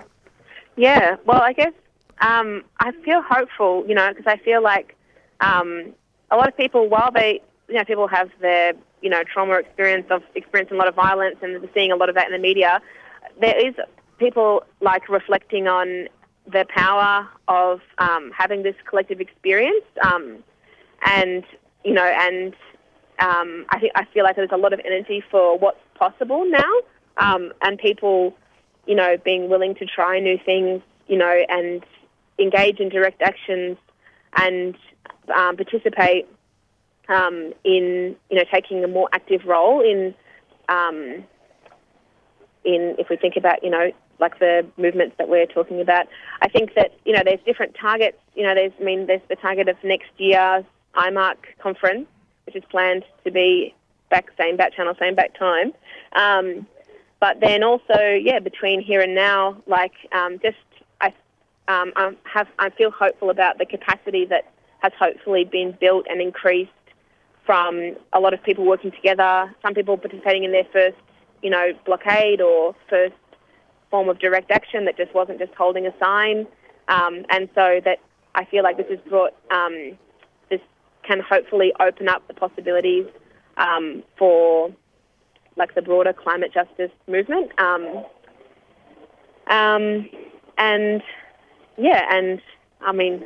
Yeah, 0.76 1.18
well, 1.26 1.42
I 1.42 1.54
guess 1.54 1.74
um, 2.22 2.64
I 2.80 2.92
feel 3.04 3.22
hopeful, 3.22 3.84
you 3.88 3.96
know, 3.96 4.10
because 4.10 4.28
I 4.28 4.38
feel 4.38 4.62
like 4.62 4.96
um, 5.42 5.94
a 6.32 6.36
lot 6.36 6.48
of 6.48 6.58
people, 6.58 6.88
while 6.90 7.12
they, 7.14 7.42
you 7.68 7.76
know, 7.76 7.86
people 7.86 8.08
have 8.08 8.30
their, 8.42 8.74
you 9.02 9.10
know, 9.10 9.24
trauma 9.24 9.56
experience 9.56 10.08
of 10.10 10.24
experiencing 10.36 10.76
a 10.76 10.80
lot 10.80 10.88
of 10.88 10.96
violence 10.96 11.38
and 11.42 11.68
seeing 11.74 11.92
a 11.92 11.96
lot 11.96 12.10
of 12.10 12.16
that 12.16 12.26
in 12.26 12.32
the 12.32 12.40
media, 12.40 12.82
there 13.40 13.68
is 13.68 13.76
people 14.18 14.64
like 14.82 15.08
reflecting 15.10 15.68
on 15.68 16.08
the 16.52 16.66
power 16.70 17.28
of 17.48 17.82
um, 17.98 18.32
having 18.36 18.64
this 18.64 18.76
collective 18.90 19.20
experience, 19.20 19.84
um, 20.02 20.38
and 21.06 21.44
you 21.84 21.94
know, 21.94 22.06
and 22.06 22.54
um, 23.20 23.66
I 23.70 23.80
think 23.80 23.92
I 23.96 24.06
feel 24.14 24.24
like 24.24 24.36
there's 24.36 24.50
a 24.52 24.58
lot 24.58 24.74
of 24.74 24.82
energy 24.86 25.24
for 25.30 25.58
what's 25.58 25.80
possible 25.96 26.46
now, 26.46 26.72
um, 27.18 27.52
and 27.62 27.78
people, 27.78 28.36
you 28.86 28.96
know, 28.96 29.18
being 29.24 29.50
willing 29.50 29.76
to 29.76 29.86
try 29.86 30.20
new 30.20 30.38
things, 30.44 30.82
you 31.08 31.18
know, 31.18 31.44
and 31.50 31.84
engage 32.40 32.80
in 32.80 32.90
direct 32.90 33.22
actions 33.22 33.78
and 34.36 34.76
um, 35.36 35.56
participate 35.56 36.28
um, 37.10 37.54
in, 37.64 38.16
you 38.30 38.38
know, 38.38 38.44
taking 38.52 38.84
a 38.84 38.88
more 38.88 39.10
active 39.14 39.46
role 39.46 39.82
in, 39.82 40.14
um, 40.70 41.24
in 42.66 42.96
if 43.00 43.10
we 43.10 43.18
think 43.18 43.36
about, 43.38 43.64
you 43.64 43.70
know, 43.70 43.92
like 44.20 44.40
the 44.40 44.66
movements 44.78 45.16
that 45.18 45.30
we're 45.30 45.46
talking 45.46 45.80
about. 45.80 46.08
I 46.42 46.50
think 46.50 46.74
that, 46.76 46.94
you 47.06 47.14
know, 47.14 47.22
there's 47.24 47.40
different 47.46 47.76
targets. 47.80 48.18
You 48.36 48.44
know, 48.44 48.56
there's, 48.56 48.72
I 48.80 48.84
mean, 48.84 49.06
there's 49.06 49.22
the 49.30 49.36
target 49.36 49.70
of 49.70 49.78
next 49.84 50.10
year's 50.18 50.66
IMARC 50.96 51.38
conference, 51.60 52.08
which 52.46 52.56
is 52.56 52.64
planned 52.70 53.04
to 53.24 53.32
be 53.32 53.74
back 54.10 54.32
same 54.38 54.58
back 54.58 54.74
channel, 54.74 54.94
same 55.00 55.16
back 55.16 55.38
time. 55.38 55.74
Um, 56.14 56.68
but 57.20 57.40
then 57.40 57.64
also, 57.64 58.00
yeah, 58.00 58.40
between 58.40 58.82
here 58.82 59.02
and 59.02 59.16
now, 59.16 59.58
like 59.68 59.94
um, 60.12 60.40
just 60.40 60.58
I, 61.02 61.08
um, 61.68 61.92
I 61.96 62.12
have 62.24 62.48
I 62.60 62.70
feel 62.70 62.92
hopeful 62.92 63.30
about 63.30 63.58
the 63.58 63.66
capacity 63.66 64.26
that 64.26 64.52
has 64.80 64.92
hopefully 65.00 65.44
been 65.44 65.76
built 65.80 66.06
and 66.10 66.22
increased 66.22 66.72
from 67.46 67.96
a 68.14 68.20
lot 68.20 68.34
of 68.34 68.44
people 68.44 68.66
working 68.66 68.92
together. 68.92 69.54
Some 69.62 69.74
people 69.74 69.98
participating 69.98 70.44
in 70.44 70.52
their 70.52 70.68
first, 70.72 70.98
you 71.42 71.50
know, 71.50 71.72
blockade 71.86 72.42
or 72.42 72.76
first 72.90 73.16
form 73.90 74.10
of 74.10 74.20
direct 74.20 74.52
action 74.52 74.86
that 74.86 74.98
just 74.98 75.14
wasn't 75.14 75.40
just 75.40 75.54
holding 75.54 75.88
a 75.88 75.94
sign, 75.98 76.46
um, 76.90 77.26
and 77.30 77.50
so 77.56 77.80
that 77.86 78.00
I 78.36 78.46
feel 78.46 78.64
like 78.64 78.78
this 78.78 78.88
has 78.90 79.00
brought 79.10 79.34
um, 79.50 79.98
this 80.50 80.60
can 81.04 81.22
hopefully 81.22 81.74
open 81.80 82.10
up 82.10 82.28
the 82.28 82.34
possibilities 82.34 83.06
um, 83.56 84.04
for 84.18 84.72
like 85.56 85.74
the 85.74 85.82
broader 85.82 86.14
climate 86.14 86.54
justice 86.54 86.92
movement. 87.08 87.52
Um, 87.60 88.06
um, 89.50 90.10
and 90.58 91.02
yeah, 91.78 92.04
and 92.10 92.42
I 92.82 92.92
mean, 92.92 93.24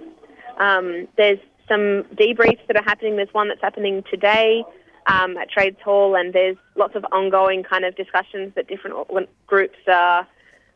um, 0.59 1.07
there's 1.17 1.39
some 1.67 2.03
debriefs 2.15 2.65
that 2.67 2.75
are 2.75 2.83
happening. 2.83 3.15
There's 3.15 3.33
one 3.33 3.47
that's 3.47 3.61
happening 3.61 4.03
today 4.09 4.63
um, 5.07 5.37
at 5.37 5.49
Trades 5.49 5.77
Hall, 5.83 6.15
and 6.15 6.33
there's 6.33 6.57
lots 6.75 6.95
of 6.95 7.05
ongoing 7.11 7.63
kind 7.63 7.85
of 7.85 7.95
discussions 7.95 8.53
that 8.55 8.67
different 8.67 8.95
groups 9.47 9.77
are 9.87 10.27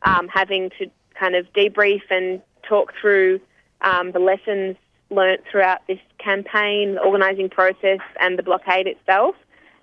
um, 0.03 0.27
having 0.27 0.69
to 0.79 0.89
kind 1.19 1.35
of 1.35 1.45
debrief 1.53 2.01
and 2.09 2.41
talk 2.67 2.93
through 2.99 3.39
um, 3.81 4.11
the 4.11 4.19
lessons 4.19 4.75
learnt 5.11 5.41
throughout 5.49 5.81
this 5.87 5.99
campaign, 6.17 6.95
the 6.95 7.01
organising 7.01 7.49
process, 7.49 7.99
and 8.19 8.37
the 8.37 8.43
blockade 8.43 8.87
itself, 8.87 9.35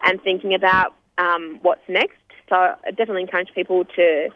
and 0.02 0.20
thinking 0.22 0.54
about 0.54 0.94
um, 1.18 1.58
what's 1.62 1.82
next. 1.88 2.16
So 2.48 2.56
I 2.56 2.90
definitely 2.90 3.22
encourage 3.22 3.48
people 3.54 3.84
to 3.96 4.28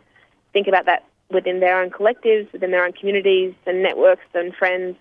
think 0.53 0.69
about 0.69 0.87
that 0.87 1.05
within 1.31 1.61
their 1.61 1.83
own 1.83 1.91
collectives, 1.91 2.51
within 2.53 2.71
their 2.71 2.85
own 2.85 2.93
communities 2.93 3.53
and 3.67 3.83
networks 3.83 4.25
and 4.33 4.55
friends, 4.55 4.97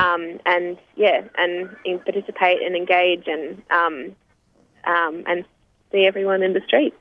um, 0.00 0.40
and 0.46 0.78
yeah, 0.96 1.22
and 1.36 1.74
in, 1.84 1.98
participate 2.00 2.62
and 2.62 2.74
engage 2.74 3.26
and 3.26 3.62
um, 3.70 4.16
um, 4.84 5.24
and 5.26 5.44
see 5.92 6.06
everyone 6.06 6.42
in 6.42 6.52
the 6.52 6.60
streets. 6.66 6.96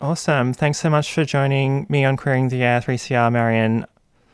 Awesome. 0.00 0.52
Thanks 0.52 0.78
so 0.78 0.90
much 0.90 1.12
for 1.12 1.24
joining 1.24 1.86
me 1.88 2.04
on 2.04 2.16
Queering 2.16 2.48
the 2.48 2.62
Air 2.62 2.80
3CR, 2.80 3.32
Marion. 3.32 3.86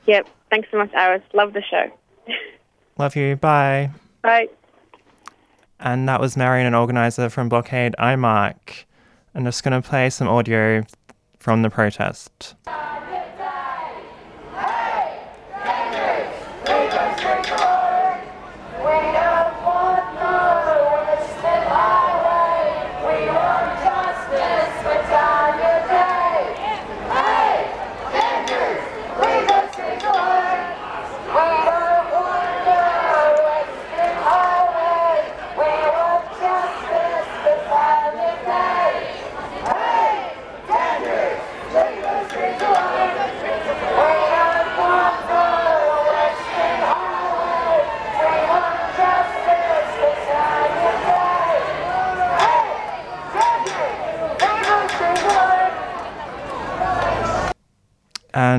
Yep. 0.07 0.29
Thanks 0.51 0.69
so 0.71 0.79
much, 0.79 0.93
Iris. 0.95 1.23
Love 1.33 1.53
the 1.53 1.63
show. 1.63 1.91
Love 2.99 3.15
you. 3.15 3.37
Bye. 3.37 3.91
Bye. 4.23 4.49
And 5.79 6.09
that 6.09 6.21
was 6.21 6.37
Marion, 6.37 6.67
an 6.67 6.75
organizer 6.75 7.29
from 7.29 7.49
Blockade 7.49 7.95
IMARC. 7.99 8.85
I'm 9.35 9.45
just 9.45 9.63
going 9.63 9.81
to 9.81 9.89
play 9.89 10.11
some 10.11 10.29
audio 10.29 10.83
from 11.39 11.63
the 11.63 11.71
protest. 11.71 12.57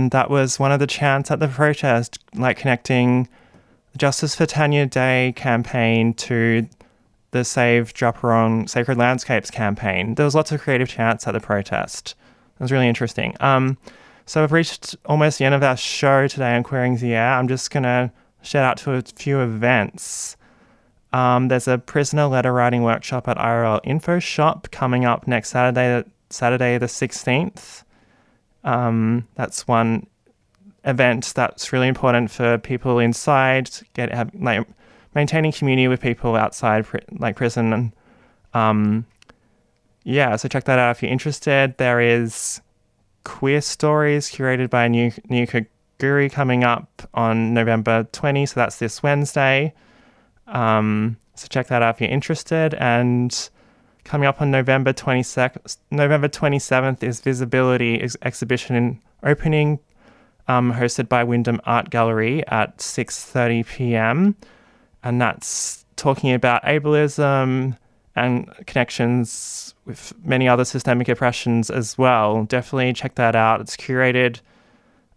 And 0.01 0.11
that 0.11 0.31
was 0.31 0.59
one 0.59 0.71
of 0.71 0.79
the 0.79 0.87
chants 0.87 1.29
at 1.29 1.39
the 1.39 1.47
protest, 1.47 2.17
like 2.33 2.57
connecting 2.57 3.27
the 3.91 3.99
Justice 3.99 4.35
for 4.35 4.47
Tanya 4.47 4.87
Day 4.87 5.33
campaign 5.35 6.15
to 6.15 6.67
the 7.29 7.43
Save 7.43 7.93
Wurrung 7.93 8.67
Sacred 8.67 8.97
Landscapes 8.97 9.51
campaign. 9.51 10.15
There 10.15 10.25
was 10.25 10.33
lots 10.33 10.51
of 10.51 10.59
creative 10.59 10.89
chants 10.89 11.27
at 11.27 11.33
the 11.33 11.39
protest. 11.39 12.15
It 12.59 12.63
was 12.63 12.71
really 12.71 12.87
interesting. 12.87 13.35
Um, 13.41 13.77
so 14.25 14.41
we've 14.41 14.51
reached 14.51 14.95
almost 15.05 15.37
the 15.37 15.45
end 15.45 15.53
of 15.53 15.61
our 15.61 15.77
show 15.77 16.27
today 16.27 16.55
on 16.55 16.63
Queering 16.63 16.97
the 16.97 17.13
Air. 17.13 17.33
I'm 17.33 17.47
just 17.47 17.69
going 17.69 17.83
to 17.83 18.11
shout 18.41 18.65
out 18.65 18.77
to 18.77 18.93
a 18.93 19.03
few 19.03 19.39
events. 19.39 20.35
Um, 21.13 21.47
there's 21.49 21.67
a 21.67 21.77
prisoner 21.77 22.25
letter 22.25 22.51
writing 22.51 22.81
workshop 22.81 23.27
at 23.27 23.37
IRL 23.37 23.81
Info 23.83 24.17
Shop 24.17 24.67
coming 24.71 25.05
up 25.05 25.27
next 25.27 25.49
Saturday, 25.49 26.09
Saturday 26.31 26.79
the 26.79 26.87
16th. 26.87 27.83
Um, 28.63 29.27
that's 29.35 29.67
one 29.67 30.07
event 30.83 31.33
that's 31.35 31.71
really 31.71 31.87
important 31.87 32.31
for 32.31 32.57
people 32.57 32.99
inside. 32.99 33.69
Get 33.93 34.13
have, 34.13 34.31
like 34.33 34.67
maintaining 35.15 35.51
community 35.51 35.87
with 35.87 36.01
people 36.01 36.35
outside, 36.35 36.85
like 37.11 37.35
prison. 37.35 37.73
And, 37.73 37.91
um, 38.53 39.05
yeah, 40.03 40.35
so 40.35 40.47
check 40.47 40.63
that 40.65 40.79
out 40.79 40.91
if 40.91 41.03
you're 41.03 41.11
interested. 41.11 41.77
There 41.77 42.01
is 42.01 42.61
queer 43.23 43.61
stories 43.61 44.31
curated 44.31 44.69
by 44.69 44.87
new 44.87 45.11
new 45.29 45.45
Kaguri 45.45 46.31
coming 46.31 46.63
up 46.63 47.07
on 47.13 47.53
November 47.53 48.07
20. 48.11 48.45
So 48.47 48.59
that's 48.59 48.77
this 48.77 49.03
Wednesday. 49.03 49.73
Um, 50.47 51.17
so 51.35 51.47
check 51.47 51.67
that 51.67 51.81
out 51.81 51.95
if 51.95 52.01
you're 52.01 52.09
interested. 52.09 52.73
And 52.75 53.49
Coming 54.03 54.27
up 54.27 54.41
on 54.41 54.51
November 54.51 54.93
22nd, 54.93 55.77
November 55.91 56.27
27th 56.27 57.03
is 57.03 57.21
Visibility 57.21 58.01
ex- 58.01 58.17
exhibition 58.23 58.99
opening, 59.23 59.79
um, 60.47 60.73
hosted 60.73 61.07
by 61.07 61.23
Wyndham 61.23 61.61
Art 61.65 61.89
Gallery 61.89 62.45
at 62.47 62.77
6:30 62.79 63.65
p.m. 63.65 64.35
And 65.03 65.21
that's 65.21 65.85
talking 65.95 66.33
about 66.33 66.63
ableism 66.63 67.77
and 68.15 68.51
connections 68.65 69.73
with 69.85 70.13
many 70.23 70.47
other 70.47 70.65
systemic 70.65 71.07
oppressions 71.07 71.69
as 71.69 71.97
well. 71.97 72.43
Definitely 72.45 72.93
check 72.93 73.15
that 73.15 73.35
out. 73.35 73.61
It's 73.61 73.77
curated 73.77 74.41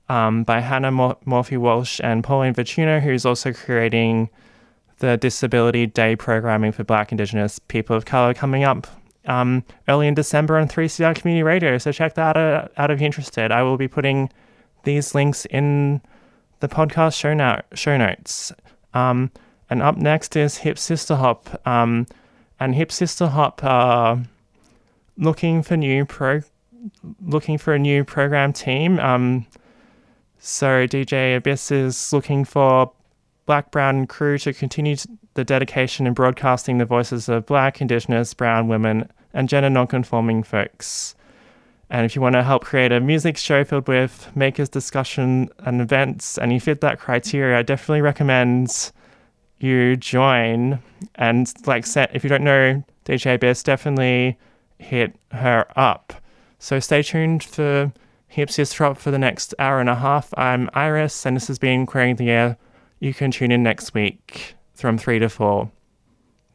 um, 0.08 0.44
by 0.44 0.60
Hannah 0.60 0.90
Mor- 0.90 1.16
Morphy 1.24 1.56
Walsh 1.56 2.00
and 2.02 2.22
Pauline 2.22 2.54
Vituno, 2.54 3.00
who's 3.00 3.24
also 3.26 3.52
creating 3.52 4.30
the 4.98 5.16
Disability 5.16 5.86
Day 5.86 6.16
programming 6.16 6.72
for 6.72 6.84
Black, 6.84 7.10
Indigenous 7.12 7.58
people 7.58 7.96
of 7.96 8.04
colour 8.04 8.34
coming 8.34 8.64
up 8.64 8.86
um, 9.26 9.64
early 9.88 10.06
in 10.06 10.14
December 10.14 10.58
on 10.58 10.68
3CR 10.68 11.14
Community 11.14 11.42
Radio. 11.42 11.78
So 11.78 11.92
check 11.92 12.14
that 12.14 12.36
out, 12.36 12.72
out 12.76 12.90
if 12.90 13.00
you're 13.00 13.06
interested. 13.06 13.50
I 13.50 13.62
will 13.62 13.76
be 13.76 13.88
putting 13.88 14.30
these 14.84 15.14
links 15.14 15.46
in 15.46 16.00
the 16.60 16.68
podcast 16.68 17.18
show, 17.18 17.34
no- 17.34 17.62
show 17.74 17.96
notes. 17.96 18.52
Um, 18.92 19.30
and 19.70 19.82
up 19.82 19.96
next 19.96 20.36
is 20.36 20.58
Hip 20.58 20.78
Sister 20.78 21.16
Hop. 21.16 21.66
Um, 21.66 22.06
and 22.60 22.74
Hip 22.74 22.92
Sister 22.92 23.28
Hop 23.28 23.64
are 23.64 24.22
looking 25.16 25.62
for 25.62 25.76
new 25.76 26.04
pro 26.04 26.42
looking 27.24 27.56
for 27.56 27.72
a 27.72 27.78
new 27.78 28.04
program 28.04 28.52
team. 28.52 28.98
Um, 29.00 29.46
so 30.38 30.86
DJ 30.86 31.36
Abyss 31.36 31.70
is 31.70 32.12
looking 32.12 32.44
for 32.44 32.92
Black 33.46 33.70
Brown 33.70 34.06
crew 34.06 34.38
to 34.38 34.52
continue 34.52 34.96
the 35.34 35.44
dedication 35.44 36.06
in 36.06 36.14
broadcasting 36.14 36.78
the 36.78 36.84
voices 36.84 37.28
of 37.28 37.46
Black, 37.46 37.80
Indigenous, 37.80 38.32
Brown 38.32 38.68
women, 38.68 39.10
and 39.32 39.48
gender 39.48 39.68
nonconforming 39.70 40.42
folks. 40.42 41.14
And 41.90 42.06
if 42.06 42.16
you 42.16 42.22
want 42.22 42.34
to 42.34 42.42
help 42.42 42.64
create 42.64 42.92
a 42.92 43.00
music 43.00 43.36
show 43.36 43.62
filled 43.62 43.88
with 43.88 44.34
makers 44.34 44.68
discussion 44.68 45.50
and 45.60 45.80
events, 45.80 46.38
and 46.38 46.52
you 46.52 46.60
fit 46.60 46.80
that 46.80 46.98
criteria, 46.98 47.58
I 47.58 47.62
definitely 47.62 48.00
recommend 48.00 48.92
you 49.58 49.96
join. 49.96 50.80
And 51.16 51.52
like 51.66 51.84
set, 51.84 52.14
if 52.14 52.24
you 52.24 52.30
don't 52.30 52.44
know 52.44 52.82
DJ 53.04 53.34
Abyss, 53.34 53.62
definitely 53.62 54.38
hit 54.78 55.14
her 55.32 55.66
up. 55.76 56.14
So 56.58 56.80
stay 56.80 57.02
tuned 57.02 57.44
for 57.44 57.92
Hip 58.28 58.48
Drop 58.48 58.96
for 58.98 59.10
the 59.10 59.18
next 59.18 59.54
hour 59.58 59.80
and 59.80 59.88
a 59.88 59.94
half. 59.94 60.32
I'm 60.36 60.70
Iris, 60.72 61.26
and 61.26 61.36
this 61.36 61.48
has 61.48 61.58
been 61.58 61.84
Queering 61.84 62.16
the 62.16 62.30
Air 62.30 62.56
you 63.04 63.12
can 63.12 63.30
tune 63.30 63.52
in 63.52 63.62
next 63.62 63.92
week 63.92 64.54
from 64.74 64.96
3 64.96 65.18
to 65.18 65.28
4. 65.28 65.70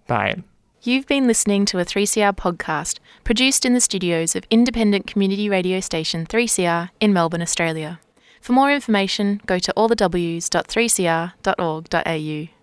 Bye. 0.07 0.41
You've 0.81 1.05
been 1.05 1.27
listening 1.27 1.65
to 1.65 1.79
a 1.79 1.85
3CR 1.85 2.35
podcast 2.35 2.99
produced 3.23 3.65
in 3.65 3.73
the 3.73 3.81
studios 3.81 4.35
of 4.35 4.45
independent 4.49 5.05
community 5.05 5.49
radio 5.49 5.79
station 5.79 6.25
3CR 6.25 6.89
in 6.99 7.13
Melbourne, 7.13 7.41
Australia. 7.41 7.99
For 8.41 8.53
more 8.53 8.71
information, 8.71 9.41
go 9.45 9.59
to 9.59 9.73
allthews.3cr.org.au. 9.75 12.58